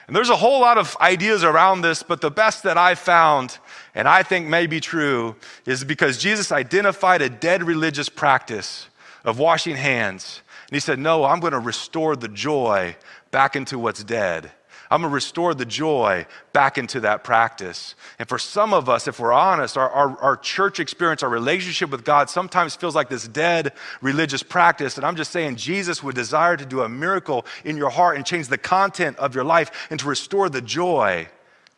and 0.07 0.15
there's 0.15 0.29
a 0.29 0.35
whole 0.35 0.59
lot 0.59 0.77
of 0.77 0.97
ideas 0.99 1.45
around 1.45 1.81
this 1.81 2.03
but 2.03 2.19
the 2.19 2.31
best 2.31 2.63
that 2.63 2.77
i 2.77 2.93
found 2.95 3.59
and 3.95 4.07
I 4.07 4.23
think 4.23 4.47
may 4.47 4.67
be 4.67 4.79
true, 4.79 5.35
is 5.65 5.83
because 5.83 6.17
Jesus 6.17 6.51
identified 6.51 7.21
a 7.21 7.29
dead 7.29 7.63
religious 7.63 8.09
practice 8.09 8.87
of 9.23 9.39
washing 9.39 9.77
hands. 9.77 10.41
And 10.67 10.75
he 10.75 10.79
said, 10.79 10.99
No, 10.99 11.23
I'm 11.23 11.39
going 11.39 11.53
to 11.53 11.59
restore 11.59 12.15
the 12.15 12.27
joy 12.27 12.95
back 13.31 13.55
into 13.55 13.79
what's 13.79 14.03
dead. 14.03 14.51
I'm 14.91 15.01
going 15.01 15.09
to 15.09 15.15
restore 15.15 15.55
the 15.55 15.65
joy 15.65 16.27
back 16.53 16.77
into 16.77 16.99
that 17.01 17.23
practice. 17.23 17.95
And 18.19 18.29
for 18.29 18.37
some 18.37 18.73
of 18.73 18.87
us, 18.87 19.07
if 19.07 19.19
we're 19.19 19.33
honest, 19.33 19.77
our, 19.77 19.89
our, 19.89 20.17
our, 20.19 20.37
church 20.37 20.79
experience, 20.79 21.23
our 21.23 21.29
relationship 21.29 21.89
with 21.89 22.05
God 22.05 22.29
sometimes 22.29 22.75
feels 22.75 22.93
like 22.93 23.09
this 23.09 23.27
dead 23.27 23.73
religious 24.01 24.43
practice. 24.43 24.97
And 24.97 25.05
I'm 25.05 25.15
just 25.15 25.31
saying, 25.31 25.55
Jesus 25.55 26.03
would 26.03 26.13
desire 26.13 26.55
to 26.55 26.65
do 26.65 26.81
a 26.81 26.89
miracle 26.89 27.47
in 27.63 27.77
your 27.77 27.89
heart 27.89 28.15
and 28.15 28.25
change 28.25 28.47
the 28.47 28.59
content 28.59 29.17
of 29.17 29.33
your 29.33 29.43
life 29.43 29.87
and 29.89 29.99
to 29.99 30.07
restore 30.07 30.49
the 30.49 30.61
joy 30.61 31.27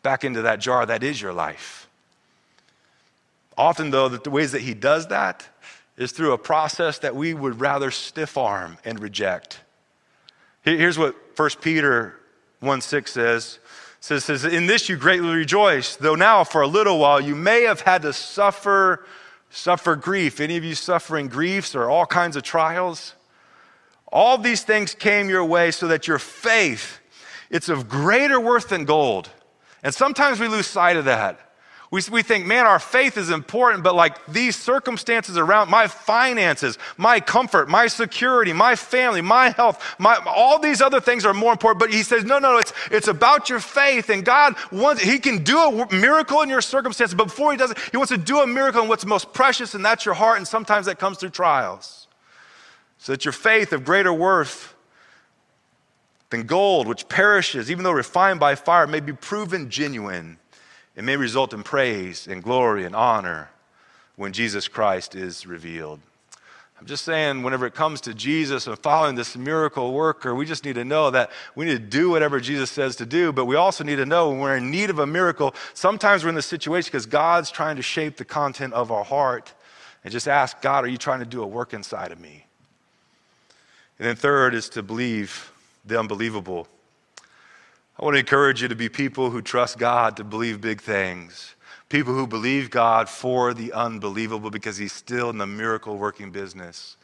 back 0.02 0.22
into 0.22 0.42
that 0.42 0.60
jar 0.60 0.84
that 0.84 1.02
is 1.02 1.20
your 1.20 1.32
life. 1.32 1.87
Often, 3.58 3.90
though, 3.90 4.08
the 4.08 4.30
ways 4.30 4.52
that 4.52 4.62
he 4.62 4.72
does 4.72 5.08
that 5.08 5.46
is 5.96 6.12
through 6.12 6.32
a 6.32 6.38
process 6.38 7.00
that 7.00 7.16
we 7.16 7.34
would 7.34 7.60
rather 7.60 7.90
stiff 7.90 8.38
arm 8.38 8.78
and 8.84 9.00
reject. 9.00 9.60
Here's 10.62 10.96
what 10.96 11.16
1 11.36 11.50
Peter 11.60 12.14
1 12.60 12.80
6 12.80 13.12
says. 13.12 13.58
It 13.98 14.04
says, 14.04 14.24
says, 14.24 14.44
In 14.44 14.66
this 14.66 14.88
you 14.88 14.96
greatly 14.96 15.34
rejoice, 15.34 15.96
though 15.96 16.14
now 16.14 16.44
for 16.44 16.62
a 16.62 16.68
little 16.68 17.00
while 17.00 17.20
you 17.20 17.34
may 17.34 17.62
have 17.62 17.80
had 17.80 18.02
to 18.02 18.12
suffer, 18.12 19.04
suffer 19.50 19.96
grief. 19.96 20.38
Any 20.38 20.56
of 20.56 20.62
you 20.62 20.76
suffering 20.76 21.26
griefs 21.26 21.74
or 21.74 21.90
all 21.90 22.06
kinds 22.06 22.36
of 22.36 22.44
trials? 22.44 23.16
All 24.12 24.38
these 24.38 24.62
things 24.62 24.94
came 24.94 25.28
your 25.28 25.44
way 25.44 25.72
so 25.72 25.88
that 25.88 26.06
your 26.06 26.20
faith, 26.20 27.00
it's 27.50 27.68
of 27.68 27.88
greater 27.88 28.38
worth 28.40 28.68
than 28.68 28.84
gold. 28.84 29.30
And 29.82 29.92
sometimes 29.92 30.38
we 30.38 30.46
lose 30.46 30.68
sight 30.68 30.96
of 30.96 31.06
that. 31.06 31.47
We, 31.90 32.02
we 32.10 32.22
think, 32.22 32.44
man, 32.44 32.66
our 32.66 32.78
faith 32.78 33.16
is 33.16 33.30
important, 33.30 33.82
but 33.82 33.94
like 33.94 34.24
these 34.26 34.56
circumstances 34.56 35.38
around 35.38 35.70
my 35.70 35.86
finances, 35.86 36.76
my 36.98 37.18
comfort, 37.18 37.70
my 37.70 37.86
security, 37.86 38.52
my 38.52 38.76
family, 38.76 39.22
my 39.22 39.50
health, 39.50 39.82
my, 39.98 40.18
all 40.26 40.58
these 40.58 40.82
other 40.82 41.00
things 41.00 41.24
are 41.24 41.32
more 41.32 41.52
important. 41.52 41.80
But 41.80 41.90
he 41.90 42.02
says, 42.02 42.24
no, 42.24 42.38
no, 42.38 42.52
no, 42.52 42.58
it's, 42.58 42.74
it's 42.90 43.08
about 43.08 43.48
your 43.48 43.60
faith. 43.60 44.10
And 44.10 44.22
God 44.22 44.54
wants, 44.70 45.02
he 45.02 45.18
can 45.18 45.42
do 45.42 45.58
a 45.58 45.94
miracle 45.94 46.42
in 46.42 46.50
your 46.50 46.60
circumstances, 46.60 47.14
but 47.14 47.24
before 47.24 47.52
he 47.52 47.56
does 47.56 47.70
it, 47.70 47.78
he 47.90 47.96
wants 47.96 48.12
to 48.12 48.18
do 48.18 48.40
a 48.40 48.46
miracle 48.46 48.82
in 48.82 48.88
what's 48.88 49.06
most 49.06 49.32
precious, 49.32 49.74
and 49.74 49.82
that's 49.82 50.04
your 50.04 50.14
heart. 50.14 50.36
And 50.36 50.46
sometimes 50.46 50.86
that 50.86 50.98
comes 50.98 51.16
through 51.16 51.30
trials. 51.30 52.06
So 52.98 53.12
that 53.12 53.24
your 53.24 53.32
faith 53.32 53.72
of 53.72 53.84
greater 53.84 54.12
worth 54.12 54.74
than 56.28 56.42
gold, 56.42 56.86
which 56.86 57.08
perishes, 57.08 57.70
even 57.70 57.84
though 57.84 57.92
refined 57.92 58.40
by 58.40 58.56
fire, 58.56 58.86
may 58.86 59.00
be 59.00 59.14
proven 59.14 59.70
genuine 59.70 60.37
it 60.98 61.04
may 61.04 61.16
result 61.16 61.54
in 61.54 61.62
praise 61.62 62.26
and 62.26 62.42
glory 62.42 62.84
and 62.84 62.92
honor 62.92 63.50
when 64.16 64.32
Jesus 64.32 64.66
Christ 64.66 65.14
is 65.14 65.46
revealed. 65.46 66.00
I'm 66.80 66.86
just 66.86 67.04
saying, 67.04 67.44
whenever 67.44 67.66
it 67.66 67.74
comes 67.74 68.00
to 68.00 68.14
Jesus 68.14 68.66
and 68.66 68.76
following 68.76 69.14
this 69.14 69.36
miracle 69.36 69.92
worker, 69.92 70.34
we 70.34 70.44
just 70.44 70.64
need 70.64 70.74
to 70.74 70.84
know 70.84 71.12
that 71.12 71.30
we 71.54 71.66
need 71.66 71.74
to 71.74 71.78
do 71.78 72.10
whatever 72.10 72.40
Jesus 72.40 72.68
says 72.72 72.96
to 72.96 73.06
do, 73.06 73.32
but 73.32 73.44
we 73.44 73.54
also 73.54 73.84
need 73.84 73.94
to 73.96 74.06
know 74.06 74.30
when 74.30 74.40
we're 74.40 74.56
in 74.56 74.72
need 74.72 74.90
of 74.90 74.98
a 74.98 75.06
miracle, 75.06 75.54
sometimes 75.72 76.24
we're 76.24 76.30
in 76.30 76.34
this 76.34 76.46
situation 76.46 76.88
because 76.90 77.06
God's 77.06 77.52
trying 77.52 77.76
to 77.76 77.82
shape 77.82 78.16
the 78.16 78.24
content 78.24 78.74
of 78.74 78.90
our 78.90 79.04
heart. 79.04 79.52
And 80.02 80.12
just 80.12 80.26
ask 80.26 80.60
God, 80.60 80.84
are 80.84 80.88
you 80.88 80.98
trying 80.98 81.20
to 81.20 81.26
do 81.26 81.44
a 81.44 81.46
work 81.46 81.74
inside 81.74 82.10
of 82.10 82.18
me? 82.18 82.44
And 84.00 84.08
then, 84.08 84.16
third 84.16 84.52
is 84.52 84.68
to 84.70 84.82
believe 84.82 85.52
the 85.84 85.96
unbelievable. 85.96 86.66
I 87.98 88.04
want 88.04 88.14
to 88.14 88.20
encourage 88.20 88.62
you 88.62 88.68
to 88.68 88.76
be 88.76 88.88
people 88.88 89.30
who 89.30 89.42
trust 89.42 89.76
God 89.76 90.16
to 90.18 90.24
believe 90.24 90.60
big 90.60 90.80
things. 90.80 91.56
People 91.88 92.14
who 92.14 92.28
believe 92.28 92.70
God 92.70 93.08
for 93.08 93.52
the 93.52 93.72
unbelievable 93.72 94.50
because 94.50 94.76
He's 94.76 94.92
still 94.92 95.30
in 95.30 95.38
the 95.38 95.48
miracle 95.48 95.96
working 95.96 96.30
business. 96.30 96.96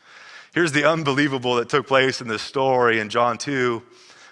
Here's 0.55 0.71
the 0.71 0.89
unbelievable 0.89 1.57
that 1.57 1.69
took 1.69 1.89
place 1.89 2.21
in 2.21 2.29
this 2.29 2.43
story 2.43 3.01
in 3.01 3.09
John 3.09 3.39
2, 3.39 3.83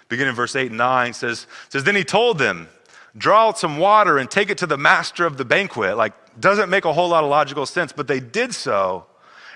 beginning 0.07 0.35
verse 0.35 0.55
8 0.55 0.67
and 0.67 0.77
9 0.77 1.13
says, 1.13 1.47
says, 1.67 1.83
Then 1.83 1.97
he 1.97 2.05
told 2.05 2.37
them, 2.37 2.69
Draw 3.17 3.49
out 3.49 3.59
some 3.59 3.77
water 3.77 4.17
and 4.17 4.31
take 4.31 4.49
it 4.49 4.57
to 4.59 4.65
the 4.65 4.77
master 4.77 5.25
of 5.25 5.35
the 5.35 5.45
banquet. 5.45 5.97
Like, 5.97 6.13
doesn't 6.39 6.69
make 6.69 6.85
a 6.85 6.93
whole 6.93 7.09
lot 7.09 7.25
of 7.25 7.29
logical 7.29 7.65
sense, 7.65 7.91
but 7.91 8.07
they 8.07 8.21
did 8.21 8.53
so. 8.53 9.05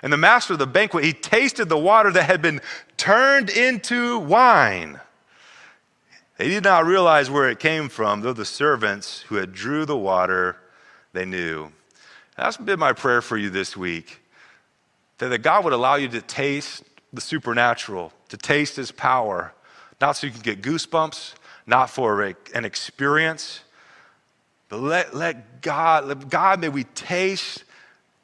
And 0.04 0.12
the 0.12 0.18
master 0.18 0.54
of 0.54 0.60
the 0.60 0.68
banquet, 0.68 1.06
he 1.06 1.14
tasted 1.14 1.70
the 1.70 1.78
water 1.78 2.12
that 2.12 2.24
had 2.24 2.42
been 2.42 2.60
turned 2.98 3.50
into 3.50 4.20
wine. 4.20 5.00
They 6.38 6.50
did 6.50 6.64
not 6.64 6.86
realize 6.86 7.30
where 7.32 7.50
it 7.50 7.60
came 7.60 7.90
from, 7.90 8.22
though 8.22 8.34
the 8.34 8.46
servants 8.46 9.22
who 9.22 9.36
had 9.36 9.54
drew 9.54 9.86
the 9.86 9.98
water, 9.98 10.58
they 11.14 11.26
knew. 11.26 11.72
That's 12.36 12.58
been 12.58 12.80
my 12.80 12.94
prayer 12.94 13.22
for 13.22 13.38
you 13.38 13.50
this 13.50 13.76
week. 13.76 14.22
That, 15.18 15.42
God 15.42 15.64
would 15.64 15.74
allow 15.74 15.96
you 15.96 16.08
to 16.10 16.22
taste 16.22 16.84
the 17.12 17.22
supernatural, 17.22 18.14
to 18.30 18.38
taste 18.38 18.76
his 18.76 18.92
power, 18.92 19.54
not 20.00 20.12
so 20.12 20.28
you 20.28 20.34
can 20.34 20.44
get 20.44 20.62
goosebumps, 20.62 21.34
not 21.66 21.90
for 21.90 22.24
a, 22.24 22.36
an 22.54 22.66
experience, 22.66 23.62
but 24.70 24.80
let, 24.80 25.16
let 25.16 25.62
God, 25.62 26.06
let 26.06 26.30
God, 26.30 26.60
may 26.60 26.70
we 26.70 26.84
taste 26.84 27.64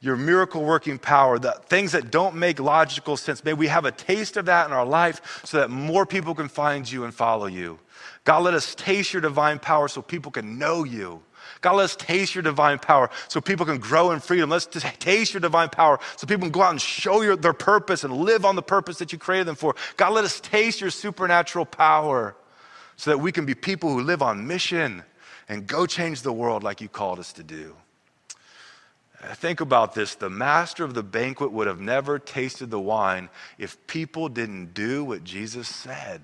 your 0.00 0.16
miracle 0.16 0.62
working 0.62 0.98
power, 0.98 1.38
the 1.38 1.52
things 1.66 1.92
that 1.92 2.10
don't 2.10 2.36
make 2.36 2.60
logical 2.60 3.16
sense. 3.16 3.42
May 3.42 3.54
we 3.54 3.66
have 3.68 3.86
a 3.86 3.90
taste 3.90 4.36
of 4.36 4.44
that 4.44 4.66
in 4.66 4.72
our 4.72 4.84
life 4.84 5.40
so 5.44 5.58
that 5.58 5.70
more 5.70 6.04
people 6.06 6.34
can 6.34 6.48
find 6.48 6.90
you 6.90 7.04
and 7.04 7.12
follow 7.12 7.46
you. 7.46 7.78
God, 8.24 8.42
let 8.42 8.54
us 8.54 8.74
taste 8.74 9.12
your 9.12 9.22
divine 9.22 9.58
power 9.58 9.86
so 9.86 10.00
people 10.02 10.32
can 10.32 10.58
know 10.58 10.84
you. 10.84 11.22
God, 11.60 11.76
let 11.76 11.84
us 11.84 11.96
taste 11.96 12.34
your 12.34 12.42
divine 12.42 12.78
power 12.78 13.10
so 13.28 13.40
people 13.40 13.66
can 13.66 13.78
grow 13.78 14.10
in 14.10 14.20
freedom. 14.20 14.50
Let's 14.50 14.66
taste 14.66 15.34
your 15.34 15.40
divine 15.40 15.68
power 15.68 15.98
so 16.16 16.26
people 16.26 16.46
can 16.46 16.52
go 16.52 16.62
out 16.62 16.70
and 16.70 16.80
show 16.80 17.20
your, 17.20 17.36
their 17.36 17.52
purpose 17.52 18.02
and 18.02 18.16
live 18.16 18.44
on 18.44 18.56
the 18.56 18.62
purpose 18.62 18.98
that 18.98 19.12
you 19.12 19.18
created 19.18 19.46
them 19.46 19.56
for. 19.56 19.74
God, 19.96 20.14
let 20.14 20.24
us 20.24 20.40
taste 20.40 20.80
your 20.80 20.90
supernatural 20.90 21.66
power 21.66 22.34
so 22.96 23.10
that 23.10 23.18
we 23.18 23.30
can 23.32 23.44
be 23.44 23.54
people 23.54 23.90
who 23.90 24.00
live 24.00 24.22
on 24.22 24.46
mission 24.46 25.02
and 25.48 25.66
go 25.66 25.84
change 25.84 26.22
the 26.22 26.32
world 26.32 26.62
like 26.62 26.80
you 26.80 26.88
called 26.88 27.18
us 27.18 27.32
to 27.34 27.42
do. 27.42 27.76
Think 29.34 29.60
about 29.60 29.94
this. 29.94 30.14
The 30.14 30.30
master 30.30 30.84
of 30.84 30.92
the 30.92 31.02
banquet 31.02 31.50
would 31.50 31.66
have 31.66 31.80
never 31.80 32.18
tasted 32.18 32.70
the 32.70 32.80
wine 32.80 33.30
if 33.58 33.86
people 33.86 34.28
didn't 34.28 34.74
do 34.74 35.02
what 35.02 35.24
Jesus 35.24 35.66
said. 35.66 36.22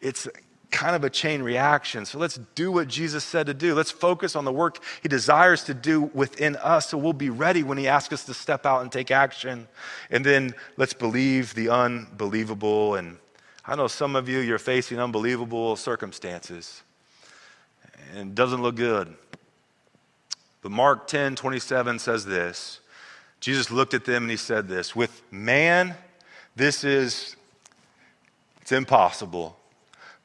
It's 0.00 0.28
kind 0.70 0.94
of 0.94 1.02
a 1.02 1.10
chain 1.10 1.42
reaction. 1.42 2.04
So 2.04 2.18
let's 2.18 2.38
do 2.54 2.70
what 2.70 2.88
Jesus 2.88 3.24
said 3.24 3.46
to 3.46 3.54
do. 3.54 3.74
Let's 3.74 3.90
focus 3.90 4.36
on 4.36 4.44
the 4.44 4.52
work 4.52 4.78
he 5.02 5.08
desires 5.08 5.64
to 5.64 5.74
do 5.74 6.02
within 6.02 6.56
us 6.56 6.90
so 6.90 6.98
we'll 6.98 7.12
be 7.12 7.30
ready 7.30 7.62
when 7.62 7.78
he 7.78 7.88
asks 7.88 8.12
us 8.12 8.24
to 8.24 8.34
step 8.34 8.66
out 8.66 8.82
and 8.82 8.92
take 8.92 9.10
action. 9.10 9.66
And 10.10 10.24
then 10.24 10.54
let's 10.76 10.92
believe 10.92 11.54
the 11.54 11.70
unbelievable. 11.70 12.96
And 12.96 13.18
I 13.64 13.76
know 13.76 13.88
some 13.88 14.14
of 14.14 14.28
you, 14.28 14.40
you're 14.40 14.58
facing 14.58 14.98
unbelievable 14.98 15.76
circumstances 15.76 16.82
and 18.14 18.30
it 18.30 18.34
doesn't 18.34 18.62
look 18.62 18.76
good. 18.76 19.14
But 20.62 20.72
Mark 20.72 21.06
10 21.06 21.36
27 21.36 21.98
says 21.98 22.24
this 22.24 22.80
Jesus 23.40 23.70
looked 23.70 23.94
at 23.94 24.04
them 24.04 24.24
and 24.24 24.30
he 24.30 24.36
said 24.36 24.68
this 24.68 24.94
With 24.94 25.22
man, 25.30 25.94
this 26.56 26.84
is, 26.84 27.36
it's 28.60 28.72
impossible 28.72 29.57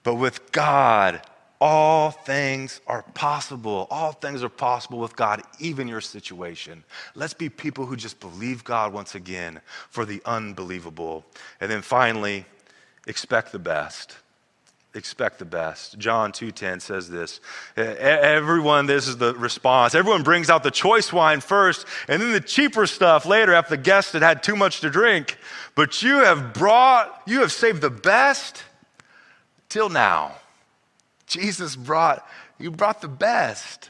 but 0.04 0.16
with 0.16 0.52
God, 0.52 1.22
all 1.64 2.12
things 2.12 2.82
are 2.88 3.04
possible. 3.14 3.88
All 3.90 4.12
things 4.12 4.44
are 4.44 4.50
possible 4.50 5.00
with 5.00 5.16
God, 5.16 5.42
even 5.60 5.88
your 5.88 6.02
situation. 6.02 6.84
Let's 7.16 7.34
be 7.34 7.48
people 7.48 7.86
who 7.86 7.96
just 7.96 8.20
believe 8.20 8.66
God 8.66 8.92
once 8.92 9.16
again 9.16 9.62
for 9.90 10.04
the 10.04 10.22
unbelievable. 10.26 11.24
And 11.62 11.72
then 11.72 11.82
finally, 11.82 12.46
expect 13.08 13.54
the 13.54 13.60
best. 13.60 14.18
Expect 14.94 15.40
the 15.40 15.46
best. 15.46 15.98
John 15.98 16.34
2:10 16.34 16.82
says 16.82 17.10
this. 17.10 17.40
Everyone, 17.78 18.86
this 18.86 19.08
is 19.08 19.16
the 19.16 19.34
response. 19.34 19.96
Everyone 19.96 20.22
brings 20.22 20.50
out 20.50 20.64
the 20.64 20.70
choice 20.70 21.14
wine 21.14 21.40
first, 21.40 21.88
and 22.10 22.22
then 22.22 22.34
the 22.34 22.42
cheaper 22.42 22.86
stuff 22.86 23.26
later 23.26 23.54
after 23.54 23.78
the 23.78 23.82
guests 23.82 24.12
had 24.12 24.22
had 24.22 24.44
too 24.44 24.58
much 24.58 24.82
to 24.82 24.90
drink. 24.90 25.38
But 25.76 26.04
you 26.04 26.18
have 26.18 26.54
brought, 26.54 27.22
you 27.26 27.40
have 27.40 27.54
saved 27.54 27.82
the 27.82 27.90
best 27.90 28.64
till 29.74 29.90
now. 29.90 30.36
Jesus 31.26 31.76
brought, 31.76 32.26
you 32.60 32.70
brought 32.70 33.02
the 33.02 33.08
best. 33.08 33.90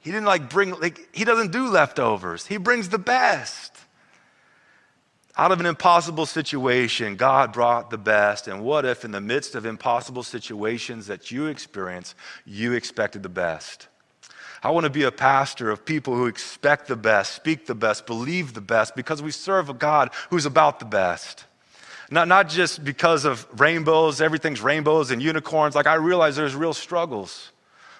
He 0.00 0.10
didn't 0.10 0.26
like 0.26 0.50
bring, 0.50 0.78
like, 0.78 1.08
he 1.16 1.24
doesn't 1.24 1.52
do 1.52 1.68
leftovers. 1.68 2.44
He 2.44 2.58
brings 2.58 2.90
the 2.90 2.98
best. 2.98 3.72
Out 5.38 5.52
of 5.52 5.60
an 5.60 5.64
impossible 5.66 6.26
situation, 6.26 7.16
God 7.16 7.54
brought 7.54 7.88
the 7.88 7.98
best. 7.98 8.46
And 8.46 8.62
what 8.62 8.84
if, 8.84 9.06
in 9.06 9.10
the 9.10 9.20
midst 9.22 9.54
of 9.54 9.64
impossible 9.64 10.22
situations 10.22 11.06
that 11.06 11.30
you 11.30 11.46
experience, 11.46 12.14
you 12.44 12.74
expected 12.74 13.22
the 13.22 13.30
best? 13.30 13.88
I 14.62 14.70
want 14.70 14.84
to 14.84 14.90
be 14.90 15.04
a 15.04 15.12
pastor 15.12 15.70
of 15.70 15.86
people 15.86 16.14
who 16.14 16.26
expect 16.26 16.88
the 16.88 16.96
best, 16.96 17.32
speak 17.32 17.64
the 17.64 17.74
best, 17.74 18.06
believe 18.06 18.52
the 18.52 18.60
best, 18.60 18.94
because 18.94 19.22
we 19.22 19.30
serve 19.30 19.70
a 19.70 19.74
God 19.74 20.10
who's 20.28 20.44
about 20.44 20.78
the 20.78 20.84
best. 20.84 21.45
Not, 22.10 22.28
not 22.28 22.48
just 22.48 22.84
because 22.84 23.24
of 23.24 23.46
rainbows, 23.60 24.20
everything's 24.20 24.60
rainbows 24.60 25.10
and 25.10 25.20
unicorns. 25.20 25.74
Like, 25.74 25.86
I 25.86 25.94
realize 25.94 26.36
there's 26.36 26.54
real 26.54 26.74
struggles. 26.74 27.50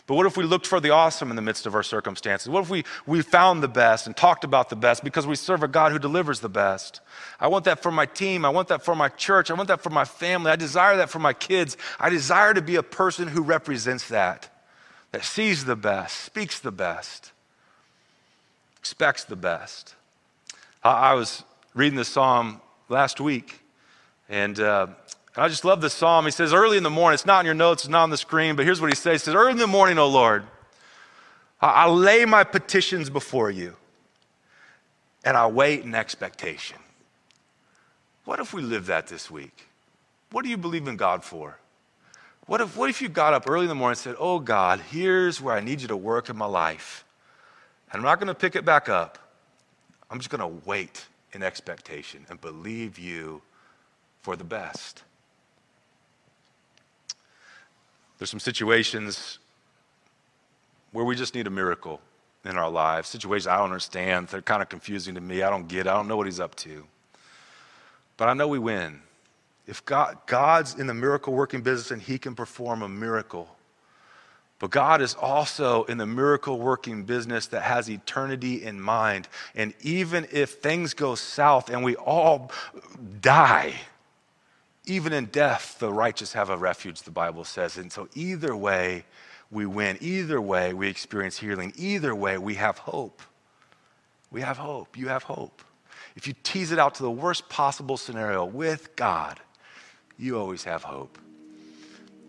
But 0.06 0.14
what 0.14 0.26
if 0.26 0.36
we 0.36 0.44
looked 0.44 0.68
for 0.68 0.78
the 0.78 0.90
awesome 0.90 1.30
in 1.30 1.36
the 1.36 1.42
midst 1.42 1.66
of 1.66 1.74
our 1.74 1.82
circumstances? 1.82 2.48
What 2.48 2.62
if 2.62 2.70
we, 2.70 2.84
we 3.06 3.22
found 3.22 3.60
the 3.60 3.68
best 3.68 4.06
and 4.06 4.16
talked 4.16 4.44
about 4.44 4.68
the 4.68 4.76
best 4.76 5.02
because 5.02 5.26
we 5.26 5.34
serve 5.34 5.64
a 5.64 5.68
God 5.68 5.90
who 5.90 5.98
delivers 5.98 6.38
the 6.38 6.48
best? 6.48 7.00
I 7.40 7.48
want 7.48 7.64
that 7.64 7.82
for 7.82 7.90
my 7.90 8.06
team. 8.06 8.44
I 8.44 8.50
want 8.50 8.68
that 8.68 8.84
for 8.84 8.94
my 8.94 9.08
church. 9.08 9.50
I 9.50 9.54
want 9.54 9.66
that 9.66 9.82
for 9.82 9.90
my 9.90 10.04
family. 10.04 10.52
I 10.52 10.56
desire 10.56 10.96
that 10.98 11.10
for 11.10 11.18
my 11.18 11.32
kids. 11.32 11.76
I 11.98 12.08
desire 12.08 12.54
to 12.54 12.62
be 12.62 12.76
a 12.76 12.84
person 12.84 13.26
who 13.26 13.42
represents 13.42 14.08
that, 14.08 14.48
that 15.10 15.24
sees 15.24 15.64
the 15.64 15.74
best, 15.74 16.20
speaks 16.20 16.60
the 16.60 16.70
best, 16.70 17.32
expects 18.78 19.24
the 19.24 19.34
best. 19.34 19.96
I, 20.84 21.10
I 21.10 21.14
was 21.14 21.42
reading 21.74 21.96
the 21.96 22.04
psalm 22.04 22.60
last 22.88 23.20
week 23.20 23.60
and 24.28 24.58
uh, 24.58 24.88
I 25.36 25.48
just 25.48 25.64
love 25.64 25.80
this 25.80 25.94
psalm. 25.94 26.24
He 26.24 26.30
says, 26.30 26.52
Early 26.52 26.76
in 26.76 26.82
the 26.82 26.90
morning, 26.90 27.14
it's 27.14 27.26
not 27.26 27.40
in 27.40 27.46
your 27.46 27.54
notes, 27.54 27.84
it's 27.84 27.90
not 27.90 28.02
on 28.02 28.10
the 28.10 28.16
screen, 28.16 28.56
but 28.56 28.64
here's 28.64 28.80
what 28.80 28.90
he 28.90 28.96
says. 28.96 29.22
He 29.22 29.24
says, 29.26 29.34
Early 29.34 29.52
in 29.52 29.58
the 29.58 29.66
morning, 29.66 29.98
O 29.98 30.08
Lord, 30.08 30.44
I, 31.60 31.68
I 31.68 31.88
lay 31.88 32.24
my 32.24 32.44
petitions 32.44 33.10
before 33.10 33.50
you, 33.50 33.76
and 35.24 35.36
I 35.36 35.46
wait 35.46 35.82
in 35.82 35.94
expectation. 35.94 36.78
What 38.24 38.40
if 38.40 38.52
we 38.52 38.62
live 38.62 38.86
that 38.86 39.06
this 39.06 39.30
week? 39.30 39.68
What 40.32 40.42
do 40.42 40.50
you 40.50 40.56
believe 40.56 40.88
in 40.88 40.96
God 40.96 41.22
for? 41.22 41.58
What 42.46 42.60
if, 42.60 42.76
what 42.76 42.90
if 42.90 43.02
you 43.02 43.08
got 43.08 43.34
up 43.34 43.48
early 43.48 43.64
in 43.64 43.68
the 43.68 43.74
morning 43.74 43.92
and 43.92 43.98
said, 43.98 44.16
Oh 44.18 44.38
God, 44.38 44.80
here's 44.90 45.40
where 45.40 45.54
I 45.54 45.60
need 45.60 45.80
you 45.80 45.88
to 45.88 45.96
work 45.96 46.28
in 46.28 46.36
my 46.36 46.46
life. 46.46 47.04
And 47.90 48.00
I'm 48.00 48.04
not 48.04 48.18
going 48.18 48.28
to 48.28 48.34
pick 48.34 48.56
it 48.56 48.64
back 48.64 48.88
up. 48.88 49.18
I'm 50.10 50.18
just 50.18 50.30
going 50.30 50.40
to 50.40 50.66
wait 50.66 51.06
in 51.32 51.42
expectation 51.42 52.26
and 52.28 52.40
believe 52.40 52.98
you 52.98 53.42
for 54.26 54.34
the 54.34 54.42
best. 54.42 55.04
There's 58.18 58.28
some 58.28 58.40
situations 58.40 59.38
where 60.90 61.04
we 61.04 61.14
just 61.14 61.36
need 61.36 61.46
a 61.46 61.50
miracle. 61.50 62.00
in 62.44 62.56
our 62.56 62.68
lives, 62.68 63.08
situations 63.08 63.46
I 63.46 63.58
don't 63.58 63.66
understand. 63.66 64.26
They're 64.26 64.42
kind 64.42 64.62
of 64.62 64.68
confusing 64.68 65.14
to 65.14 65.20
me. 65.20 65.44
I 65.44 65.50
don't 65.50 65.68
get 65.68 65.86
it. 65.86 65.86
I 65.86 65.94
don't 65.94 66.08
know 66.08 66.16
what 66.16 66.26
He's 66.26 66.40
up 66.40 66.56
to. 66.56 66.84
But 68.16 68.28
I 68.28 68.34
know 68.34 68.48
we 68.48 68.58
win. 68.58 69.00
If 69.68 69.84
God, 69.84 70.18
God's 70.26 70.74
in 70.74 70.88
the 70.88 70.94
miracle 70.94 71.32
working 71.32 71.60
business 71.60 71.92
and 71.92 72.02
He 72.02 72.18
can 72.18 72.34
perform 72.34 72.82
a 72.82 72.88
miracle, 72.88 73.48
but 74.58 74.70
God 74.72 75.00
is 75.02 75.14
also 75.14 75.84
in 75.84 75.98
the 75.98 76.06
miracle 76.06 76.58
working 76.58 77.04
business 77.04 77.46
that 77.48 77.62
has 77.62 77.88
eternity 77.88 78.64
in 78.64 78.80
mind. 78.80 79.28
And 79.54 79.72
even 79.82 80.26
if 80.32 80.54
things 80.54 80.94
go 80.94 81.14
south 81.14 81.70
and 81.70 81.84
we 81.84 81.94
all 81.94 82.50
die, 83.20 83.74
even 84.86 85.12
in 85.12 85.26
death, 85.26 85.78
the 85.78 85.92
righteous 85.92 86.32
have 86.32 86.48
a 86.48 86.56
refuge, 86.56 87.02
the 87.02 87.10
Bible 87.10 87.44
says. 87.44 87.76
And 87.76 87.92
so, 87.92 88.08
either 88.14 88.56
way, 88.56 89.04
we 89.50 89.66
win. 89.66 89.98
Either 90.00 90.40
way, 90.40 90.72
we 90.74 90.88
experience 90.88 91.38
healing. 91.38 91.72
Either 91.76 92.14
way, 92.14 92.38
we 92.38 92.54
have 92.54 92.78
hope. 92.78 93.20
We 94.30 94.40
have 94.40 94.58
hope. 94.58 94.96
You 94.96 95.08
have 95.08 95.24
hope. 95.24 95.62
If 96.14 96.26
you 96.26 96.34
tease 96.42 96.72
it 96.72 96.78
out 96.78 96.94
to 96.96 97.02
the 97.02 97.10
worst 97.10 97.48
possible 97.48 97.96
scenario 97.96 98.44
with 98.44 98.94
God, 98.96 99.40
you 100.18 100.38
always 100.38 100.64
have 100.64 100.82
hope. 100.82 101.18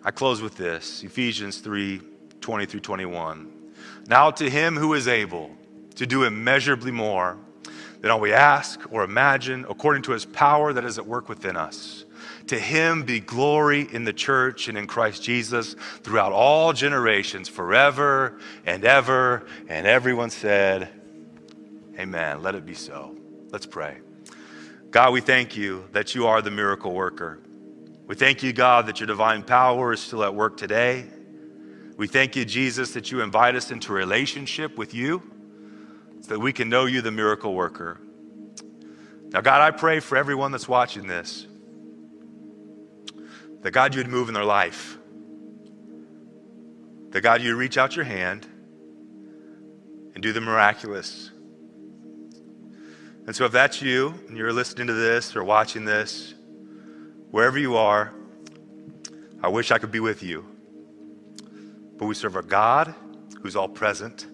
I 0.03 0.11
close 0.11 0.41
with 0.41 0.57
this 0.57 1.03
Ephesians 1.03 1.59
3 1.59 2.01
20 2.41 2.65
through 2.65 2.79
21. 2.79 3.51
Now 4.07 4.31
to 4.31 4.49
him 4.49 4.75
who 4.77 4.93
is 4.93 5.07
able 5.07 5.51
to 5.95 6.05
do 6.05 6.23
immeasurably 6.23 6.91
more 6.91 7.37
than 7.99 8.11
all 8.11 8.19
we 8.19 8.31
ask 8.31 8.79
or 8.91 9.03
imagine, 9.03 9.65
according 9.69 10.03
to 10.03 10.11
his 10.11 10.23
power 10.23 10.71
that 10.71 10.85
is 10.85 10.97
at 10.97 11.05
work 11.05 11.27
within 11.27 11.57
us. 11.57 12.05
To 12.47 12.57
him 12.57 13.03
be 13.03 13.19
glory 13.19 13.87
in 13.91 14.05
the 14.05 14.13
church 14.13 14.69
and 14.69 14.77
in 14.77 14.87
Christ 14.87 15.21
Jesus 15.21 15.75
throughout 16.01 16.31
all 16.31 16.71
generations, 16.71 17.49
forever 17.49 18.39
and 18.65 18.85
ever. 18.85 19.45
And 19.67 19.85
everyone 19.85 20.29
said, 20.29 20.89
Amen. 21.99 22.41
Let 22.41 22.55
it 22.55 22.65
be 22.65 22.75
so. 22.75 23.15
Let's 23.51 23.65
pray. 23.65 23.97
God, 24.91 25.11
we 25.11 25.19
thank 25.19 25.57
you 25.57 25.85
that 25.91 26.15
you 26.15 26.27
are 26.27 26.41
the 26.41 26.51
miracle 26.51 26.93
worker. 26.93 27.39
We 28.05 28.15
thank 28.15 28.43
you, 28.43 28.53
God, 28.53 28.85
that 28.85 28.99
your 28.99 29.07
divine 29.07 29.43
power 29.43 29.91
is 29.91 29.99
still 29.99 30.23
at 30.23 30.33
work 30.33 30.55
today. 30.55 31.05
We 31.97 32.07
thank 32.07 32.35
you, 32.35 32.45
Jesus, 32.45 32.93
that 32.93 33.11
you 33.11 33.21
invite 33.21 33.55
us 33.55 33.71
into 33.71 33.91
relationship 33.91 34.77
with 34.77 34.93
you 34.93 35.21
so 36.21 36.29
that 36.29 36.39
we 36.39 36.53
can 36.53 36.69
know 36.69 36.85
you, 36.85 37.01
the 37.01 37.11
miracle 37.11 37.53
worker. 37.53 37.99
Now, 39.29 39.41
God, 39.41 39.61
I 39.61 39.71
pray 39.71 39.99
for 39.99 40.17
everyone 40.17 40.51
that's 40.51 40.69
watching 40.69 41.07
this 41.07 41.47
that 43.61 43.71
God, 43.71 43.95
you'd 43.95 44.07
move 44.07 44.27
in 44.27 44.33
their 44.33 44.43
life. 44.43 44.97
That 47.11 47.21
God, 47.21 47.41
you'd 47.41 47.55
reach 47.55 47.77
out 47.77 47.95
your 47.95 48.05
hand 48.05 48.47
and 50.13 50.21
do 50.21 50.33
the 50.33 50.41
miraculous. 50.41 51.31
And 53.25 53.35
so, 53.35 53.45
if 53.45 53.51
that's 53.51 53.81
you 53.81 54.13
and 54.27 54.37
you're 54.37 54.53
listening 54.53 54.87
to 54.87 54.93
this 54.93 55.35
or 55.35 55.43
watching 55.43 55.85
this, 55.85 56.33
wherever 57.31 57.57
you 57.57 57.75
are, 57.75 58.13
I 59.41 59.49
wish 59.49 59.71
I 59.71 59.77
could 59.77 59.91
be 59.91 59.99
with 59.99 60.23
you. 60.23 60.45
But 61.97 62.05
we 62.05 62.15
serve 62.15 62.35
a 62.35 62.43
God 62.43 62.93
who's 63.41 63.55
all 63.55 63.67
present, 63.67 64.27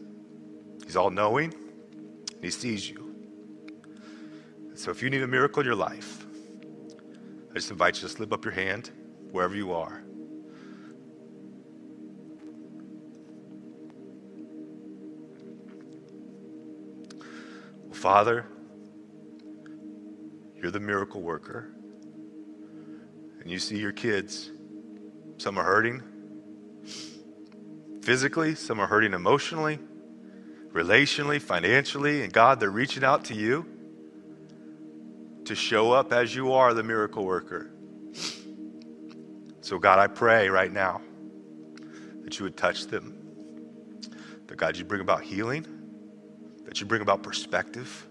He's 0.85 0.95
all 0.95 1.09
knowing, 1.09 1.53
and 1.53 2.43
He 2.43 2.51
sees 2.51 2.89
you. 2.89 3.15
So 4.75 4.91
if 4.91 5.01
you 5.01 5.09
need 5.09 5.23
a 5.23 5.27
miracle 5.27 5.61
in 5.61 5.65
your 5.65 5.75
life, 5.75 6.25
I 7.51 7.55
just 7.55 7.71
invite 7.71 7.95
you 7.95 8.01
to 8.01 8.09
slip 8.09 8.33
up 8.33 8.43
your 8.43 8.53
hand 8.53 8.91
wherever 9.33 9.55
you 9.55 9.73
are. 9.73 10.03
Well, 17.85 17.93
Father, 17.93 18.45
you're 20.55 20.69
the 20.69 20.79
miracle 20.79 21.19
worker. 21.19 21.67
And 23.41 23.49
you 23.49 23.57
see 23.57 23.79
your 23.79 23.91
kids. 23.91 24.51
Some 25.37 25.57
are 25.57 25.63
hurting, 25.63 26.03
physically, 28.03 28.53
some 28.53 28.79
are 28.79 28.85
hurting 28.85 29.13
emotionally, 29.13 29.79
relationally, 30.71 31.41
financially, 31.41 32.21
and 32.21 32.31
God, 32.31 32.59
they're 32.59 32.69
reaching 32.69 33.03
out 33.03 33.25
to 33.25 33.33
you 33.33 33.65
to 35.45 35.55
show 35.55 35.91
up 35.91 36.13
as 36.13 36.35
you 36.35 36.53
are 36.53 36.75
the 36.75 36.83
miracle 36.83 37.25
worker. 37.25 37.72
So, 39.63 39.79
God, 39.79 39.97
I 39.97 40.07
pray 40.07 40.49
right 40.49 40.71
now 40.71 41.01
that 42.23 42.37
you 42.37 42.43
would 42.43 42.57
touch 42.57 42.87
them, 42.87 43.17
that 44.47 44.57
God, 44.57 44.77
you 44.77 44.83
bring 44.83 45.01
about 45.01 45.23
healing, 45.23 45.65
that 46.65 46.79
you 46.79 46.85
bring 46.85 47.01
about 47.01 47.23
perspective, 47.23 48.07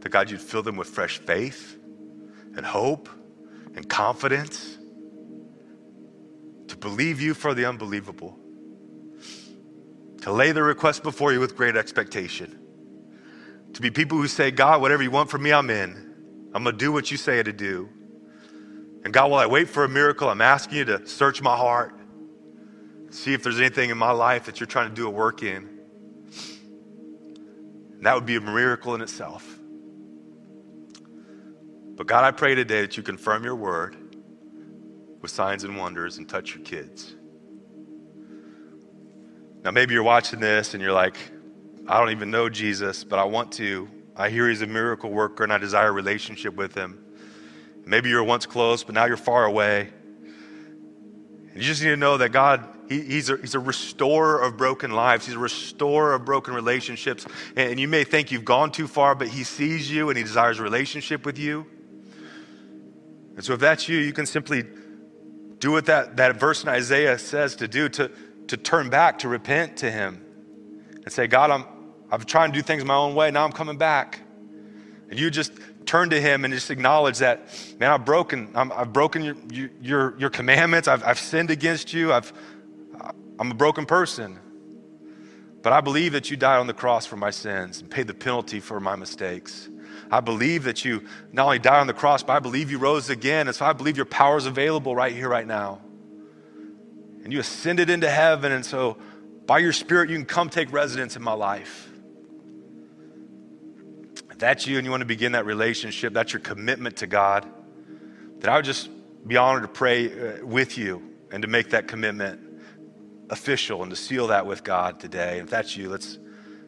that 0.00 0.10
God, 0.10 0.30
you'd 0.30 0.40
fill 0.40 0.62
them 0.62 0.76
with 0.76 0.88
fresh 0.88 1.18
faith 1.18 1.78
and 2.54 2.64
hope 2.64 3.08
and 3.74 3.88
confidence 3.88 4.78
to 6.68 6.76
believe 6.76 7.20
you 7.20 7.34
for 7.34 7.54
the 7.54 7.64
unbelievable 7.64 8.38
to 10.22 10.32
lay 10.32 10.52
the 10.52 10.62
request 10.62 11.02
before 11.02 11.32
you 11.32 11.40
with 11.40 11.56
great 11.56 11.76
expectation. 11.76 12.58
To 13.72 13.80
be 13.80 13.90
people 13.90 14.18
who 14.18 14.28
say, 14.28 14.50
God, 14.50 14.80
whatever 14.80 15.02
you 15.02 15.10
want 15.10 15.30
from 15.30 15.42
me, 15.42 15.52
I'm 15.52 15.70
in. 15.70 16.50
I'm 16.54 16.62
going 16.62 16.76
to 16.76 16.78
do 16.78 16.92
what 16.92 17.10
you 17.10 17.16
say 17.16 17.42
to 17.42 17.52
do. 17.52 17.88
And 19.04 19.12
God, 19.12 19.30
while 19.30 19.40
I 19.40 19.46
wait 19.46 19.68
for 19.68 19.84
a 19.84 19.88
miracle, 19.88 20.28
I'm 20.28 20.40
asking 20.40 20.78
you 20.78 20.84
to 20.86 21.06
search 21.06 21.40
my 21.40 21.56
heart, 21.56 21.94
see 23.10 23.32
if 23.32 23.42
there's 23.42 23.58
anything 23.58 23.90
in 23.90 23.98
my 23.98 24.10
life 24.10 24.44
that 24.44 24.60
you're 24.60 24.66
trying 24.66 24.88
to 24.88 24.94
do 24.94 25.06
a 25.06 25.10
work 25.10 25.42
in. 25.42 25.68
And 27.94 28.06
that 28.06 28.14
would 28.14 28.26
be 28.26 28.36
a 28.36 28.40
miracle 28.40 28.94
in 28.94 29.00
itself. 29.00 29.58
But 31.96 32.06
God, 32.06 32.24
I 32.24 32.30
pray 32.30 32.54
today 32.54 32.80
that 32.80 32.96
you 32.96 33.02
confirm 33.02 33.44
your 33.44 33.56
word 33.56 33.96
with 35.20 35.30
signs 35.30 35.64
and 35.64 35.76
wonders 35.76 36.16
and 36.16 36.28
touch 36.28 36.54
your 36.54 36.64
kids. 36.64 37.14
Now, 39.62 39.70
maybe 39.70 39.92
you're 39.92 40.02
watching 40.02 40.40
this 40.40 40.72
and 40.72 40.82
you're 40.82 40.92
like, 40.92 41.16
I 41.86 41.98
don't 41.98 42.10
even 42.10 42.30
know 42.30 42.48
Jesus, 42.48 43.04
but 43.04 43.18
I 43.18 43.24
want 43.24 43.52
to. 43.52 43.88
I 44.16 44.30
hear 44.30 44.48
he's 44.48 44.62
a 44.62 44.66
miracle 44.66 45.10
worker 45.10 45.44
and 45.44 45.52
I 45.52 45.58
desire 45.58 45.88
a 45.88 45.92
relationship 45.92 46.54
with 46.54 46.74
him. 46.74 46.99
Maybe 47.86 48.08
you 48.08 48.16
were 48.16 48.24
once 48.24 48.46
close, 48.46 48.84
but 48.84 48.94
now 48.94 49.06
you're 49.06 49.16
far 49.16 49.44
away. 49.44 49.90
You 51.54 51.62
just 51.62 51.82
need 51.82 51.88
to 51.88 51.96
know 51.96 52.16
that 52.16 52.30
God, 52.30 52.66
he, 52.88 53.00
he's, 53.02 53.28
a, 53.28 53.36
he's 53.36 53.54
a 53.54 53.58
restorer 53.58 54.40
of 54.40 54.56
broken 54.56 54.92
lives. 54.92 55.26
He's 55.26 55.34
a 55.34 55.38
restorer 55.38 56.14
of 56.14 56.24
broken 56.24 56.54
relationships. 56.54 57.26
And, 57.56 57.72
and 57.72 57.80
you 57.80 57.88
may 57.88 58.04
think 58.04 58.30
you've 58.30 58.44
gone 58.44 58.70
too 58.70 58.86
far, 58.86 59.14
but 59.14 59.28
He 59.28 59.44
sees 59.44 59.90
you 59.90 60.08
and 60.08 60.16
He 60.16 60.22
desires 60.22 60.58
a 60.58 60.62
relationship 60.62 61.26
with 61.26 61.38
you. 61.38 61.66
And 63.36 63.44
so, 63.44 63.54
if 63.54 63.60
that's 63.60 63.88
you, 63.88 63.98
you 63.98 64.12
can 64.12 64.26
simply 64.26 64.64
do 65.58 65.72
what 65.72 65.86
that, 65.86 66.16
that 66.16 66.36
verse 66.36 66.62
in 66.62 66.68
Isaiah 66.68 67.18
says 67.18 67.56
to 67.56 67.68
do 67.68 67.88
to, 67.90 68.10
to 68.48 68.56
turn 68.56 68.88
back, 68.88 69.18
to 69.20 69.28
repent 69.28 69.76
to 69.78 69.90
Him 69.90 70.24
and 71.04 71.12
say, 71.12 71.26
God, 71.26 71.50
I'm, 71.50 71.64
I've 72.10 72.26
tried 72.26 72.48
to 72.48 72.52
do 72.52 72.62
things 72.62 72.84
my 72.84 72.94
own 72.94 73.14
way. 73.14 73.30
Now 73.30 73.44
I'm 73.44 73.52
coming 73.52 73.76
back. 73.76 74.20
And 75.10 75.18
you 75.18 75.30
just 75.30 75.52
turn 75.90 76.10
to 76.10 76.20
Him 76.20 76.44
and 76.44 76.54
just 76.54 76.70
acknowledge 76.70 77.18
that, 77.18 77.48
man, 77.78 77.90
I've 77.90 78.04
broken, 78.04 78.50
i 78.54 78.64
have 78.64 78.92
broken 78.92 79.22
your, 79.22 79.36
your, 79.80 80.18
your 80.18 80.30
commandments. 80.30 80.88
I've, 80.88 81.04
I've 81.04 81.18
sinned 81.18 81.50
against 81.50 81.92
you. 81.92 82.12
I've, 82.12 82.32
I'm 83.38 83.50
a 83.50 83.54
broken 83.54 83.86
person. 83.86 84.38
But 85.62 85.72
I 85.72 85.80
believe 85.80 86.12
that 86.12 86.30
you 86.30 86.36
died 86.36 86.58
on 86.58 86.66
the 86.66 86.74
cross 86.74 87.06
for 87.06 87.16
my 87.16 87.30
sins 87.30 87.80
and 87.80 87.90
paid 87.90 88.06
the 88.06 88.14
penalty 88.14 88.60
for 88.60 88.80
my 88.80 88.96
mistakes. 88.96 89.68
I 90.10 90.20
believe 90.20 90.64
that 90.64 90.84
you 90.84 91.04
not 91.32 91.44
only 91.44 91.58
died 91.58 91.80
on 91.80 91.86
the 91.86 91.94
cross, 91.94 92.22
but 92.22 92.32
I 92.34 92.38
believe 92.38 92.70
you 92.70 92.78
rose 92.78 93.10
again. 93.10 93.46
And 93.46 93.54
so 93.54 93.66
I 93.66 93.72
believe 93.72 93.96
your 93.96 94.06
power 94.06 94.38
is 94.38 94.46
available 94.46 94.94
right 94.94 95.14
here, 95.14 95.28
right 95.28 95.46
now 95.46 95.80
and 97.22 97.32
you 97.32 97.40
ascended 97.40 97.90
into 97.90 98.10
heaven. 98.10 98.52
And 98.52 98.64
so, 98.64 98.96
by 99.46 99.58
your 99.58 99.72
Spirit, 99.72 100.10
you 100.10 100.16
can 100.16 100.26
come 100.26 100.48
take 100.48 100.72
residence 100.72 101.16
in 101.16 101.22
my 101.22 101.32
life. 101.32 101.89
That's 104.40 104.66
you 104.66 104.78
and 104.78 104.86
you 104.86 104.90
want 104.90 105.02
to 105.02 105.06
begin 105.06 105.32
that 105.32 105.44
relationship, 105.44 106.14
that's 106.14 106.32
your 106.32 106.40
commitment 106.40 106.96
to 106.96 107.06
God, 107.06 107.46
that 108.38 108.50
I 108.50 108.56
would 108.56 108.64
just 108.64 108.88
be 109.26 109.36
honored 109.36 109.62
to 109.64 109.68
pray 109.68 110.06
uh, 110.06 110.46
with 110.46 110.78
you 110.78 111.02
and 111.30 111.42
to 111.42 111.48
make 111.48 111.70
that 111.70 111.86
commitment 111.86 112.40
official 113.28 113.82
and 113.82 113.90
to 113.90 113.96
seal 113.96 114.28
that 114.28 114.46
with 114.46 114.64
God 114.64 114.98
today. 114.98 115.40
If 115.40 115.50
that's 115.50 115.76
you, 115.76 115.90
let's 115.90 116.18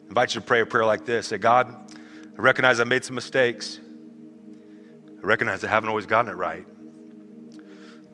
invite 0.07 0.35
you 0.35 0.41
to 0.41 0.45
pray 0.45 0.61
a 0.61 0.67
prayer 0.67 0.85
like 0.85 1.03
this 1.03 1.29
Say, 1.29 1.39
God, 1.39 1.91
I 2.37 2.41
recognize 2.41 2.79
I 2.79 2.83
made 2.83 3.03
some 3.03 3.15
mistakes. 3.15 3.79
I 5.17 5.25
recognize 5.25 5.63
I 5.63 5.67
haven't 5.67 5.89
always 5.89 6.05
gotten 6.05 6.29
it 6.29 6.35
right. 6.35 6.67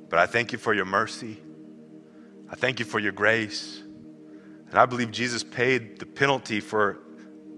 But 0.07 0.19
I 0.19 0.25
thank 0.25 0.53
you 0.53 0.57
for 0.57 0.73
your 0.73 0.85
mercy. 0.85 1.37
I 2.49 2.55
thank 2.55 2.79
you 2.79 2.85
for 2.85 2.99
your 2.99 3.11
grace. 3.11 3.83
And 4.69 4.79
I 4.79 4.85
believe 4.85 5.11
Jesus 5.11 5.43
paid 5.43 5.99
the 5.99 6.05
penalty 6.05 6.61
for 6.61 6.99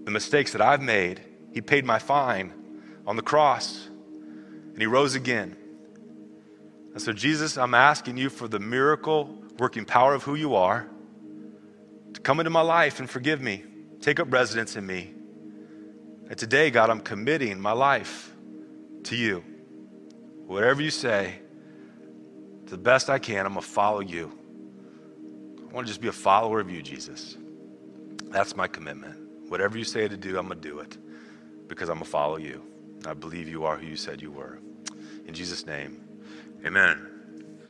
the 0.03 0.09
mistakes 0.09 0.51
that 0.53 0.61
I've 0.61 0.81
made. 0.81 1.21
He 1.51 1.61
paid 1.61 1.85
my 1.85 1.99
fine 1.99 2.53
on 3.05 3.15
the 3.15 3.21
cross, 3.21 3.87
and 3.87 4.77
He 4.77 4.85
rose 4.85 5.15
again. 5.15 5.57
And 6.93 7.01
so, 7.01 7.13
Jesus, 7.13 7.57
I'm 7.57 7.73
asking 7.73 8.17
you 8.17 8.29
for 8.29 8.47
the 8.47 8.59
miracle 8.59 9.37
working 9.57 9.85
power 9.85 10.13
of 10.13 10.23
who 10.23 10.35
you 10.35 10.55
are 10.55 10.87
to 12.13 12.21
come 12.21 12.39
into 12.39 12.49
my 12.49 12.61
life 12.61 12.99
and 12.99 13.09
forgive 13.09 13.41
me 13.41 13.63
Take 14.01 14.19
up 14.19 14.33
residence 14.33 14.75
in 14.75 14.85
me. 14.85 15.13
And 16.27 16.37
today, 16.37 16.71
God, 16.71 16.89
I'm 16.89 17.01
committing 17.01 17.59
my 17.59 17.71
life 17.71 18.33
to 19.03 19.15
you. 19.15 19.43
Whatever 20.47 20.81
you 20.81 20.89
say, 20.89 21.35
to 22.65 22.71
the 22.71 22.81
best 22.81 23.09
I 23.09 23.19
can, 23.19 23.45
I'm 23.45 23.53
going 23.53 23.63
to 23.63 23.71
follow 23.71 23.99
you. 23.99 24.37
I 25.59 25.73
want 25.73 25.85
to 25.85 25.91
just 25.91 26.01
be 26.01 26.07
a 26.07 26.13
follower 26.13 26.59
of 26.59 26.69
you, 26.69 26.81
Jesus. 26.81 27.37
That's 28.25 28.55
my 28.55 28.67
commitment. 28.67 29.49
Whatever 29.49 29.77
you 29.77 29.83
say 29.83 30.07
to 30.07 30.17
do, 30.17 30.37
I'm 30.37 30.47
going 30.47 30.59
to 30.59 30.67
do 30.67 30.79
it 30.79 30.97
because 31.71 31.87
I'm 31.87 31.95
going 31.95 32.05
to 32.05 32.11
follow 32.11 32.35
you. 32.35 32.61
I 33.05 33.13
believe 33.13 33.47
you 33.47 33.63
are 33.63 33.77
who 33.77 33.87
you 33.87 33.95
said 33.95 34.21
you 34.21 34.29
were. 34.29 34.59
In 35.25 35.33
Jesus' 35.33 35.65
name, 35.65 36.01
amen. 36.65 37.10